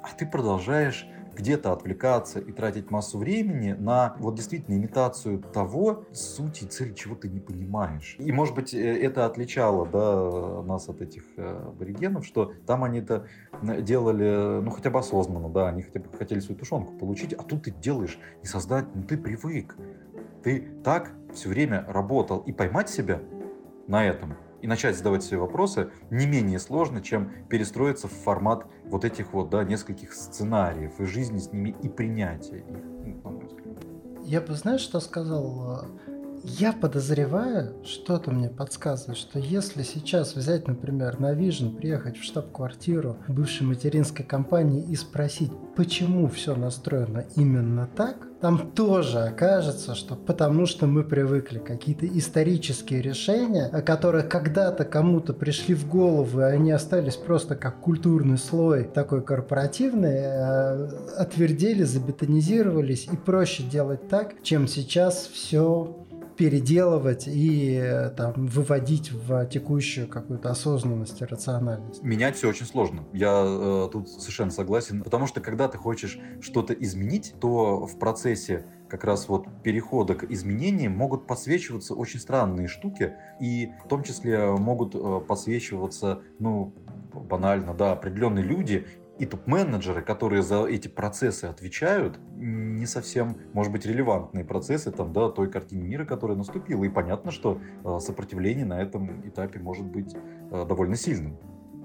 а 0.00 0.14
ты 0.16 0.26
продолжаешь 0.26 1.08
где-то 1.34 1.72
отвлекаться 1.72 2.38
и 2.38 2.52
тратить 2.52 2.92
массу 2.92 3.18
времени 3.18 3.72
на 3.72 4.14
вот 4.20 4.36
действительно 4.36 4.76
имитацию 4.76 5.40
того, 5.40 6.04
сути 6.12 6.64
и 6.64 6.66
цели, 6.68 6.92
чего 6.94 7.16
ты 7.16 7.28
не 7.28 7.40
понимаешь. 7.40 8.14
И, 8.20 8.30
может 8.30 8.54
быть, 8.54 8.74
э, 8.74 8.78
это 8.78 9.26
отличало 9.26 9.86
да, 9.86 10.62
нас 10.62 10.88
от 10.88 11.02
этих 11.02 11.24
э, 11.36 11.64
аборигенов, 11.66 12.24
что 12.24 12.52
там 12.64 12.84
они 12.84 13.00
это 13.00 13.26
делали, 13.60 14.60
ну, 14.62 14.70
хотя 14.70 14.90
бы 14.90 15.00
осознанно, 15.00 15.48
да, 15.48 15.68
они 15.68 15.82
хотя 15.82 15.98
бы 15.98 16.16
хотели 16.16 16.38
свою 16.38 16.60
тушенку 16.60 16.92
получить, 16.94 17.32
а 17.32 17.42
тут 17.42 17.64
ты 17.64 17.72
делаешь 17.72 18.20
не 18.40 18.48
создать, 18.48 18.86
ну, 18.94 19.02
ты 19.02 19.18
привык. 19.18 19.76
Ты 20.44 20.60
так 20.84 21.12
все 21.34 21.48
время 21.48 21.84
работал, 21.88 22.38
и 22.38 22.52
поймать 22.52 22.88
себя 22.88 23.20
на 23.88 24.04
этом 24.04 24.36
и 24.62 24.66
начать 24.66 24.96
задавать 24.96 25.22
себе 25.22 25.38
вопросы 25.38 25.90
не 26.10 26.26
менее 26.26 26.58
сложно, 26.58 27.00
чем 27.00 27.32
перестроиться 27.48 28.08
в 28.08 28.12
формат 28.12 28.66
вот 28.84 29.04
этих 29.04 29.32
вот, 29.32 29.50
да, 29.50 29.64
нескольких 29.64 30.12
сценариев 30.12 31.00
и 31.00 31.04
жизни 31.04 31.38
с 31.38 31.52
ними 31.52 31.74
и 31.82 31.88
принятия 31.88 32.58
их, 32.58 32.84
ну. 33.24 33.42
Я 34.24 34.40
бы, 34.40 34.54
знаешь, 34.54 34.82
что 34.82 35.00
сказал? 35.00 35.86
Я 36.44 36.72
подозреваю, 36.72 37.74
что-то 37.84 38.30
мне 38.30 38.48
подсказывает, 38.48 39.18
что 39.18 39.38
если 39.38 39.82
сейчас 39.82 40.36
взять, 40.36 40.68
например, 40.68 41.18
на 41.18 41.34
Vision, 41.34 41.76
приехать 41.76 42.16
в 42.16 42.22
штаб-квартиру 42.22 43.16
бывшей 43.26 43.66
материнской 43.66 44.24
компании 44.24 44.84
и 44.84 44.94
спросить, 44.94 45.50
почему 45.74 46.28
все 46.28 46.54
настроено 46.54 47.24
именно 47.36 47.86
так, 47.86 48.27
там 48.40 48.70
тоже 48.72 49.20
окажется, 49.20 49.94
что 49.94 50.14
потому 50.14 50.66
что 50.66 50.86
мы 50.86 51.02
привыкли 51.02 51.58
какие-то 51.58 52.06
исторические 52.06 53.02
решения, 53.02 53.68
которые 53.82 54.24
когда-то 54.24 54.84
кому-то 54.84 55.32
пришли 55.32 55.74
в 55.74 55.88
голову, 55.88 56.40
и 56.40 56.44
они 56.44 56.70
остались 56.70 57.16
просто 57.16 57.56
как 57.56 57.80
культурный 57.80 58.38
слой 58.38 58.84
такой 58.84 59.22
корпоративный, 59.22 60.18
э, 60.18 60.88
отвердели, 61.16 61.82
забетонизировались, 61.82 63.08
и 63.12 63.16
проще 63.16 63.64
делать 63.64 64.08
так, 64.08 64.42
чем 64.42 64.68
сейчас 64.68 65.28
все 65.32 66.06
переделывать 66.38 67.26
и 67.26 67.74
э, 67.74 68.10
там, 68.10 68.46
выводить 68.46 69.10
в 69.10 69.44
текущую 69.46 70.06
какую-то 70.06 70.50
осознанность 70.50 71.20
и 71.20 71.24
рациональность. 71.24 72.02
Менять 72.04 72.36
все 72.36 72.48
очень 72.48 72.64
сложно. 72.64 73.04
Я 73.12 73.42
э, 73.44 73.88
тут 73.92 74.08
совершенно 74.08 74.52
согласен. 74.52 75.02
Потому 75.02 75.26
что 75.26 75.40
когда 75.40 75.66
ты 75.66 75.78
хочешь 75.78 76.16
что-то 76.40 76.72
изменить, 76.74 77.34
то 77.40 77.86
в 77.86 77.98
процессе 77.98 78.64
как 78.88 79.02
раз 79.02 79.28
вот 79.28 79.46
перехода 79.64 80.14
к 80.14 80.24
изменениям 80.30 80.92
могут 80.92 81.26
подсвечиваться 81.26 81.94
очень 81.94 82.20
странные 82.20 82.68
штуки, 82.68 83.14
и 83.40 83.70
в 83.84 83.88
том 83.88 84.04
числе 84.04 84.52
могут 84.52 84.94
э, 84.94 85.20
подсвечиваться, 85.26 86.22
ну, 86.38 86.72
банально, 87.12 87.74
да, 87.74 87.92
определенные 87.92 88.44
люди, 88.44 88.86
и 89.18 89.26
топ-менеджеры, 89.26 90.02
которые 90.02 90.42
за 90.42 90.64
эти 90.64 90.88
процессы 90.88 91.46
отвечают, 91.46 92.18
не 92.36 92.86
совсем, 92.86 93.36
может 93.52 93.72
быть, 93.72 93.84
релевантные 93.84 94.44
процессы 94.44 94.90
там, 94.92 95.12
да, 95.12 95.28
той 95.28 95.50
картины 95.50 95.82
мира, 95.82 96.04
которая 96.04 96.36
наступила. 96.36 96.84
И 96.84 96.88
понятно, 96.88 97.30
что 97.30 97.60
э, 97.84 97.98
сопротивление 98.00 98.64
на 98.64 98.80
этом 98.80 99.28
этапе 99.28 99.58
может 99.58 99.86
быть 99.86 100.14
э, 100.14 100.64
довольно 100.66 100.96
сильным. 100.96 101.36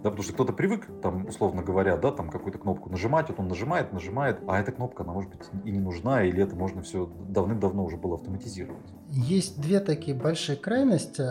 Да, 0.04 0.10
потому 0.10 0.24
что 0.24 0.34
кто-то 0.34 0.52
привык, 0.52 0.88
там, 1.02 1.26
условно 1.28 1.64
говоря, 1.64 1.96
да, 1.96 2.12
там 2.12 2.30
какую-то 2.30 2.60
кнопку 2.60 2.90
нажимать, 2.90 3.30
вот 3.30 3.40
он 3.40 3.48
нажимает, 3.48 3.94
нажимает, 3.94 4.40
а 4.48 4.60
эта 4.60 4.74
кнопка, 4.74 5.04
она 5.04 5.14
может 5.14 5.30
быть 5.30 5.40
и 5.64 5.72
не 5.72 5.80
нужна, 5.80 6.24
или 6.26 6.44
это 6.44 6.56
можно 6.58 6.82
все 6.82 7.10
давным-давно 7.30 7.86
уже 7.86 7.96
было 7.96 8.16
автоматизировать. 8.16 8.84
Есть 9.10 9.62
две 9.62 9.80
такие 9.80 10.16
большие 10.16 10.58
крайности. 10.58 11.24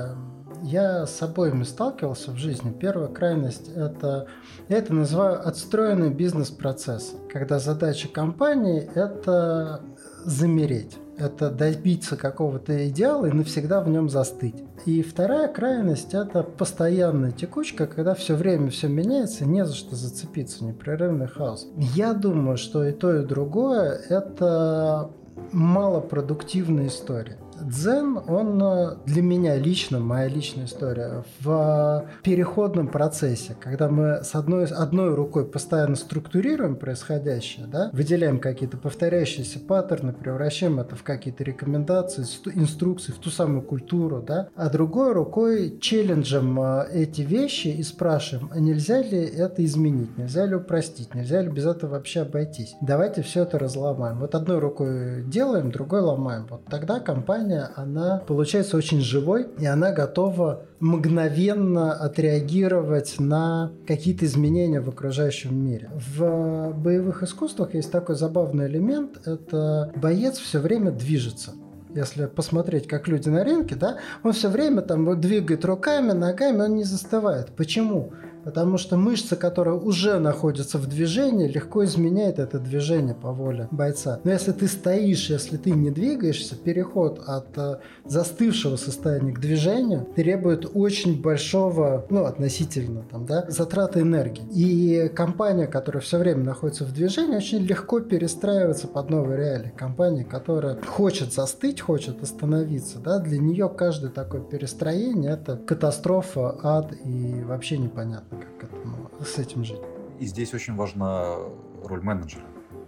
Я 0.62 1.06
с 1.06 1.20
обоими 1.20 1.64
сталкивался 1.64 2.30
в 2.30 2.36
жизни. 2.36 2.72
Первая 2.72 3.08
крайность– 3.08 3.68
это, 3.76 4.28
я 4.68 4.78
это 4.78 4.94
называю 4.94 5.46
отстроенный 5.46 6.10
бизнес-процесс, 6.10 7.14
когда 7.30 7.58
задача 7.58 8.08
компании– 8.08 8.90
это 8.94 9.82
замереть 10.24 10.96
это 11.18 11.50
добиться 11.50 12.16
какого-то 12.16 12.88
идеала 12.88 13.26
и 13.26 13.32
навсегда 13.32 13.80
в 13.80 13.88
нем 13.88 14.08
застыть. 14.08 14.56
И 14.86 15.02
вторая 15.02 15.48
крайность– 15.48 16.14
это 16.14 16.42
постоянная 16.42 17.30
текучка, 17.30 17.86
когда 17.86 18.14
все 18.14 18.34
время 18.34 18.70
все 18.70 18.88
меняется, 18.88 19.44
не 19.44 19.64
за 19.64 19.74
что 19.74 19.94
зацепиться, 19.94 20.64
непрерывный 20.64 21.28
хаос. 21.28 21.68
Я 21.76 22.14
думаю, 22.14 22.56
что 22.56 22.84
и 22.84 22.92
то, 22.92 23.14
и 23.14 23.24
другое– 23.24 24.00
это 24.08 25.10
малопродуктивная 25.52 26.88
история. 26.88 27.38
Дзен, 27.62 28.18
он 28.28 28.62
э, 28.62 28.96
для 29.06 29.22
меня 29.22 29.56
лично, 29.56 29.98
моя 29.98 30.28
личная 30.28 30.66
история, 30.66 31.24
в 31.40 32.06
переходном 32.22 32.88
процессе, 32.88 33.56
когда 33.58 33.88
мы 33.88 34.22
с 34.22 34.34
одной, 34.34 34.66
одной 34.66 35.14
рукой 35.14 35.44
постоянно 35.46 35.96
структурируем 35.96 36.76
происходящее, 36.76 37.66
да, 37.66 37.90
выделяем 37.92 38.38
какие-то 38.38 38.76
повторяющиеся 38.76 39.60
паттерны, 39.60 40.12
превращаем 40.12 40.80
это 40.80 40.96
в 40.96 41.02
какие-то 41.02 41.44
рекомендации, 41.44 42.24
инструкции, 42.54 43.12
в 43.12 43.18
ту 43.18 43.30
самую 43.30 43.62
культуру, 43.62 44.22
да, 44.22 44.48
а 44.54 44.68
другой 44.68 45.12
рукой 45.12 45.78
челленджем 45.80 46.60
э, 46.60 46.86
эти 46.92 47.22
вещи 47.22 47.68
и 47.68 47.82
спрашиваем, 47.82 48.50
а 48.52 48.60
нельзя 48.60 49.02
ли 49.02 49.18
это 49.18 49.64
изменить, 49.64 50.16
нельзя 50.18 50.46
ли 50.46 50.54
упростить, 50.54 51.14
нельзя 51.14 51.42
ли 51.42 51.48
без 51.48 51.66
этого 51.66 51.92
вообще 51.92 52.22
обойтись. 52.22 52.74
Давайте 52.80 53.22
все 53.22 53.42
это 53.42 53.58
разломаем. 53.58 54.18
Вот 54.18 54.34
одной 54.34 54.58
рукой 54.58 55.22
делаем, 55.24 55.70
другой 55.70 56.00
ломаем. 56.00 56.46
Вот 56.48 56.64
тогда 56.66 57.00
компания 57.00 57.51
компания, 57.52 57.70
она 57.76 58.18
получается 58.26 58.76
очень 58.76 59.00
живой, 59.00 59.46
и 59.58 59.66
она 59.66 59.92
готова 59.92 60.64
мгновенно 60.80 61.92
отреагировать 61.92 63.16
на 63.18 63.72
какие-то 63.86 64.24
изменения 64.24 64.80
в 64.80 64.88
окружающем 64.88 65.54
мире. 65.54 65.90
В 65.94 66.72
боевых 66.72 67.22
искусствах 67.22 67.74
есть 67.74 67.90
такой 67.90 68.16
забавный 68.16 68.66
элемент, 68.66 69.26
это 69.26 69.92
боец 69.96 70.38
все 70.38 70.58
время 70.58 70.90
движется 70.90 71.52
если 71.94 72.24
посмотреть, 72.24 72.88
как 72.88 73.06
люди 73.06 73.28
на 73.28 73.44
рынке, 73.44 73.74
да, 73.74 73.98
он 74.22 74.32
все 74.32 74.48
время 74.48 74.80
там 74.80 75.20
двигает 75.20 75.62
руками, 75.66 76.12
ногами, 76.12 76.62
он 76.62 76.76
не 76.76 76.84
застывает. 76.84 77.48
Почему? 77.54 78.14
Потому 78.44 78.78
что 78.78 78.96
мышца, 78.96 79.36
которая 79.36 79.74
уже 79.74 80.18
находится 80.18 80.78
в 80.78 80.86
движении, 80.86 81.46
легко 81.46 81.84
изменяет 81.84 82.38
это 82.38 82.58
движение 82.58 83.14
по 83.14 83.32
воле 83.32 83.68
бойца. 83.70 84.20
Но 84.24 84.32
если 84.32 84.52
ты 84.52 84.66
стоишь, 84.68 85.30
если 85.30 85.56
ты 85.56 85.70
не 85.70 85.90
двигаешься, 85.90 86.56
переход 86.56 87.22
от 87.26 87.56
э, 87.56 87.76
застывшего 88.04 88.76
состояния 88.76 89.32
к 89.32 89.40
движению 89.40 90.06
требует 90.16 90.70
очень 90.74 91.20
большого, 91.20 92.06
ну, 92.10 92.24
относительно, 92.24 93.02
там, 93.10 93.26
да, 93.26 93.46
затраты 93.48 94.00
энергии. 94.00 94.44
И 94.52 95.08
компания, 95.08 95.66
которая 95.66 96.02
все 96.02 96.18
время 96.18 96.44
находится 96.44 96.84
в 96.84 96.92
движении, 96.92 97.36
очень 97.36 97.60
легко 97.60 98.00
перестраивается 98.00 98.88
под 98.88 99.10
новые 99.10 99.38
реалии. 99.38 99.72
Компания, 99.76 100.24
которая 100.24 100.80
хочет 100.82 101.32
застыть, 101.32 101.80
хочет 101.80 102.22
остановиться, 102.22 102.98
да, 102.98 103.18
для 103.18 103.38
нее 103.38 103.68
каждое 103.68 104.10
такое 104.10 104.40
перестроение– 104.40 105.32
это 105.32 105.56
катастрофа, 105.56 106.58
ад 106.62 106.92
и 107.04 107.42
вообще 107.44 107.78
непонятно 107.78 108.31
как 108.38 108.70
этому, 108.70 109.10
с 109.24 109.38
этим 109.38 109.64
жить. 109.64 109.80
И 110.18 110.26
здесь 110.26 110.54
очень 110.54 110.74
важна 110.76 111.36
роль 111.84 112.02
менеджера 112.02 112.44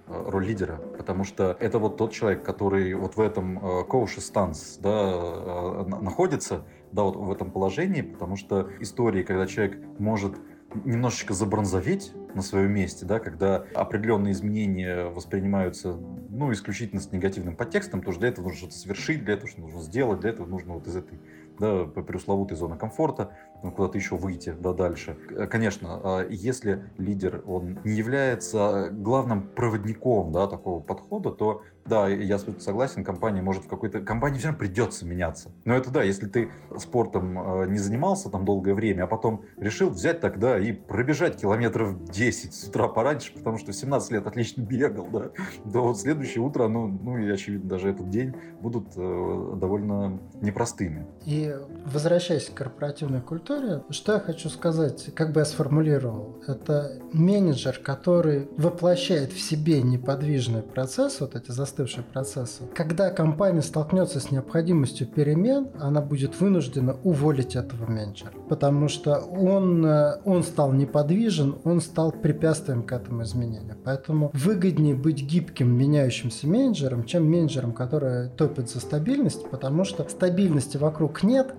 э, 0.07 0.25
роль 0.27 0.47
лидера, 0.47 0.77
потому 0.97 1.25
что 1.25 1.57
это 1.61 1.79
вот 1.79 1.97
тот 1.97 2.13
человек, 2.13 2.45
который 2.45 2.95
вот 2.95 3.17
в 3.17 3.21
этом 3.21 3.87
коуше 3.87 4.21
станс 4.21 4.79
да, 4.81 4.91
э, 4.91 5.85
находится, 5.87 6.65
да, 6.93 7.03
вот 7.03 7.17
в 7.17 7.31
этом 7.33 7.51
положении, 7.51 8.03
потому 8.03 8.37
что 8.37 8.71
истории, 8.81 9.23
когда 9.23 9.47
человек 9.47 9.79
может 9.99 10.35
немножечко 10.85 11.35
забронзоветь 11.35 12.13
на 12.35 12.43
своем 12.43 12.73
месте, 12.73 13.07
да, 13.07 13.21
когда 13.21 13.65
определенные 13.75 14.33
изменения 14.33 15.05
воспринимаются, 15.07 15.93
ну, 15.95 16.53
исключительно 16.53 17.01
с 17.01 17.13
негативным 17.13 17.57
подтекстом, 17.57 18.01
потому 18.01 18.13
что 18.13 18.21
для 18.21 18.31
этого 18.31 18.45
нужно 18.45 18.59
что-то 18.59 18.75
совершить, 18.75 19.25
для 19.25 19.35
этого 19.35 19.49
что 19.49 19.61
нужно 19.61 19.81
сделать, 19.81 20.21
для 20.21 20.31
этого 20.31 20.47
нужно 20.47 20.75
вот 20.75 20.87
из 20.87 20.97
этой 20.97 21.21
да, 21.59 21.85
пресловутой 21.85 22.57
зоны 22.57 22.77
комфорта, 22.77 23.37
куда-то 23.63 23.99
еще 23.99 24.17
выйти, 24.17 24.55
да, 24.59 24.73
дальше. 24.73 25.17
Конечно, 25.51 26.01
а 26.03 26.27
если 26.29 26.85
лидер, 26.99 27.43
он 27.47 27.79
не 27.85 27.93
является 27.93 28.91
главным 28.91 29.49
проводником, 29.49 30.33
да, 30.33 30.47
такого 30.47 30.81
подхода, 30.81 31.31
то 31.31 31.63
да, 31.87 32.09
я 32.09 32.39
согласен, 32.39 33.05
компания 33.05 33.43
может 33.43 33.65
в 33.65 33.69
какой-то... 33.69 34.01
Компании 34.01 34.39
все 34.39 34.49
равно 34.49 34.59
придется 34.59 35.05
меняться. 35.05 35.51
Но 35.65 35.75
это 35.75 35.91
да, 35.91 36.03
если 36.03 36.27
ты 36.27 36.51
спортом 36.79 37.39
э, 37.39 37.67
не 37.69 37.79
занимался 37.79 38.31
там 38.31 38.47
долгое 38.47 38.75
время, 38.75 39.05
а 39.05 39.07
потом 39.07 39.45
решил 39.59 39.91
взять 39.91 40.21
тогда 40.21 40.59
и 40.59 40.73
пробежать 40.73 41.37
километров 41.37 42.03
10 42.05 42.55
с 42.55 42.69
утра 42.69 42.89
пораньше, 42.89 43.35
потому 43.35 43.59
что 43.59 43.73
в 43.73 43.75
17 43.75 44.13
лет 44.13 44.27
отлично 44.27 44.63
бегал, 44.63 45.09
да, 45.09 45.31
то 45.73 45.83
вот 45.83 46.01
следующее 46.01 46.43
утро, 46.43 46.69
ну, 46.69 46.87
ну 46.87 47.19
и 47.19 47.31
очевидно 47.31 47.69
даже 47.69 47.91
этот 47.91 48.09
день 48.09 48.35
будут 48.61 48.89
э, 48.97 49.53
довольно 49.57 50.19
непростыми. 50.41 51.07
И 51.27 51.55
возвращаясь 51.85 52.49
к 52.49 52.55
корпоративной 52.55 53.21
культуре, 53.21 53.54
что 53.91 54.15
я 54.15 54.21
хочу 54.21 54.49
сказать, 54.49 55.11
как 55.15 55.33
бы 55.33 55.41
я 55.41 55.45
сформулировал, 55.45 56.37
это 56.47 56.93
менеджер, 57.13 57.81
который 57.83 58.49
воплощает 58.57 59.33
в 59.33 59.41
себе 59.41 59.83
неподвижный 59.83 60.63
процесс, 60.63 61.21
вот 61.21 61.35
эти 61.35 61.51
застывшие 61.51 62.05
процессы. 62.05 62.65
Когда 62.75 63.11
компания 63.11 63.63
столкнется 63.63 64.21
с 64.21 64.31
необходимостью 64.31 65.07
перемен, 65.07 65.69
она 65.81 66.01
будет 66.01 66.41
вынуждена 66.41 66.97
уволить 67.05 67.57
этого 67.57 67.91
менеджера, 67.91 68.33
потому 68.49 68.89
что 68.89 69.17
он, 69.17 69.85
э, 69.85 70.21
он 70.25 70.43
стал 70.43 70.73
неподвижен, 70.73 71.57
он 71.65 71.81
стал 71.81 72.13
препятствием 72.13 72.83
к 72.83 72.93
этому 72.93 73.23
изменению. 73.23 73.77
Поэтому 73.85 74.31
выгоднее 74.33 74.95
быть 74.95 75.23
гибким, 75.23 75.77
меняющимся 75.77 76.47
менеджером, 76.47 77.05
чем 77.05 77.29
менеджером, 77.31 77.73
который 77.73 78.29
топит 78.31 78.71
за 78.71 78.81
стабильность, 78.81 79.49
потому 79.51 79.85
что 79.85 80.09
стабильности 80.09 80.77
вокруг 80.77 81.23
нет, 81.23 81.55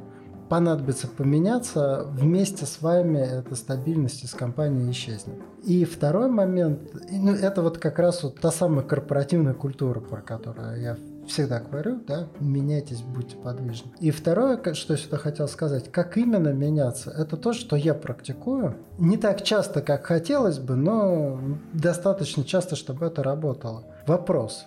понадобится 0.50 1.08
поменяться, 1.08 2.06
вместе 2.12 2.66
с 2.66 2.82
вами 2.82 3.20
эта 3.20 3.56
стабильность 3.56 4.24
из 4.24 4.32
компании 4.34 4.92
исчезнет. 4.92 5.38
И 5.64 5.86
второй 5.86 6.30
момент, 6.30 6.80
ну, 7.12 7.34
это 7.34 7.62
вот 7.62 7.78
как 7.78 8.00
раз 8.00 8.24
вот 8.24 8.40
та 8.40 8.52
самая 8.52 8.86
корпоративная 8.86 9.54
культура, 9.54 10.00
про 10.00 10.22
которую 10.22 10.82
я 10.82 10.98
всегда 11.28 11.60
говорю, 11.60 12.00
да, 12.08 12.28
меняйтесь, 12.40 13.02
будьте 13.02 13.36
подвижны. 13.36 13.92
И 14.00 14.12
второе, 14.12 14.62
что 14.74 14.94
я 14.94 14.98
сюда 14.98 15.18
хотел 15.18 15.48
сказать, 15.48 15.92
как 15.92 16.18
именно 16.18 16.50
меняться, 16.50 17.10
это 17.12 17.38
то, 17.38 17.54
что 17.54 17.76
я 17.76 17.94
практикую. 17.94 18.76
Не 18.98 19.18
так 19.18 19.44
часто, 19.44 19.82
как 19.82 20.06
хотелось 20.06 20.60
бы, 20.60 20.76
но 20.76 21.40
достаточно 21.74 22.44
часто, 22.44 22.76
чтобы 22.76 23.08
это 23.08 23.24
работало. 23.24 23.84
Вопрос, 24.06 24.66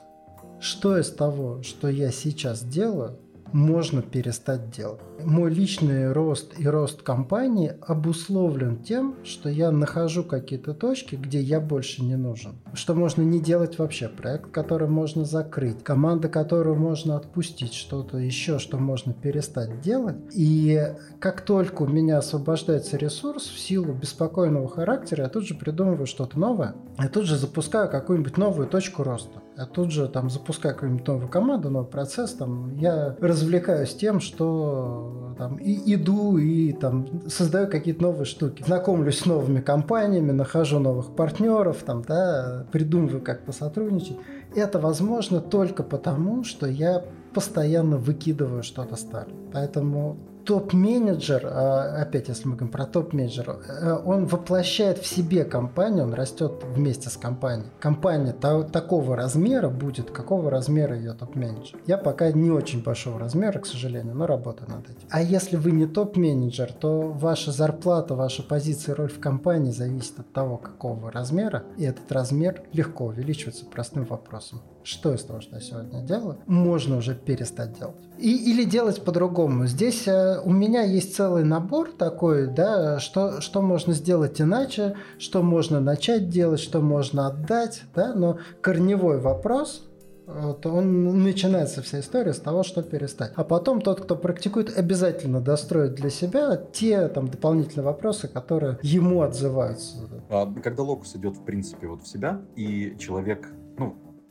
что 0.61 0.99
из 0.99 1.11
того, 1.11 1.63
что 1.63 1.89
я 1.89 2.11
сейчас 2.11 2.63
делаю, 2.63 3.19
можно 3.53 4.03
перестать 4.03 4.71
делать. 4.71 5.01
Мой 5.25 5.51
личный 5.51 6.13
рост 6.13 6.55
и 6.59 6.67
рост 6.67 7.03
компании 7.03 7.75
обусловлен 7.81 8.83
тем, 8.83 9.17
что 9.25 9.49
я 9.49 9.71
нахожу 9.71 10.23
какие-то 10.23 10.75
точки, 10.75 11.17
где 11.17 11.41
я 11.41 11.61
больше 11.61 12.05
не 12.05 12.17
нужен. 12.17 12.61
Что 12.75 12.95
можно 12.95 13.23
не 13.23 13.41
делать 13.41 13.79
вообще. 13.79 14.09
Проект, 14.09 14.51
который 14.51 14.89
можно 14.89 15.25
закрыть. 15.25 15.83
Команда, 15.83 16.29
которую 16.29 16.77
можно 16.77 17.17
отпустить. 17.17 17.75
Что-то 17.75 18.19
еще, 18.19 18.59
что 18.59 18.79
можно 18.79 19.13
перестать 19.13 19.81
делать. 19.81 20.17
И 20.33 20.81
как 21.21 21.41
только 21.41 21.83
у 21.83 21.89
меня 21.89 22.19
освобождается 22.19 22.97
ресурс 22.97 23.45
в 23.45 23.59
силу 23.59 23.93
беспокойного 23.93 24.69
характера, 24.69 25.25
я 25.25 25.29
тут 25.29 25.47
же 25.47 25.55
придумываю 25.55 26.07
что-то 26.07 26.39
новое. 26.39 26.75
Я 26.99 27.09
тут 27.09 27.25
же 27.25 27.37
запускаю 27.37 27.91
какую-нибудь 27.91 28.37
новую 28.37 28.69
точку 28.69 29.03
роста. 29.03 29.43
Я 29.59 29.67
тут 29.67 29.91
же 29.91 30.07
там 30.07 30.31
запускаю 30.31 30.73
какую-нибудь 30.77 31.09
новую 31.09 31.29
команду, 31.29 31.69
новый 31.69 31.91
процесс. 31.91 32.33
Там, 32.33 32.77
я 32.77 33.17
развлекаюсь 33.21 33.93
тем, 33.93 34.21
что 34.21 35.35
там 35.37 35.57
и 35.57 35.95
иду 35.95 36.39
и 36.39 36.73
там 36.73 37.29
создаю 37.29 37.67
какие-то 37.67 38.03
новые 38.03 38.25
штуки, 38.25 38.63
знакомлюсь 38.65 39.19
с 39.19 39.27
новыми 39.27 39.61
компаниями, 39.61 40.31
нахожу 40.31 40.79
новых 40.79 41.17
партнеров, 41.17 41.79
там, 41.85 42.03
да, 42.03 42.69
придумываю, 42.71 43.21
как 43.21 43.45
посотрудничать. 43.45 44.17
Это 44.55 44.79
возможно 44.79 45.41
только 45.41 45.83
потому, 45.83 46.45
что 46.45 46.69
я 46.69 47.05
постоянно 47.35 47.97
выкидываю 47.97 48.63
что-то 48.63 48.95
старое. 48.95 49.35
Поэтому 49.53 50.19
топ-менеджер, 50.49 51.43
а, 51.45 52.01
опять 52.01 52.29
если 52.29 52.49
мы 52.49 52.57
говорим 52.57 52.73
про 52.73 52.87
топ-менеджера, 52.87 53.59
э, 53.69 53.99
он 54.07 54.25
воплощает 54.25 54.97
в 54.97 55.07
себе 55.07 55.45
компанию, 55.45 56.05
он 56.05 56.15
растет 56.15 56.65
вместе 56.75 57.11
с 57.11 57.19
компанией. 57.19 57.69
Компания 57.81 58.33
такого 58.33 59.15
размера 59.15 59.69
будет, 59.69 60.11
какого 60.11 60.51
размера 60.51 60.97
ее 60.97 61.13
топ-менеджер. 61.13 61.79
Я 61.87 61.99
пока 61.99 62.33
не 62.33 62.51
очень 62.51 62.83
большого 62.83 63.21
размера, 63.21 63.59
к 63.59 63.67
сожалению, 63.67 64.15
но 64.15 64.27
работаю 64.27 64.71
над 64.71 64.89
этим. 64.89 65.07
А 65.11 65.21
если 65.21 65.57
вы 65.57 65.71
не 65.71 65.87
топ-менеджер, 65.87 66.73
то 66.73 67.03
ваша 67.03 67.53
зарплата, 67.53 68.15
ваша 68.15 68.43
позиция, 68.43 68.95
роль 68.95 69.11
в 69.11 69.21
компании 69.21 69.71
зависит 69.71 70.19
от 70.19 70.33
того, 70.33 70.57
какого 70.57 71.13
размера, 71.13 71.65
и 71.77 71.85
этот 71.85 72.11
размер 72.11 72.63
легко 72.73 73.05
увеличивается 73.05 73.67
простым 73.67 74.07
вопросом 74.07 74.63
что 74.89 75.13
из 75.13 75.23
того, 75.23 75.41
что 75.41 75.57
я 75.57 75.61
сегодня 75.61 76.01
делаю, 76.01 76.39
можно 76.47 76.97
уже 76.97 77.15
перестать 77.15 77.79
делать. 77.79 77.97
И, 78.19 78.51
или 78.51 78.65
делать 78.65 79.05
по-другому. 79.05 79.67
Здесь 79.67 80.09
э, 80.09 80.41
у 80.43 80.51
меня 80.51 80.83
есть 80.83 81.15
целый 81.15 81.45
набор 81.45 81.93
такой, 81.93 82.47
да, 82.47 82.99
что, 82.99 83.43
что 83.43 83.61
можно 83.61 83.93
сделать 83.93 84.41
иначе, 84.41 84.97
что 85.19 85.43
можно 85.43 85.79
начать 85.81 86.31
делать, 86.31 86.61
что 86.61 86.81
можно 86.81 87.27
отдать, 87.27 87.83
да, 87.95 88.15
но 88.15 88.39
корневой 88.63 89.21
вопрос 89.21 89.85
вот 90.27 90.67
он 90.67 91.23
начинается 91.23 91.81
вся 91.81 92.01
история 92.01 92.35
с 92.35 92.39
того, 92.39 92.63
что 92.63 92.83
перестать. 92.83 93.33
А 93.35 93.45
потом 93.45 93.81
тот, 93.81 94.03
кто 94.03 94.15
практикует, 94.15 94.77
обязательно 94.77 95.41
достроит 95.41 95.95
для 95.95 96.11
себя 96.11 96.61
те 96.71 97.09
там 97.09 97.29
дополнительные 97.29 97.87
вопросы, 97.87 98.29
которые 98.29 98.79
ему 98.83 99.23
отзываются. 99.23 99.97
А 100.29 100.47
когда 100.63 100.83
локус 100.83 101.17
идет 101.17 101.39
в 101.39 101.45
принципе 101.45 101.87
вот 101.87 102.03
в 102.03 102.07
себя 102.07 102.43
и 102.57 102.95
человек, 102.99 103.49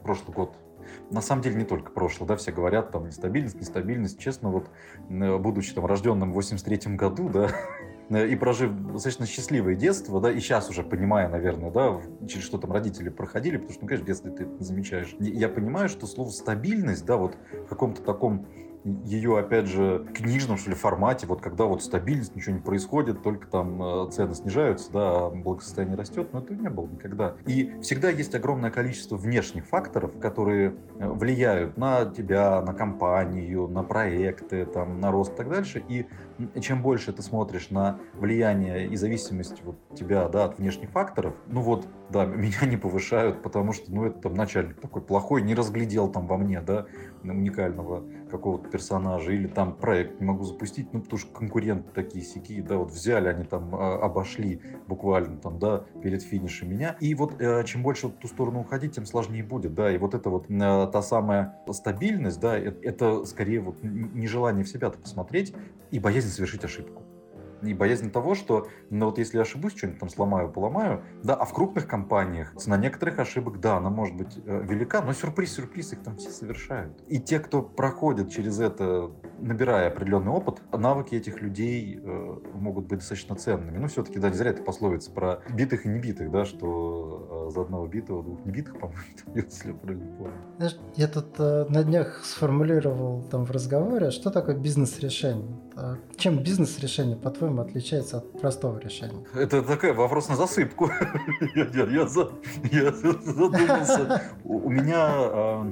прошлый 0.08 0.34
год 0.34 0.56
на 1.12 1.22
самом 1.22 1.42
деле 1.42 1.56
не 1.56 1.66
только 1.66 1.92
прошлый, 1.92 2.28
да, 2.28 2.36
все 2.36 2.52
говорят 2.52 2.92
там 2.92 3.06
нестабильность, 3.06 3.60
нестабильность. 3.60 4.20
Честно, 4.20 4.50
вот 4.50 4.70
будучи 5.10 5.74
там 5.74 5.86
рожденным 5.86 6.34
в 6.34 6.40
83-м 6.40 6.98
году, 6.98 7.30
да, 7.30 7.50
и 8.26 8.36
прожив 8.36 8.72
достаточно 8.94 9.26
счастливое 9.26 9.76
детство, 9.76 10.20
да, 10.22 10.32
и 10.32 10.40
сейчас 10.40 10.70
уже 10.70 10.84
понимая, 10.84 11.30
наверное, 11.30 11.72
да, 11.72 12.02
через 12.28 12.46
что 12.46 12.58
там 12.58 12.72
родители 12.72 13.10
проходили, 13.10 13.58
потому 13.58 13.74
что, 13.74 13.84
ну, 13.84 13.88
конечно, 13.88 14.04
в 14.06 14.08
детстве 14.08 14.32
ты 14.32 14.44
это 14.44 14.64
замечаешь. 14.64 15.16
Я 15.20 15.50
понимаю, 15.50 15.90
что 15.90 16.08
слово 16.08 16.30
стабильность, 16.30 17.06
да, 17.06 17.18
вот 17.18 17.38
в 17.66 17.68
каком-то 17.68 18.02
таком 18.02 18.48
ее, 18.84 19.38
опять 19.38 19.68
же, 19.68 20.08
книжном, 20.14 20.58
что 20.58 20.70
ли, 20.70 20.76
формате, 20.76 21.28
вот 21.28 21.42
когда 21.42 21.66
вот 21.66 21.84
стабильность, 21.84 22.36
ничего 22.36 22.56
не 22.56 22.62
происходит, 22.62 23.22
только 23.22 23.48
там 23.48 23.82
э, 23.82 24.12
цены 24.12 24.34
снижаются, 24.34 24.92
да, 24.92 25.26
а 25.26 25.30
благосостояние 25.30 25.98
растет, 25.98 26.30
но 26.32 26.40
этого 26.40 26.58
не 26.58 26.70
было 26.70 26.88
никогда. 26.88 27.36
И 27.46 27.80
всегда 27.82 28.10
есть 28.10 28.34
огромное 28.36 28.72
количество 28.72 29.18
внешних 29.18 29.66
факторов, 29.66 30.18
которые 30.20 30.76
э, 31.00 31.10
влияют 31.10 31.78
на 31.78 32.06
тебя, 32.06 32.62
на 32.62 32.74
компанию, 32.74 33.68
на 33.68 33.84
проекты, 33.84 34.66
там, 34.66 35.00
на 35.00 35.12
рост 35.12 35.34
и 35.34 35.38
так 35.38 35.50
дальше. 35.50 35.84
И 35.88 36.08
чем 36.62 36.82
больше 36.82 37.12
ты 37.14 37.22
смотришь 37.22 37.70
на 37.70 38.00
влияние 38.14 38.88
и 38.88 38.96
зависимость 38.96 39.62
вот 39.64 39.78
тебя, 39.96 40.28
да, 40.30 40.46
от 40.46 40.60
внешних 40.60 40.92
факторов, 40.92 41.36
ну 41.48 41.62
вот, 41.62 41.88
да, 42.10 42.26
меня 42.38 42.66
не 42.66 42.78
повышают, 42.78 43.42
потому 43.42 43.74
что, 43.74 43.92
ну, 43.92 44.06
это 44.06 44.20
там 44.22 44.34
начальник 44.34 44.80
такой 44.80 45.02
плохой, 45.02 45.42
не 45.42 45.56
разглядел 45.56 46.08
там 46.10 46.28
во 46.28 46.38
мне, 46.38 46.62
да, 46.62 46.86
уникального 47.24 48.04
какого-то 48.30 48.70
персонажа, 48.70 49.32
или 49.32 49.48
там 49.48 49.76
проект 49.76 50.20
не 50.20 50.26
могу 50.26 50.44
запустить, 50.44 50.94
ну, 50.94 51.02
потому 51.02 51.20
что 51.20 51.32
конкуренты 51.32 51.90
такие 51.94 52.24
сики, 52.24 52.62
да, 52.62 52.78
вот 52.78 52.92
взяли, 52.92 53.28
они 53.28 53.44
там 53.44 53.74
а, 53.76 53.96
обошли 53.96 54.62
буквально 54.88 55.38
там, 55.38 55.60
да, 55.60 55.86
перед 56.02 56.22
финишем 56.22 56.70
меня. 56.70 56.96
И 57.00 57.14
вот 57.16 57.42
э, 57.42 57.64
чем 57.66 57.84
больше 57.84 58.08
в 58.08 58.12
ту 58.12 58.28
сторону 58.28 58.62
уходить, 58.62 58.96
тем 58.96 59.06
сложнее 59.06 59.44
будет, 59.44 59.74
да, 59.74 59.92
и 59.92 59.98
вот 59.98 60.14
это 60.14 60.30
вот 60.30 60.50
э, 60.50 60.90
та 60.92 61.02
самая 61.02 61.60
стабильность, 61.72 62.40
да, 62.40 62.58
это, 62.58 62.80
это 62.88 63.26
скорее 63.26 63.62
вот 63.62 63.78
нежелание 63.84 64.64
в 64.64 64.70
себя-то 64.70 64.98
посмотреть 65.00 65.54
и 65.92 66.00
боязнь 66.00 66.30
совершить 66.30 66.64
ошибку 66.64 67.04
и 67.62 67.74
боязнь 67.74 68.12
того, 68.12 68.36
что, 68.36 68.68
ну 68.90 69.08
вот 69.08 69.18
если 69.18 69.38
я 69.38 69.44
ошибусь, 69.44 69.76
что-нибудь 69.76 70.00
там 70.00 70.10
сломаю, 70.10 70.50
поломаю, 70.50 71.04
да, 71.24 71.36
а 71.36 71.46
в 71.46 71.54
крупных 71.54 71.88
компаниях 71.88 72.54
на 72.66 72.78
некоторых 72.78 73.20
ошибок, 73.20 73.60
да, 73.60 73.78
она 73.78 73.90
может 73.90 74.16
быть 74.16 74.38
э, 74.46 74.64
велика, 74.68 75.02
но 75.02 75.14
сюрприз-сюрприз 75.14 75.94
их 75.94 76.04
там 76.04 76.18
все 76.18 76.30
совершают. 76.30 77.02
И 77.08 77.20
те, 77.20 77.40
кто 77.40 77.62
проходит 77.62 78.32
через 78.32 78.60
это, 78.60 79.12
набирая 79.40 79.90
определенный 79.90 80.32
опыт, 80.32 80.62
навыки 80.72 81.16
этих 81.16 81.42
людей 81.42 82.00
э, 82.02 82.40
могут 82.54 82.88
быть 82.88 83.00
достаточно 83.00 83.36
ценными. 83.36 83.78
Ну, 83.78 83.88
все-таки, 83.88 84.20
да, 84.20 84.30
не 84.30 84.36
зря 84.36 84.52
это 84.52 84.64
пословица 84.64 85.12
про 85.12 85.42
битых 85.50 85.86
и 85.86 85.90
небитых, 85.90 86.32
да, 86.32 86.46
что 86.46 87.48
э, 87.50 87.54
за 87.54 87.62
одного 87.62 87.88
битого 87.88 88.24
двух 88.24 88.46
небитых, 88.46 88.74
по-моему, 88.80 89.02
если 89.34 89.70
я 89.70 89.74
правильно 89.74 90.16
помню. 90.18 90.34
Знаешь, 90.58 90.78
я 90.96 91.08
тут 91.08 91.40
э, 91.40 91.66
на 91.70 91.84
днях 91.84 92.24
сформулировал 92.24 93.24
там 93.24 93.46
в 93.46 93.52
разговоре, 93.52 94.12
что 94.12 94.30
такое 94.30 94.56
бизнес-решение. 94.56 95.58
А 95.80 95.96
чем 96.16 96.40
бизнес-решение, 96.40 97.16
по-твоему, 97.16 97.62
отличается 97.62 98.18
от 98.18 98.42
простого 98.42 98.80
решения? 98.80 99.24
Это 99.36 99.62
такой 99.62 99.94
вопрос 99.94 100.28
на 100.28 100.36
засыпку. 100.36 100.90
Я 101.56 102.92
задумался. 102.92 104.24
У 104.44 104.70
меня 104.70 105.06
а, 105.08 105.72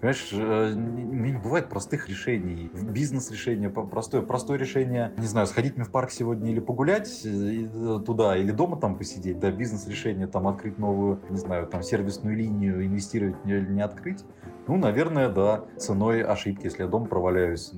Понимаешь, 0.00 0.28
э, 0.32 0.72
не 0.74 1.32
бывает 1.38 1.68
простых 1.68 2.08
решений. 2.08 2.70
Бизнес-решение, 2.74 3.70
простое, 3.70 4.20
простое 4.20 4.58
решение, 4.58 5.12
не 5.16 5.26
знаю, 5.26 5.46
сходить 5.46 5.76
мне 5.76 5.84
в 5.84 5.90
парк 5.90 6.10
сегодня 6.10 6.50
или 6.50 6.60
погулять 6.60 7.22
э, 7.24 8.00
туда, 8.04 8.36
или 8.36 8.50
дома 8.50 8.76
там 8.76 8.98
посидеть, 8.98 9.38
да, 9.38 9.50
бизнес-решение, 9.50 10.26
там 10.26 10.48
открыть 10.48 10.78
новую, 10.78 11.20
не 11.30 11.38
знаю, 11.38 11.66
там 11.66 11.82
сервисную 11.82 12.36
линию, 12.36 12.84
инвестировать 12.84 13.36
или 13.46 13.72
не 13.72 13.80
открыть. 13.80 14.22
Ну, 14.66 14.76
наверное, 14.76 15.30
да, 15.30 15.64
ценой 15.78 16.22
ошибки, 16.22 16.64
если 16.64 16.82
я 16.82 16.88
дома 16.88 17.06
проваляюсь, 17.06 17.72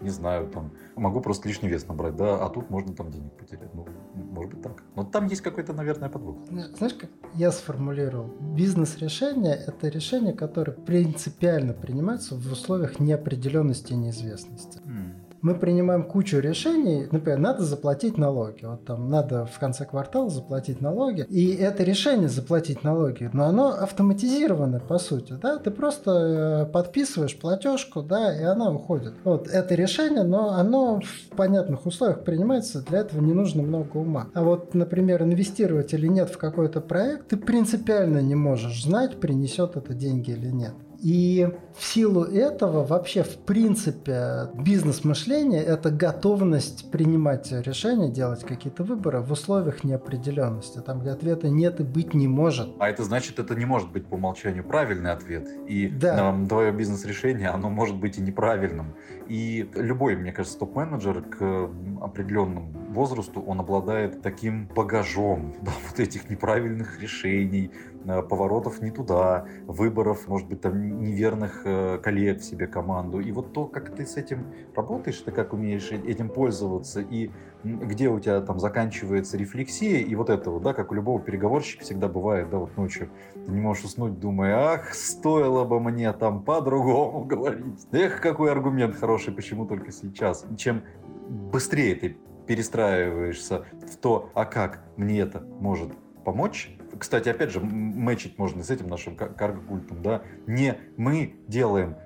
не 0.00 0.10
знаю, 0.10 0.48
там, 0.48 0.70
могу 0.96 1.20
просто 1.20 1.48
лишний 1.48 1.68
вес 1.68 1.86
набрать, 1.88 2.16
да, 2.16 2.44
а 2.44 2.48
тут 2.48 2.70
можно 2.70 2.94
там 2.94 3.10
денег 3.10 3.32
потерять. 3.32 3.74
Ну, 3.74 3.86
может 4.14 4.54
быть 4.54 4.62
так. 4.62 4.82
Но 4.96 5.04
там 5.04 5.26
есть 5.26 5.42
какой-то, 5.42 5.72
наверное, 5.72 6.08
подвох. 6.08 6.36
Знаешь, 6.48 6.94
как 6.94 7.10
я 7.34 7.52
сформулировал? 7.52 8.30
Бизнес-решение– 8.40 9.54
это 9.66 9.88
решение, 9.88 10.32
которое 10.32 10.72
принципиально 10.72 11.72
принимается 11.72 12.34
в 12.34 12.52
условиях 12.52 13.00
неопределенности 13.00 13.92
и 13.92 13.96
неизвестности. 13.96 14.80
Mm 14.80 15.09
мы 15.42 15.54
принимаем 15.54 16.04
кучу 16.04 16.38
решений, 16.38 17.06
например, 17.10 17.38
надо 17.38 17.64
заплатить 17.64 18.18
налоги, 18.18 18.64
вот 18.64 18.84
там 18.84 19.08
надо 19.08 19.46
в 19.46 19.58
конце 19.58 19.84
квартала 19.84 20.30
заплатить 20.30 20.80
налоги, 20.80 21.26
и 21.28 21.54
это 21.54 21.82
решение 21.82 22.28
заплатить 22.28 22.84
налоги, 22.84 23.30
но 23.32 23.44
оно 23.44 23.68
автоматизировано 23.68 24.80
по 24.80 24.98
сути, 24.98 25.34
да, 25.40 25.58
ты 25.58 25.70
просто 25.70 26.10
э, 26.10 26.72
подписываешь 26.72 27.38
платежку, 27.38 28.02
да, 28.02 28.36
и 28.38 28.42
она 28.42 28.70
уходит. 28.70 29.14
Вот 29.24 29.48
это 29.48 29.74
решение, 29.74 30.22
но 30.22 30.50
оно 30.50 31.00
в 31.00 31.36
понятных 31.36 31.86
условиях 31.86 32.24
принимается, 32.24 32.82
для 32.82 33.00
этого 33.00 33.20
не 33.20 33.32
нужно 33.32 33.62
много 33.62 33.96
ума. 33.96 34.28
А 34.34 34.42
вот, 34.42 34.74
например, 34.74 35.22
инвестировать 35.22 35.92
или 35.94 36.06
нет 36.06 36.30
в 36.30 36.38
какой-то 36.38 36.80
проект, 36.80 37.28
ты 37.28 37.36
принципиально 37.36 38.20
не 38.20 38.34
можешь 38.34 38.84
знать, 38.84 39.20
принесет 39.20 39.76
это 39.76 39.94
деньги 39.94 40.30
или 40.30 40.48
нет. 40.48 40.74
И 41.02 41.48
в 41.76 41.84
силу 41.84 42.24
этого 42.24 42.84
вообще 42.84 43.22
в 43.22 43.38
принципе 43.38 44.50
бизнес-мышление– 44.54 45.62
это 45.64 45.90
готовность 45.90 46.90
принимать 46.90 47.50
решения, 47.52 48.10
делать 48.10 48.44
какие-то 48.44 48.84
выборы 48.84 49.20
в 49.20 49.32
условиях 49.32 49.82
неопределенности, 49.82 50.78
там, 50.78 51.00
где 51.00 51.10
ответа 51.10 51.48
нет 51.48 51.80
и 51.80 51.84
быть 51.84 52.12
не 52.12 52.28
может. 52.28 52.68
А 52.78 52.88
это 52.88 53.02
значит, 53.04 53.38
это 53.38 53.54
не 53.54 53.64
может 53.64 53.90
быть 53.90 54.06
по 54.06 54.14
умолчанию 54.14 54.62
правильный 54.62 55.12
ответ. 55.12 55.48
И 55.66 55.88
да. 55.88 56.36
твое 56.48 56.70
бизнес-решение, 56.72 57.48
оно 57.48 57.70
может 57.70 57.96
быть 57.96 58.18
и 58.18 58.20
неправильным. 58.20 58.94
И 59.26 59.70
любой, 59.74 60.16
мне 60.16 60.32
кажется, 60.32 60.58
топ-менеджер 60.58 61.22
к 61.22 61.70
определенному 62.02 62.72
возрасту, 62.90 63.40
он 63.40 63.60
обладает 63.60 64.22
таким 64.22 64.66
багажом 64.74 65.54
да, 65.62 65.70
вот 65.88 66.00
этих 66.00 66.28
неправильных 66.28 67.00
решений, 67.00 67.70
поворотов 68.04 68.80
не 68.80 68.90
туда, 68.90 69.46
выборов, 69.66 70.28
может 70.28 70.48
быть, 70.48 70.60
там 70.60 71.00
неверных 71.00 71.62
э, 71.64 71.98
коллег 71.98 72.40
в 72.40 72.44
себе 72.44 72.66
команду. 72.66 73.20
И 73.20 73.32
вот 73.32 73.52
то, 73.52 73.66
как 73.66 73.94
ты 73.94 74.06
с 74.06 74.16
этим 74.16 74.46
работаешь, 74.74 75.18
ты 75.18 75.30
как 75.30 75.52
умеешь 75.52 75.90
этим 75.92 76.28
пользоваться, 76.28 77.00
и 77.00 77.30
где 77.62 78.08
у 78.08 78.18
тебя 78.20 78.40
там 78.40 78.58
заканчивается 78.58 79.36
рефлексия, 79.36 79.98
и 79.98 80.14
вот 80.14 80.30
это 80.30 80.50
вот, 80.50 80.62
да, 80.62 80.72
как 80.72 80.92
у 80.92 80.94
любого 80.94 81.20
переговорщика 81.20 81.84
всегда 81.84 82.08
бывает, 82.08 82.48
да, 82.50 82.58
вот 82.58 82.76
ночью 82.76 83.10
ты 83.34 83.50
не 83.50 83.60
можешь 83.60 83.84
уснуть, 83.84 84.18
думая, 84.18 84.72
ах, 84.72 84.94
стоило 84.94 85.64
бы 85.64 85.80
мне 85.80 86.12
там 86.12 86.42
по-другому 86.42 87.24
говорить. 87.24 87.86
Эх, 87.92 88.20
какой 88.20 88.50
аргумент 88.50 88.96
хороший, 88.96 89.32
почему 89.34 89.66
только 89.66 89.92
сейчас. 89.92 90.46
Чем 90.56 90.82
быстрее 91.28 91.94
ты 91.94 92.16
перестраиваешься 92.46 93.64
в 93.72 93.96
то, 93.96 94.30
а 94.34 94.44
как 94.44 94.82
мне 94.96 95.20
это 95.20 95.40
может 95.60 95.92
помочь, 96.24 96.76
кстати, 97.00 97.28
опять 97.28 97.50
же, 97.50 97.60
мэчить 97.60 98.38
можно 98.38 98.62
с 98.62 98.70
этим 98.70 98.88
нашим 98.88 99.16
карго-культом, 99.16 100.02
да, 100.02 100.22
не 100.46 100.76
мы 100.96 101.34
делаем 101.48 101.96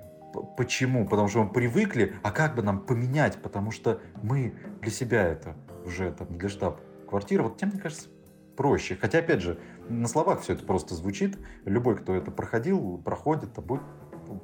Почему? 0.57 1.07
Потому 1.07 1.29
что 1.29 1.45
мы 1.45 1.53
привыкли, 1.53 2.17
а 2.23 2.33
как 2.33 2.57
бы 2.57 2.63
нам 2.63 2.81
поменять? 2.81 3.41
Потому 3.41 3.71
что 3.71 4.01
мы 4.23 4.55
для 4.81 4.91
себя 4.91 5.23
это 5.23 5.55
уже 5.85 6.11
там 6.13 6.37
для 6.37 6.49
штаб-квартиры. 6.49 7.45
Вот 7.45 7.57
тем, 7.57 7.69
мне 7.69 7.81
кажется, 7.81 8.09
проще. 8.57 8.97
Хотя, 9.01 9.19
опять 9.19 9.41
же, 9.41 9.59
на 9.89 10.09
словах 10.09 10.41
все 10.41 10.55
это 10.55 10.65
просто 10.65 10.95
звучит. 10.95 11.39
Любой, 11.65 11.97
кто 11.97 12.15
это 12.15 12.31
проходил, 12.31 12.99
проходит, 12.99 13.57
а 13.59 13.61
будет 13.61 13.83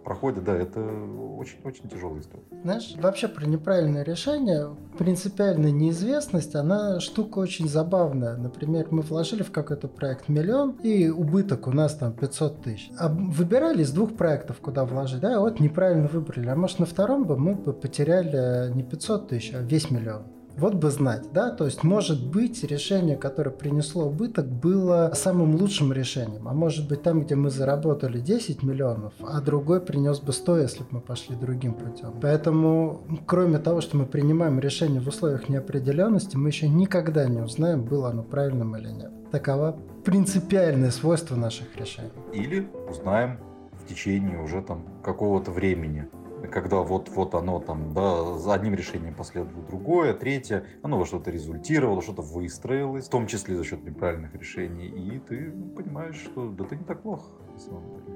проходит, 0.05 0.45
да, 0.45 0.57
это 0.57 0.81
очень-очень 0.81 1.89
тяжелая 1.89 2.21
история. 2.21 2.45
Знаешь, 2.63 2.95
вообще 2.97 3.29
про 3.29 3.47
неправильное 3.47 4.05
решение, 4.05 4.77
принципиальная 4.99 5.71
неизвестность, 5.71 6.55
она 6.55 7.01
штука 7.01 7.39
очень 7.39 7.69
забавная. 7.69 8.37
Например, 8.37 8.87
мы 8.91 9.03
вложили 9.03 9.43
в 9.43 9.51
какой-то 9.51 9.89
проект 9.89 10.29
миллион, 10.29 10.73
и 10.83 11.09
убыток 11.09 11.67
у 11.67 11.73
нас 11.73 11.95
там 11.95 12.13
500 12.13 12.63
тысяч. 12.63 12.91
А 12.99 13.09
выбирали 13.09 13.83
из 13.83 13.93
двух 13.93 14.17
проектов, 14.17 14.59
куда 14.61 14.85
вложить, 14.85 15.21
да, 15.21 15.41
вот 15.41 15.61
неправильно 15.61 16.09
выбрали. 16.09 16.49
А 16.49 16.57
может 16.57 16.79
на 16.79 16.87
втором 16.87 17.25
бы 17.25 17.37
мы 17.37 17.55
бы 17.55 17.73
потеряли 17.73 18.73
не 18.75 18.83
500 18.83 19.29
тысяч, 19.29 19.55
а 19.55 19.61
весь 19.61 19.91
миллион. 19.91 20.23
Вот 20.57 20.75
бы 20.75 20.91
знать, 20.91 21.33
да, 21.33 21.51
то 21.51 21.65
есть 21.65 21.83
может 21.85 22.25
быть 22.27 22.65
решение, 22.65 23.17
которое 23.17 23.51
принесло 23.51 24.07
убыток, 24.07 24.47
было 24.47 25.13
самым 25.15 25.55
лучшим 25.57 25.93
решением, 25.93 26.49
а 26.49 26.53
может 26.53 26.89
быть 26.89 27.03
там, 27.03 27.23
где 27.23 27.35
мы 27.35 27.51
заработали 27.51 28.21
10 28.21 28.63
миллионов, 28.63 29.13
а 29.21 29.41
другой 29.41 29.81
принес 29.81 30.21
бы 30.21 30.33
100, 30.33 30.59
если 30.59 30.81
бы 30.81 30.89
мы 30.91 31.01
пошли 31.01 31.37
другим 31.37 31.75
путем. 31.75 32.15
Поэтому, 32.21 33.03
кроме 33.27 33.59
того, 33.59 33.81
что 33.81 33.97
мы 33.97 34.07
принимаем 34.07 34.61
решение 34.61 35.01
в 35.01 35.09
условиях 35.09 35.49
неопределенности, 35.49 36.37
мы 36.37 36.49
еще 36.49 36.69
никогда 36.69 37.27
не 37.27 37.41
узнаем, 37.41 37.85
было 37.85 38.11
оно 38.11 38.23
правильным 38.23 38.77
или 38.77 38.91
нет. 38.91 39.11
Такова 39.31 39.79
принципиальное 40.05 40.91
свойство 40.91 41.37
наших 41.37 41.77
решений. 41.77 42.11
Или 42.33 42.69
узнаем 42.89 43.39
в 43.73 43.89
течение 43.89 44.43
уже 44.43 44.63
там 44.63 44.85
какого-то 45.03 45.51
времени 45.51 46.09
когда 46.49 46.79
вот-вот 46.79 47.35
оно 47.35 47.61
там, 47.61 47.93
да, 47.95 48.39
за 48.39 48.55
одним 48.55 48.75
решением 48.75 49.15
последовало 49.15 49.65
другое, 49.67 50.15
третье, 50.15 50.65
оно 50.83 50.99
во 50.99 51.07
что-то 51.07 51.31
результировало, 51.31 52.03
что-то 52.03 52.23
выстроилось, 52.23 53.07
в 53.07 53.11
том 53.11 53.27
числе 53.27 53.57
за 53.57 53.65
счет 53.65 53.83
неправильных 53.85 54.35
решений, 54.35 54.87
и 54.87 55.19
ты 55.19 55.51
понимаешь, 55.77 56.17
что 56.17 56.49
да 56.49 56.65
ты 56.65 56.77
не 56.77 56.85
так 56.85 57.03
плохо 57.03 57.31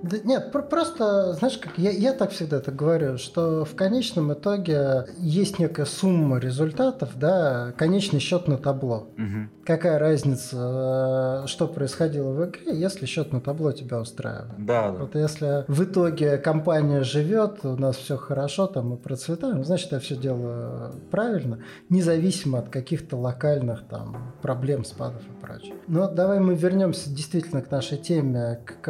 Да, 0.04 0.18
нет, 0.22 0.52
просто, 0.52 1.32
знаешь, 1.32 1.56
как 1.56 1.78
я, 1.78 1.90
я 1.90 2.12
так 2.12 2.30
всегда 2.30 2.60
так 2.60 2.76
говорю, 2.76 3.16
что 3.16 3.64
в 3.64 3.74
конечном 3.74 4.34
итоге 4.34 5.06
есть 5.16 5.58
некая 5.58 5.86
сумма 5.86 6.38
результатов, 6.38 7.10
да, 7.16 7.72
конечный 7.78 8.20
счет 8.20 8.46
на 8.46 8.58
табло. 8.58 9.08
Угу. 9.16 9.64
Какая 9.64 9.98
разница, 9.98 11.44
э, 11.44 11.46
что 11.46 11.66
происходило 11.68 12.32
в 12.32 12.44
игре, 12.44 12.78
если 12.78 13.06
счет 13.06 13.32
на 13.32 13.40
табло 13.40 13.72
тебя 13.72 13.98
устраивает? 13.98 14.52
Да, 14.58 14.92
да. 14.92 14.98
Вот 14.98 15.14
если 15.14 15.64
в 15.68 15.84
итоге 15.84 16.36
компания 16.36 17.02
живет, 17.02 17.64
у 17.64 17.76
нас 17.76 17.96
все 17.96 18.18
хорошо, 18.18 18.66
там 18.66 18.90
мы 18.90 18.96
процветаем, 18.98 19.64
значит, 19.64 19.92
я 19.92 20.00
все 20.00 20.16
делаю 20.16 20.92
правильно, 21.10 21.60
независимо 21.88 22.58
от 22.58 22.68
каких-то 22.68 23.16
локальных 23.16 23.84
там 23.88 24.34
проблем, 24.42 24.84
спадов 24.84 25.22
и 25.22 25.40
прочего. 25.40 25.76
Но 25.86 26.10
давай 26.10 26.40
мы 26.40 26.54
вернемся 26.54 27.08
действительно 27.08 27.62
к 27.62 27.70
нашей 27.70 27.96
теме, 27.96 28.60
к 28.66 28.82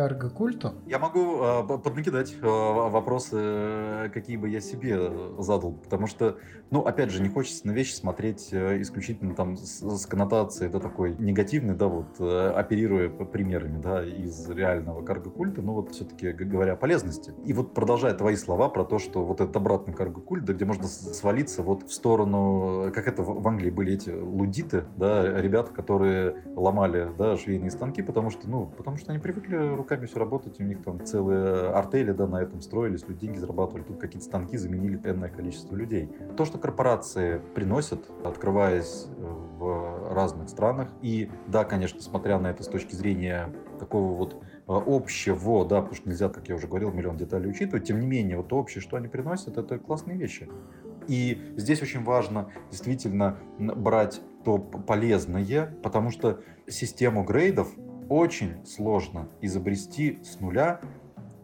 карго-культу. 0.45 0.74
Я 0.86 0.99
могу 0.99 1.42
э, 1.42 1.78
поднакидать 1.78 2.34
э, 2.40 2.47
вопросы, 2.47 4.11
какие 4.12 4.36
бы 4.36 4.49
я 4.49 4.61
себе 4.61 5.11
задал, 5.38 5.72
потому 5.72 6.07
что, 6.07 6.36
ну, 6.70 6.80
опять 6.80 7.11
же, 7.11 7.22
не 7.22 7.28
хочется 7.28 7.66
на 7.66 7.72
вещи 7.72 7.92
смотреть 7.92 8.49
э, 8.53 8.80
исключительно 8.80 9.34
там 9.34 9.57
с, 9.57 9.80
с 9.80 10.07
коннотацией, 10.07 10.70
да, 10.70 10.80
такой 10.80 11.14
негативной, 11.16 11.74
да, 11.74 11.86
вот, 11.86 12.16
э, 12.18 12.51
оперируя 12.51 13.09
примерами, 13.09 13.80
да, 13.80 14.05
из 14.05 14.49
реального 14.51 15.03
карго-культа, 15.03 15.62
но 15.62 15.74
вот 15.74 15.92
все-таки 15.92 16.32
говоря 16.32 16.74
о 16.74 16.76
полезности. 16.76 17.32
И 17.45 17.53
вот 17.53 17.74
продолжая 17.74 18.14
твои 18.14 18.36
слова 18.36 18.68
про 18.68 18.84
то, 18.84 18.99
что 18.99 19.24
вот 19.24 19.40
этот 19.40 19.57
обратный 19.57 19.95
карго-культ, 19.95 20.45
да, 20.45 20.53
где 20.53 20.64
можно 20.64 20.84
свалиться 20.86 21.62
вот 21.62 21.84
в 21.84 21.92
сторону, 21.92 22.90
как 22.95 23.09
это 23.09 23.22
в 23.22 23.47
Англии 23.47 23.70
были 23.70 23.95
эти 23.95 24.11
лудиты, 24.11 24.84
да, 24.97 25.40
ребята, 25.40 25.72
которые 25.72 26.45
ломали, 26.55 27.11
да, 27.18 27.36
швейные 27.36 27.70
станки, 27.70 28.03
потому 28.03 28.30
что, 28.30 28.49
ну, 28.49 28.66
потому 28.66 28.97
что 28.97 29.12
они 29.12 29.20
привыкли 29.20 29.74
руками 29.74 30.07
все 30.07 30.18
работать, 30.18 30.34
у 30.61 30.62
них 30.62 30.82
там 30.82 31.05
целые 31.05 31.70
артели, 31.70 32.12
да, 32.12 32.26
на 32.26 32.43
этом 32.43 32.61
строились, 32.61 33.07
люди 33.09 33.20
деньги 33.20 33.39
зарабатывали, 33.39 33.82
тут 33.82 33.99
какие-то 33.99 34.24
станки 34.24 34.57
заменили 34.57 35.01
энное 35.05 35.28
количество 35.28 35.74
людей. 35.76 36.11
То, 36.37 36.45
что 36.45 36.59
корпорации 36.59 37.41
приносят, 37.55 38.11
открываясь 38.24 39.07
э, 39.07 39.22
в 39.22 40.12
разных 40.12 40.49
странах, 40.49 40.89
и 41.03 41.30
да, 41.47 41.64
конечно, 41.64 42.01
смотря 42.01 42.39
на 42.39 42.49
это 42.49 42.62
с 42.62 42.68
точки 42.68 42.95
зрения 42.95 43.53
такого 43.78 44.14
вот 44.16 44.43
а, 44.66 44.82
общего, 44.87 45.66
да, 45.66 45.80
потому 45.80 45.95
что 45.95 46.09
нельзя, 46.09 46.28
как 46.28 46.49
я 46.49 46.55
уже 46.55 46.66
говорил, 46.66 46.91
миллион 46.91 47.16
деталей 47.16 47.51
учитывать, 47.51 47.85
тем 47.85 48.01
не 48.01 48.07
менее, 48.07 48.39
вот 48.39 48.53
общее, 48.53 48.80
что 48.80 48.97
они 48.97 49.09
приносят, 49.09 49.59
это 49.59 49.78
классные 49.78 50.16
вещи. 50.16 50.49
И 51.07 51.53
здесь 51.57 51.82
очень 51.82 52.03
важно 52.03 52.51
действительно 52.70 53.39
брать 53.59 54.22
то 54.45 54.59
полезное, 54.59 55.74
потому 55.82 56.11
что 56.11 56.41
систему 56.66 57.24
грейдов 57.24 57.68
очень 58.09 58.65
сложно 58.67 59.29
изобрести 59.41 60.19
с 60.23 60.41
нуля, 60.41 60.81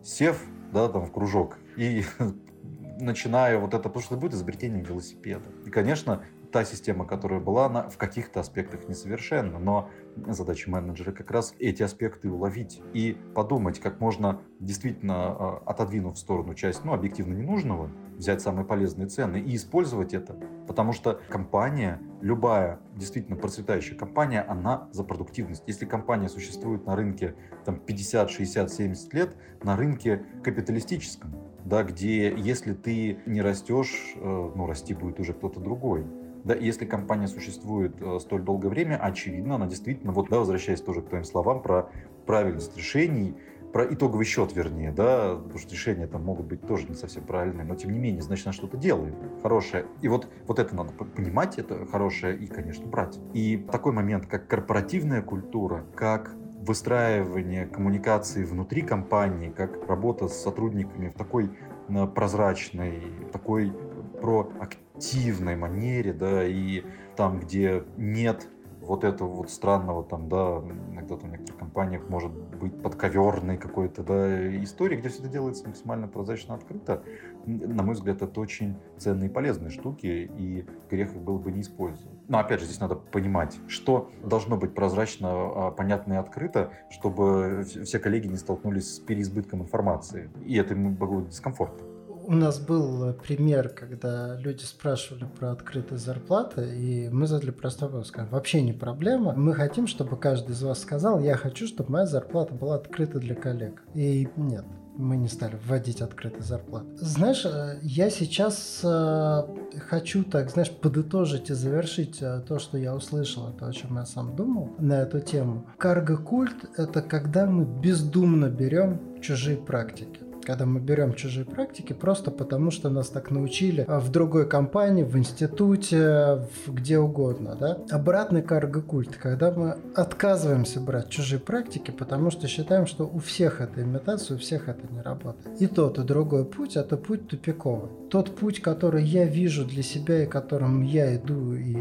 сев 0.02 0.44
да, 0.72 0.88
там, 0.88 1.04
в 1.04 1.12
кружок 1.12 1.58
и 1.76 2.04
начиная 3.00 3.58
вот 3.58 3.74
это, 3.74 3.84
потому 3.84 4.02
что 4.02 4.14
это 4.14 4.20
будет 4.20 4.34
изобретением 4.34 4.82
велосипеда. 4.82 5.44
И, 5.66 5.70
конечно, 5.70 6.22
та 6.50 6.64
система, 6.64 7.06
которая 7.06 7.40
была, 7.40 7.66
она 7.66 7.88
в 7.88 7.96
каких-то 7.96 8.40
аспектах 8.40 8.88
несовершенна, 8.88 9.58
но 9.58 9.90
задача 10.28 10.70
менеджера 10.70 11.12
как 11.12 11.30
раз 11.30 11.54
эти 11.58 11.82
аспекты 11.82 12.30
уловить 12.30 12.82
и 12.92 13.16
подумать, 13.34 13.78
как 13.78 14.00
можно 14.00 14.40
действительно, 14.58 15.14
а, 15.14 15.62
отодвинув 15.66 16.16
в 16.16 16.18
сторону 16.18 16.54
часть, 16.54 16.84
ну, 16.84 16.92
объективно 16.92 17.34
ненужного, 17.34 17.90
взять 18.20 18.42
самые 18.42 18.64
полезные 18.64 19.08
цены 19.08 19.38
и 19.38 19.56
использовать 19.56 20.14
это. 20.14 20.36
Потому 20.68 20.92
что 20.92 21.20
компания, 21.28 22.00
любая 22.20 22.78
действительно 22.94 23.36
процветающая 23.36 23.96
компания, 23.96 24.42
она 24.42 24.88
за 24.92 25.02
продуктивность. 25.02 25.64
Если 25.66 25.86
компания 25.86 26.28
существует 26.28 26.86
на 26.86 26.94
рынке 26.94 27.34
там, 27.64 27.80
50, 27.80 28.30
60, 28.30 28.70
70 28.70 29.14
лет, 29.14 29.36
на 29.62 29.76
рынке 29.76 30.24
капиталистическом, 30.44 31.34
да, 31.64 31.82
где 31.82 32.32
если 32.36 32.74
ты 32.74 33.18
не 33.26 33.40
растешь, 33.42 34.14
э, 34.16 34.20
ну, 34.20 34.66
расти 34.66 34.94
будет 34.94 35.18
уже 35.18 35.32
кто-то 35.32 35.58
другой. 35.58 36.04
Да, 36.44 36.54
если 36.54 36.86
компания 36.86 37.28
существует 37.28 38.00
э, 38.00 38.18
столь 38.20 38.42
долгое 38.42 38.68
время, 38.68 38.96
очевидно, 38.96 39.56
она 39.56 39.66
действительно, 39.66 40.12
вот, 40.12 40.28
да, 40.30 40.38
возвращаясь 40.38 40.80
тоже 40.80 41.02
к 41.02 41.08
твоим 41.08 41.24
словам 41.24 41.62
про 41.62 41.90
правильность 42.26 42.76
решений, 42.76 43.36
про 43.72 43.84
итоговый 43.84 44.24
счет, 44.24 44.54
вернее, 44.54 44.92
да, 44.92 45.36
потому 45.36 45.58
что 45.58 45.72
решения 45.72 46.06
там 46.06 46.24
могут 46.24 46.46
быть 46.46 46.66
тоже 46.66 46.86
не 46.88 46.94
совсем 46.94 47.24
правильные, 47.24 47.64
но 47.64 47.74
тем 47.74 47.92
не 47.92 47.98
менее, 47.98 48.22
значит, 48.22 48.46
она 48.46 48.52
что-то 48.52 48.76
делает 48.76 49.14
хорошее. 49.42 49.86
И 50.02 50.08
вот, 50.08 50.28
вот 50.46 50.58
это 50.58 50.74
надо 50.74 50.92
понимать, 50.92 51.58
это 51.58 51.86
хорошее, 51.86 52.36
и, 52.36 52.46
конечно, 52.46 52.86
брать. 52.86 53.18
И 53.32 53.56
такой 53.56 53.92
момент, 53.92 54.26
как 54.26 54.48
корпоративная 54.48 55.22
культура, 55.22 55.84
как 55.94 56.34
выстраивание 56.60 57.66
коммуникации 57.66 58.44
внутри 58.44 58.82
компании, 58.82 59.50
как 59.50 59.88
работа 59.88 60.28
с 60.28 60.42
сотрудниками 60.42 61.08
в 61.08 61.14
такой 61.14 61.50
э, 61.88 62.06
прозрачной, 62.06 63.02
такой 63.32 63.72
проактивной 64.20 65.56
манере, 65.56 66.12
да, 66.12 66.44
и 66.44 66.84
там, 67.16 67.40
где 67.40 67.84
нет 67.96 68.48
вот 68.90 69.04
этого 69.04 69.28
вот 69.28 69.50
странного 69.50 70.02
там, 70.02 70.28
да, 70.28 70.60
иногда 70.90 71.16
там 71.16 71.28
в 71.28 71.32
некоторых 71.32 71.60
компаниях 71.60 72.08
может 72.08 72.32
быть 72.32 72.82
подковерной 72.82 73.56
какой-то, 73.56 74.02
да, 74.02 74.62
истории, 74.64 74.96
где 74.96 75.08
все 75.10 75.20
это 75.20 75.28
делается 75.28 75.68
максимально 75.68 76.08
прозрачно, 76.08 76.56
открыто, 76.56 77.04
на 77.46 77.84
мой 77.84 77.94
взгляд, 77.94 78.20
это 78.20 78.40
очень 78.40 78.76
ценные 78.98 79.30
и 79.30 79.32
полезные 79.32 79.70
штуки, 79.70 80.28
и 80.36 80.66
грех 80.90 81.14
их 81.14 81.22
было 81.22 81.38
бы 81.38 81.52
не 81.52 81.60
использовать. 81.60 82.18
Но 82.26 82.40
опять 82.40 82.58
же, 82.58 82.66
здесь 82.66 82.80
надо 82.80 82.96
понимать, 82.96 83.60
что 83.68 84.10
должно 84.24 84.56
быть 84.56 84.74
прозрачно, 84.74 85.28
а, 85.30 85.70
понятно 85.70 86.14
и 86.14 86.16
открыто, 86.16 86.72
чтобы 86.90 87.62
все 87.64 88.00
коллеги 88.00 88.26
не 88.26 88.38
столкнулись 88.38 88.96
с 88.96 88.98
переизбытком 88.98 89.62
информации. 89.62 90.30
И 90.44 90.56
это 90.56 90.74
им 90.74 90.96
было 90.96 91.22
дискомфортно 91.22 91.86
у 92.30 92.34
нас 92.34 92.60
был 92.60 93.08
э, 93.08 93.12
пример, 93.12 93.70
когда 93.70 94.36
люди 94.36 94.62
спрашивали 94.62 95.24
про 95.24 95.50
открытые 95.50 95.98
зарплаты, 95.98 96.62
и 96.76 97.08
мы 97.08 97.26
задали 97.26 97.50
простой 97.50 97.88
вопрос. 97.88 98.12
Вообще 98.30 98.62
не 98.62 98.72
проблема. 98.72 99.32
Мы 99.32 99.52
хотим, 99.52 99.88
чтобы 99.88 100.16
каждый 100.16 100.52
из 100.52 100.62
вас 100.62 100.80
сказал, 100.80 101.18
я 101.18 101.36
хочу, 101.36 101.66
чтобы 101.66 101.90
моя 101.90 102.06
зарплата 102.06 102.54
была 102.54 102.76
открыта 102.76 103.18
для 103.18 103.34
коллег. 103.34 103.82
И 103.94 104.28
нет, 104.36 104.64
мы 104.96 105.16
не 105.16 105.26
стали 105.26 105.58
вводить 105.66 106.02
открытые 106.02 106.44
зарплаты. 106.44 106.86
Знаешь, 106.98 107.44
э, 107.44 107.80
я 107.82 108.10
сейчас 108.10 108.80
э, 108.84 109.42
хочу, 109.88 110.22
так, 110.22 110.50
знаешь, 110.50 110.70
подытожить 110.70 111.50
и 111.50 111.54
завершить 111.54 112.20
то, 112.46 112.60
что 112.60 112.78
я 112.78 112.94
услышал, 112.94 113.52
то, 113.58 113.66
о 113.66 113.72
чем 113.72 113.96
я 113.96 114.06
сам 114.06 114.36
думал 114.36 114.70
на 114.78 115.02
эту 115.02 115.18
тему. 115.18 115.66
Карго-культ– 115.78 116.70
это 116.76 117.02
когда 117.02 117.46
мы 117.46 117.64
бездумно 117.64 118.48
берем 118.48 119.20
чужие 119.20 119.56
практики 119.56 120.29
когда 120.50 120.66
мы 120.66 120.80
берем 120.80 121.14
чужие 121.14 121.46
практики, 121.46 121.92
просто 121.92 122.32
потому 122.32 122.72
что 122.72 122.90
нас 122.90 123.08
так 123.08 123.30
научили 123.30 123.84
а, 123.86 124.00
в 124.00 124.10
другой 124.10 124.48
компании, 124.48 125.04
в 125.04 125.16
институте, 125.16 126.42
в 126.66 126.74
где 126.74 126.98
угодно. 126.98 127.56
Да? 127.58 127.78
Обратный 127.88 128.42
карго-культ, 128.42 129.14
когда 129.16 129.52
мы 129.52 129.76
отказываемся 129.94 130.80
брать 130.80 131.08
чужие 131.08 131.38
практики, 131.38 131.92
потому 131.92 132.32
что 132.32 132.48
считаем, 132.48 132.86
что 132.86 133.06
у 133.06 133.20
всех 133.20 133.60
это 133.60 133.80
имитация, 133.82 134.34
у 134.34 134.40
всех 134.40 134.68
это 134.68 134.92
не 134.92 135.00
работает. 135.00 135.60
И 135.60 135.68
тот, 135.68 136.00
и 136.00 136.02
другой 136.02 136.44
путь– 136.44 136.74
это 136.76 136.96
путь 136.96 137.28
тупиковый. 137.28 137.90
Тот 138.10 138.34
путь, 138.34 138.60
который 138.60 139.04
я 139.04 139.26
вижу 139.26 139.64
для 139.64 139.84
себя 139.84 140.24
и 140.24 140.26
которым 140.26 140.82
я 140.82 141.14
иду 141.14 141.52
и 141.54 141.76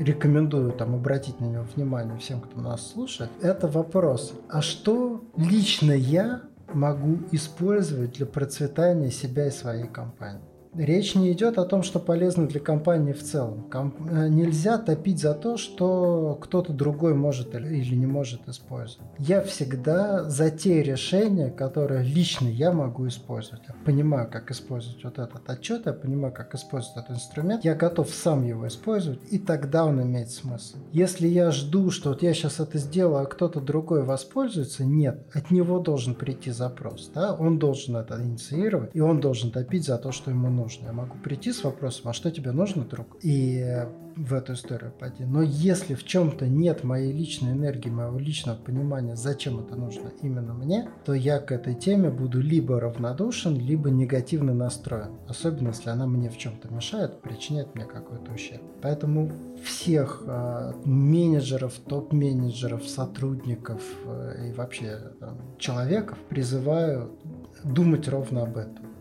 рекомендую 0.00 0.72
там 0.72 0.96
обратить 0.96 1.38
на 1.38 1.44
него 1.44 1.64
внимание 1.76 2.18
всем, 2.18 2.40
кто 2.40 2.60
нас 2.60 2.90
слушает, 2.90 3.30
это 3.40 3.68
вопрос, 3.68 4.34
а 4.48 4.62
что 4.62 5.22
лично 5.36 5.92
я 5.92 6.42
могу 6.74 7.20
использовать 7.32 8.12
для 8.12 8.26
процветания 8.26 9.10
себя 9.10 9.46
и 9.46 9.50
своей 9.50 9.86
компании. 9.86 10.53
Речь 10.76 11.14
не 11.14 11.30
идет 11.32 11.58
о 11.58 11.64
том, 11.64 11.84
что 11.84 12.00
полезно 12.00 12.48
для 12.48 12.58
компании 12.58 13.12
в 13.12 13.22
целом. 13.22 13.62
Комп... 13.70 13.94
Э, 14.10 14.28
нельзя 14.28 14.76
топить 14.78 15.20
за 15.20 15.34
то, 15.34 15.56
что 15.56 16.36
кто-то 16.40 16.72
другой 16.72 17.14
может 17.14 17.54
или 17.54 17.94
не 17.94 18.06
может 18.06 18.48
использовать. 18.48 19.06
Я 19.18 19.40
всегда 19.42 20.24
за 20.24 20.50
те 20.50 20.82
решения, 20.82 21.50
которые 21.50 22.02
лично 22.02 22.48
я 22.48 22.72
могу 22.72 23.06
использовать. 23.06 23.62
Я 23.68 23.74
понимаю, 23.84 24.28
как 24.28 24.50
использовать 24.50 25.04
вот 25.04 25.18
этот 25.20 25.48
отчет, 25.48 25.86
я 25.86 25.92
понимаю, 25.92 26.34
как 26.34 26.54
использовать 26.54 27.04
этот 27.04 27.18
инструмент. 27.18 27.64
Я 27.64 27.76
готов 27.76 28.10
сам 28.10 28.44
его 28.44 28.66
использовать, 28.66 29.20
и 29.30 29.38
тогда 29.38 29.84
он 29.84 30.02
имеет 30.02 30.30
смысл. 30.30 30.78
Если 30.90 31.28
я 31.28 31.52
жду, 31.52 31.92
что 31.92 32.10
вот 32.10 32.22
я 32.22 32.34
сейчас 32.34 32.58
это 32.58 32.78
сделаю, 32.78 33.22
а 33.22 33.26
кто-то 33.26 33.60
другой 33.60 34.02
воспользуется, 34.02 34.84
нет. 34.84 35.24
От 35.32 35.52
него 35.52 35.78
должен 35.78 36.16
прийти 36.16 36.50
запрос. 36.50 37.12
Да? 37.14 37.32
Он 37.34 37.60
должен 37.60 37.96
это 37.96 38.20
инициировать, 38.20 38.90
и 38.92 39.00
он 39.00 39.20
должен 39.20 39.52
топить 39.52 39.84
за 39.84 39.98
то, 39.98 40.10
что 40.10 40.32
ему 40.32 40.48
нужно 40.48 40.63
нужно. 40.64 40.86
Я 40.86 40.92
могу 40.92 41.16
прийти 41.18 41.52
с 41.52 41.62
вопросом, 41.62 42.08
а 42.08 42.12
что 42.12 42.30
тебе 42.30 42.52
нужно, 42.52 42.84
друг? 42.84 43.16
И 43.22 43.84
в 44.16 44.34
эту 44.34 44.52
историю 44.52 44.92
пойти. 44.98 45.24
Но 45.24 45.42
если 45.42 45.94
в 45.94 46.04
чем-то 46.04 46.46
нет 46.46 46.84
моей 46.84 47.12
личной 47.12 47.52
энергии, 47.52 47.90
моего 47.90 48.18
личного 48.18 48.56
понимания, 48.56 49.16
зачем 49.16 49.60
это 49.60 49.76
нужно 49.76 50.12
именно 50.22 50.54
мне, 50.54 50.88
то 51.04 51.14
я 51.14 51.38
к 51.38 51.52
этой 51.52 51.74
теме 51.74 52.10
буду 52.10 52.40
либо 52.40 52.80
равнодушен, 52.80 53.58
либо 53.58 53.90
негативно 53.90 54.54
настроен. 54.54 55.18
Особенно, 55.28 55.68
если 55.68 55.90
она 55.90 56.06
мне 56.06 56.30
в 56.30 56.38
чем-то 56.38 56.72
мешает, 56.72 57.20
причиняет 57.22 57.74
мне 57.74 57.84
какой-то 57.84 58.32
ущерб. 58.32 58.62
Поэтому 58.82 59.30
всех 59.64 60.22
э, 60.26 60.72
менеджеров, 60.84 61.74
топ-менеджеров, 61.88 62.86
сотрудников 62.86 63.82
э, 64.06 64.48
и 64.48 64.52
вообще 64.52 65.00
э, 65.20 65.28
человеков 65.58 66.18
призываю 66.28 67.18
думать 67.64 68.08
ровно 68.08 68.42
об 68.42 68.56
этом 68.56 68.93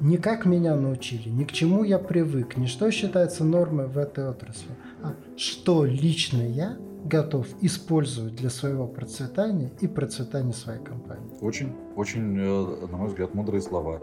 не 0.00 0.16
как 0.16 0.46
меня 0.46 0.74
научили, 0.76 1.28
ни 1.28 1.44
к 1.44 1.52
чему 1.52 1.84
я 1.84 1.98
привык, 1.98 2.56
ни 2.56 2.66
что 2.66 2.90
считается 2.90 3.44
нормой 3.44 3.86
в 3.86 3.98
этой 3.98 4.28
отрасли, 4.28 4.70
а 5.02 5.14
что 5.36 5.84
лично 5.84 6.42
я 6.42 6.76
готов 7.04 7.46
использовать 7.60 8.34
для 8.34 8.50
своего 8.50 8.86
процветания 8.86 9.70
и 9.80 9.86
процветания 9.86 10.52
своей 10.52 10.82
компании. 10.82 11.34
Очень, 11.40 11.72
очень, 11.96 12.38
э, 12.38 12.86
на 12.90 12.96
мой 12.96 13.08
взгляд, 13.08 13.34
мудрые 13.34 13.60
слова. 13.60 14.00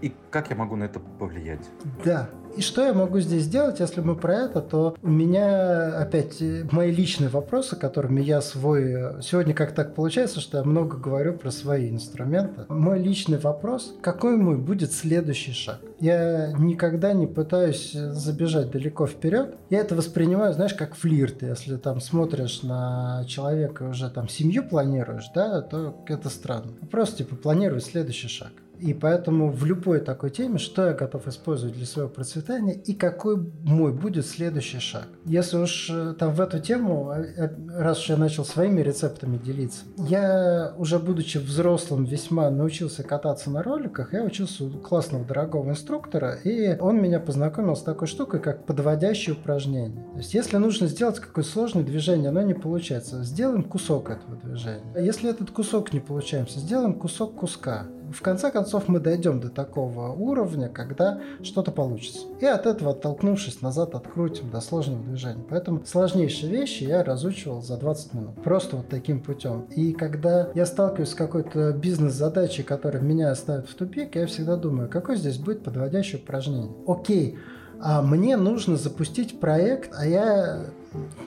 Э, 0.00 0.06
и 0.06 0.12
как 0.30 0.50
я 0.50 0.56
могу 0.56 0.76
на 0.76 0.84
это 0.84 1.00
повлиять? 1.18 1.68
Да, 2.04 2.28
и 2.56 2.62
что 2.62 2.84
я 2.84 2.94
могу 2.94 3.20
здесь 3.20 3.42
сделать, 3.42 3.80
если 3.80 4.00
мы 4.00 4.16
про 4.16 4.34
это, 4.34 4.62
то 4.62 4.96
у 5.02 5.10
меня 5.10 5.98
опять 5.98 6.42
мои 6.72 6.90
личные 6.90 7.28
вопросы, 7.28 7.76
которыми 7.76 8.22
я 8.22 8.40
свой... 8.40 9.22
Сегодня 9.22 9.52
как 9.52 9.72
так 9.72 9.94
получается, 9.94 10.40
что 10.40 10.58
я 10.58 10.64
много 10.64 10.96
говорю 10.96 11.34
про 11.34 11.50
свои 11.50 11.90
инструменты. 11.90 12.64
Мой 12.68 12.98
личный 12.98 13.38
вопрос, 13.38 13.94
какой 14.00 14.36
мой 14.36 14.56
будет 14.56 14.92
следующий 14.92 15.52
шаг? 15.52 15.80
Я 16.00 16.52
никогда 16.58 17.12
не 17.12 17.26
пытаюсь 17.26 17.92
забежать 17.92 18.70
далеко 18.70 19.06
вперед. 19.06 19.54
Я 19.68 19.80
это 19.80 19.94
воспринимаю, 19.94 20.54
знаешь, 20.54 20.74
как 20.74 20.94
флирт. 20.94 21.42
Если 21.42 21.76
там 21.76 22.00
смотришь 22.00 22.62
на 22.62 23.24
человека 23.26 23.82
уже 23.84 24.08
там 24.10 24.28
семью 24.28 24.66
планируешь, 24.66 25.30
да, 25.34 25.60
то 25.60 26.02
это 26.06 26.30
странно. 26.30 26.72
Просто 26.90 27.18
типа 27.18 27.36
планировать 27.36 27.84
следующий 27.84 28.28
шаг. 28.28 28.52
И 28.80 28.94
поэтому 28.94 29.50
в 29.50 29.64
любой 29.64 30.00
такой 30.00 30.30
теме, 30.30 30.58
что 30.58 30.86
я 30.86 30.92
готов 30.92 31.26
использовать 31.28 31.74
для 31.74 31.86
своего 31.86 32.10
процветания 32.10 32.74
и 32.74 32.94
какой 32.94 33.38
мой 33.62 33.92
будет 33.92 34.26
следующий 34.26 34.78
шаг. 34.78 35.08
Если 35.24 35.56
уж 35.56 35.90
э, 35.90 36.14
там 36.18 36.34
в 36.34 36.40
эту 36.40 36.58
тему, 36.60 37.10
э, 37.10 37.24
э, 37.36 37.48
раз 37.68 38.00
уж 38.00 38.10
я 38.10 38.16
начал 38.16 38.44
своими 38.44 38.80
рецептами 38.80 39.38
делиться, 39.38 39.84
я 39.96 40.74
уже 40.76 40.98
будучи 40.98 41.38
взрослым 41.38 42.04
весьма 42.04 42.50
научился 42.50 43.02
кататься 43.02 43.50
на 43.50 43.62
роликах, 43.62 44.12
я 44.12 44.22
учился 44.22 44.64
у 44.64 44.70
классного 44.70 45.24
дорогого 45.24 45.70
инструктора, 45.70 46.34
и 46.34 46.78
он 46.78 47.00
меня 47.00 47.20
познакомил 47.20 47.76
с 47.76 47.82
такой 47.82 48.08
штукой, 48.08 48.40
как 48.40 48.66
подводящее 48.66 49.34
упражнение. 49.34 50.04
То 50.12 50.18
есть 50.18 50.34
если 50.34 50.56
нужно 50.56 50.86
сделать 50.86 51.18
какое-то 51.18 51.50
сложное 51.50 51.82
движение, 51.82 52.28
оно 52.28 52.42
не 52.42 52.54
получается, 52.54 53.22
сделаем 53.24 53.64
кусок 53.64 54.10
этого 54.10 54.36
движения. 54.36 54.82
Если 54.96 55.30
этот 55.30 55.50
кусок 55.50 55.92
не 55.92 56.00
получается, 56.00 56.60
сделаем 56.60 56.94
кусок 56.94 57.34
куска 57.36 57.86
в 58.12 58.22
конце 58.22 58.50
концов 58.50 58.88
мы 58.88 59.00
дойдем 59.00 59.40
до 59.40 59.48
такого 59.48 60.12
уровня, 60.12 60.68
когда 60.68 61.20
что-то 61.42 61.70
получится. 61.70 62.20
И 62.40 62.46
от 62.46 62.66
этого, 62.66 62.92
оттолкнувшись 62.92 63.62
назад, 63.62 63.94
открутим 63.94 64.50
до 64.50 64.60
сложного 64.60 65.02
движения. 65.02 65.44
Поэтому 65.48 65.84
сложнейшие 65.84 66.50
вещи 66.50 66.84
я 66.84 67.02
разучивал 67.02 67.62
за 67.62 67.76
20 67.76 68.14
минут. 68.14 68.42
Просто 68.42 68.76
вот 68.76 68.88
таким 68.88 69.20
путем. 69.20 69.66
И 69.74 69.92
когда 69.92 70.50
я 70.54 70.66
сталкиваюсь 70.66 71.10
с 71.10 71.14
какой-то 71.14 71.72
бизнес-задачей, 71.72 72.62
которая 72.62 73.02
меня 73.02 73.34
ставит 73.34 73.68
в 73.68 73.74
тупик, 73.74 74.16
я 74.16 74.26
всегда 74.26 74.56
думаю, 74.56 74.88
какое 74.88 75.16
здесь 75.16 75.38
будет 75.38 75.62
подводящее 75.62 76.20
упражнение. 76.20 76.72
Окей, 76.86 77.38
а 77.80 78.02
мне 78.02 78.36
нужно 78.36 78.76
запустить 78.76 79.38
проект, 79.40 79.92
а 79.96 80.06
я 80.06 80.66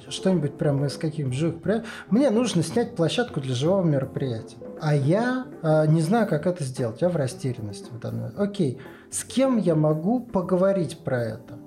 что-нибудь 0.09 0.57
прямо 0.57 0.87
из 0.87 0.97
каких-нибудь 0.97 1.37
живых 1.37 1.61
проектов. 1.61 1.89
Мне 2.09 2.29
нужно 2.29 2.63
снять 2.63 2.95
площадку 2.95 3.41
для 3.41 3.53
живого 3.53 3.83
мероприятия. 3.83 4.57
А 4.81 4.95
я 4.95 5.45
э, 5.61 5.87
не 5.87 6.01
знаю, 6.01 6.27
как 6.27 6.47
это 6.47 6.63
сделать. 6.63 7.01
Я 7.01 7.09
в 7.09 7.15
растерянности 7.15 7.89
в 7.91 7.99
данный. 7.99 8.29
Окей, 8.37 8.79
с 9.11 9.23
кем 9.23 9.57
я 9.57 9.75
могу 9.75 10.19
поговорить 10.19 10.99
про 10.99 11.23
это? 11.23 11.59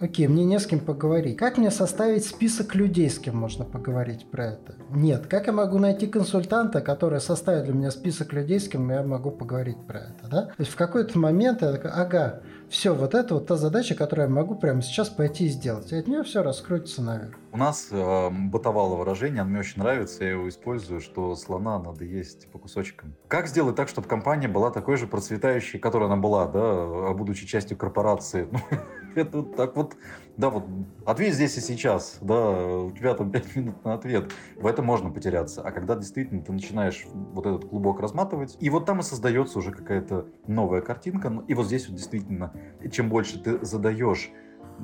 Окей, 0.00 0.28
мне 0.28 0.44
не 0.44 0.60
с 0.60 0.66
кем 0.66 0.78
поговорить. 0.78 1.36
Как 1.36 1.58
мне 1.58 1.72
составить 1.72 2.24
список 2.24 2.76
людей, 2.76 3.10
с 3.10 3.18
кем 3.18 3.36
можно 3.36 3.64
поговорить 3.64 4.30
про 4.30 4.46
это? 4.46 4.76
Нет. 4.90 5.26
Как 5.26 5.48
я 5.48 5.52
могу 5.52 5.78
найти 5.78 6.06
консультанта, 6.06 6.80
который 6.80 7.20
составит 7.20 7.64
для 7.64 7.74
меня 7.74 7.90
список 7.90 8.32
людей, 8.32 8.60
с 8.60 8.68
кем 8.68 8.88
я 8.90 9.02
могу 9.02 9.32
поговорить 9.32 9.78
про 9.88 9.98
это? 9.98 10.28
Да? 10.30 10.42
То 10.42 10.54
есть 10.60 10.70
в 10.70 10.76
какой-то 10.76 11.18
момент 11.18 11.62
я 11.62 11.72
такой, 11.72 11.90
ага, 11.90 12.42
все, 12.68 12.94
вот 12.94 13.14
это 13.14 13.34
вот 13.34 13.46
та 13.46 13.56
задача, 13.56 13.94
которую 13.94 14.28
я 14.28 14.34
могу 14.34 14.54
прямо 14.54 14.82
сейчас 14.82 15.08
пойти 15.08 15.46
и 15.46 15.48
сделать. 15.48 15.90
И 15.92 15.96
от 15.96 16.06
нее 16.06 16.22
все 16.22 16.42
раскрутится 16.42 17.02
наверх. 17.02 17.34
У 17.52 17.56
нас 17.56 17.88
э, 17.90 18.30
бытовало 18.30 18.96
выражение, 18.96 19.40
оно 19.40 19.50
мне 19.50 19.60
очень 19.60 19.80
нравится, 19.80 20.24
я 20.24 20.30
его 20.30 20.48
использую, 20.48 21.00
что 21.00 21.34
слона 21.34 21.78
надо 21.78 22.04
есть 22.04 22.50
по 22.50 22.58
кусочкам. 22.58 23.14
Как 23.28 23.48
сделать 23.48 23.76
так, 23.76 23.88
чтобы 23.88 24.06
компания 24.06 24.48
была 24.48 24.70
такой 24.70 24.96
же 24.96 25.06
процветающей, 25.06 25.78
которая 25.78 26.08
она 26.08 26.18
была, 26.18 26.46
да, 26.46 26.60
а 26.60 27.14
будучи 27.14 27.46
частью 27.46 27.76
корпорации? 27.76 28.48
Ну, 28.50 28.58
это 29.14 29.38
вот 29.38 29.56
так 29.56 29.76
вот, 29.76 29.96
да, 30.36 30.50
вот 30.50 30.64
ответь 31.04 31.34
здесь 31.34 31.56
и 31.56 31.60
сейчас, 31.60 32.18
да, 32.20 32.66
у 32.66 32.90
тебя 32.90 33.14
там 33.14 33.30
5 33.30 33.56
минут 33.56 33.84
на 33.84 33.94
ответ. 33.94 34.32
В 34.56 34.66
этом 34.66 34.84
можно 34.84 35.10
потеряться. 35.10 35.62
А 35.62 35.70
когда 35.70 35.96
действительно 35.96 36.42
ты 36.42 36.52
начинаешь 36.52 37.06
вот 37.12 37.46
этот 37.46 37.68
клубок 37.68 38.00
разматывать, 38.00 38.56
и 38.60 38.70
вот 38.70 38.86
там 38.86 39.00
и 39.00 39.02
создается 39.02 39.58
уже 39.58 39.72
какая-то 39.72 40.26
новая 40.46 40.80
картинка. 40.80 41.44
И 41.48 41.54
вот 41.54 41.66
здесь 41.66 41.88
вот 41.88 41.96
действительно, 41.96 42.52
чем 42.90 43.08
больше 43.08 43.42
ты 43.42 43.64
задаешь 43.64 44.30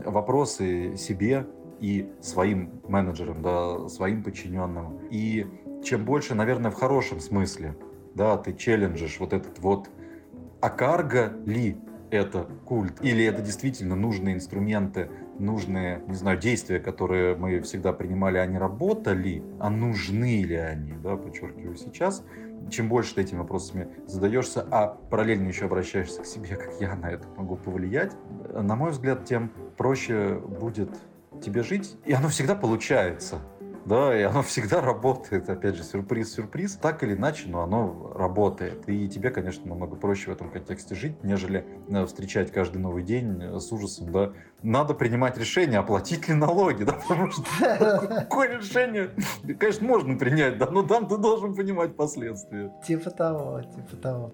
вопросы 0.05 0.97
себе, 0.97 1.47
и 1.81 2.13
своим 2.21 2.81
менеджерам, 2.89 3.43
да, 3.43 3.89
своим 3.89 4.23
подчиненным. 4.23 5.01
И 5.11 5.47
чем 5.83 6.05
больше, 6.05 6.35
наверное, 6.35 6.71
в 6.71 6.75
хорошем 6.75 7.21
смысле, 7.21 7.77
да, 8.15 8.37
ты 8.37 8.55
челленджишь 8.55 9.19
вот 9.21 9.33
этот 9.33 9.59
вот, 9.59 9.91
а 10.61 10.71
карго 10.71 11.33
ли 11.45 11.77
это 12.15 12.49
культ, 12.65 13.03
или 13.03 13.25
это 13.25 13.43
действительно 13.43 13.97
нужные 13.97 14.35
инструменты, 14.35 15.11
нужные, 15.39 16.03
не 16.07 16.15
знаю, 16.15 16.39
действия, 16.39 16.81
которые 16.81 17.35
мы 17.37 17.61
всегда 17.61 17.93
принимали, 17.93 18.39
они 18.39 18.59
работали, 18.59 19.43
а 19.59 19.71
нужны 19.71 20.43
ли 20.43 20.57
они, 20.57 20.93
да, 20.93 21.17
подчеркиваю 21.17 21.77
сейчас, 21.77 22.25
чем 22.71 22.89
больше 22.89 23.15
ты 23.15 23.23
этими 23.23 23.39
вопросами 23.39 23.89
задаешься, 24.07 24.67
а 24.71 24.87
параллельно 25.11 25.49
еще 25.49 25.67
обращаешься 25.67 26.23
к 26.23 26.27
себе, 26.27 26.57
как 26.57 26.81
я 26.81 26.95
на 26.95 27.11
это 27.11 27.27
могу 27.37 27.57
повлиять, 27.57 28.13
на 28.53 28.77
мой 28.77 28.93
взгляд, 28.93 29.25
тем 29.25 29.51
проще 29.77 30.35
будет 30.35 30.91
тебе 31.43 31.63
жить, 31.63 31.97
и 32.05 32.13
оно 32.13 32.29
всегда 32.29 32.55
получается 32.55 33.41
да, 33.85 34.19
и 34.19 34.23
оно 34.23 34.43
всегда 34.43 34.81
работает, 34.81 35.49
опять 35.49 35.77
же, 35.77 35.83
сюрприз-сюрприз, 35.83 36.77
так 36.77 37.03
или 37.03 37.15
иначе, 37.15 37.49
но 37.49 37.63
оно 37.63 38.13
работает. 38.15 38.89
И 38.89 39.09
тебе, 39.09 39.31
конечно, 39.31 39.67
намного 39.67 39.97
проще 39.97 40.31
в 40.31 40.35
этом 40.35 40.51
контексте 40.51 40.95
жить, 40.95 41.23
нежели 41.23 41.65
э, 41.89 42.07
встречать 42.07 42.51
каждый 42.53 42.79
новый 42.79 43.03
день 43.03 43.43
э, 43.43 43.59
с 43.59 43.71
ужасом, 43.73 44.11
да, 44.13 44.33
надо 44.65 44.95
принимать 44.95 45.37
решение, 45.39 45.79
оплатить 45.79 46.29
ли 46.29 46.35
налоги, 46.35 46.85
да, 46.85 46.93
потому 46.93 47.31
что 47.31 47.43
какое 48.09 48.59
решение, 48.59 49.11
конечно, 49.59 49.87
можно 49.87 50.19
принять, 50.19 50.59
да, 50.59 50.71
но 50.71 50.83
там 50.83 51.07
ты 51.07 51.19
должен 51.19 51.55
понимать 51.55 51.95
последствия. 51.97 52.73
Типа 52.87 53.11
того, 53.11 53.63
типа 53.63 53.97
того. 53.97 54.33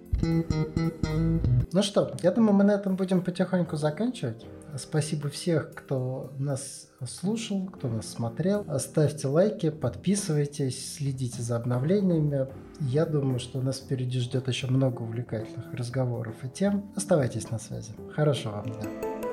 Ну 1.73 1.83
что, 1.83 2.17
я 2.23 2.31
думаю, 2.31 2.55
мы 2.55 2.65
на 2.65 2.73
этом 2.73 2.97
будем 2.97 3.23
потихоньку 3.23 3.77
заканчивать. 3.77 4.47
Спасибо 4.77 5.29
всех, 5.29 5.75
кто 5.75 6.33
нас 6.39 6.89
слушал, 7.07 7.67
кто 7.67 7.89
нас 7.89 8.09
смотрел. 8.09 8.65
Ставьте 8.79 9.27
лайки, 9.27 9.71
подписывайтесь, 9.71 10.95
следите 10.95 11.43
за 11.43 11.57
обновлениями. 11.57 12.47
Я 12.81 13.05
думаю, 13.05 13.41
что 13.41 13.61
нас 13.61 13.81
впереди 13.81 14.21
ждет 14.21 14.47
еще 14.49 14.69
много 14.69 15.03
увлекательных 15.03 15.75
разговоров 15.75 16.35
и 16.45 16.49
тем. 16.49 16.93
Оставайтесь 16.95 17.51
на 17.51 17.59
связи. 17.59 17.93
Хорошего 18.15 18.53
вам 18.53 18.67
дня. 18.67 19.30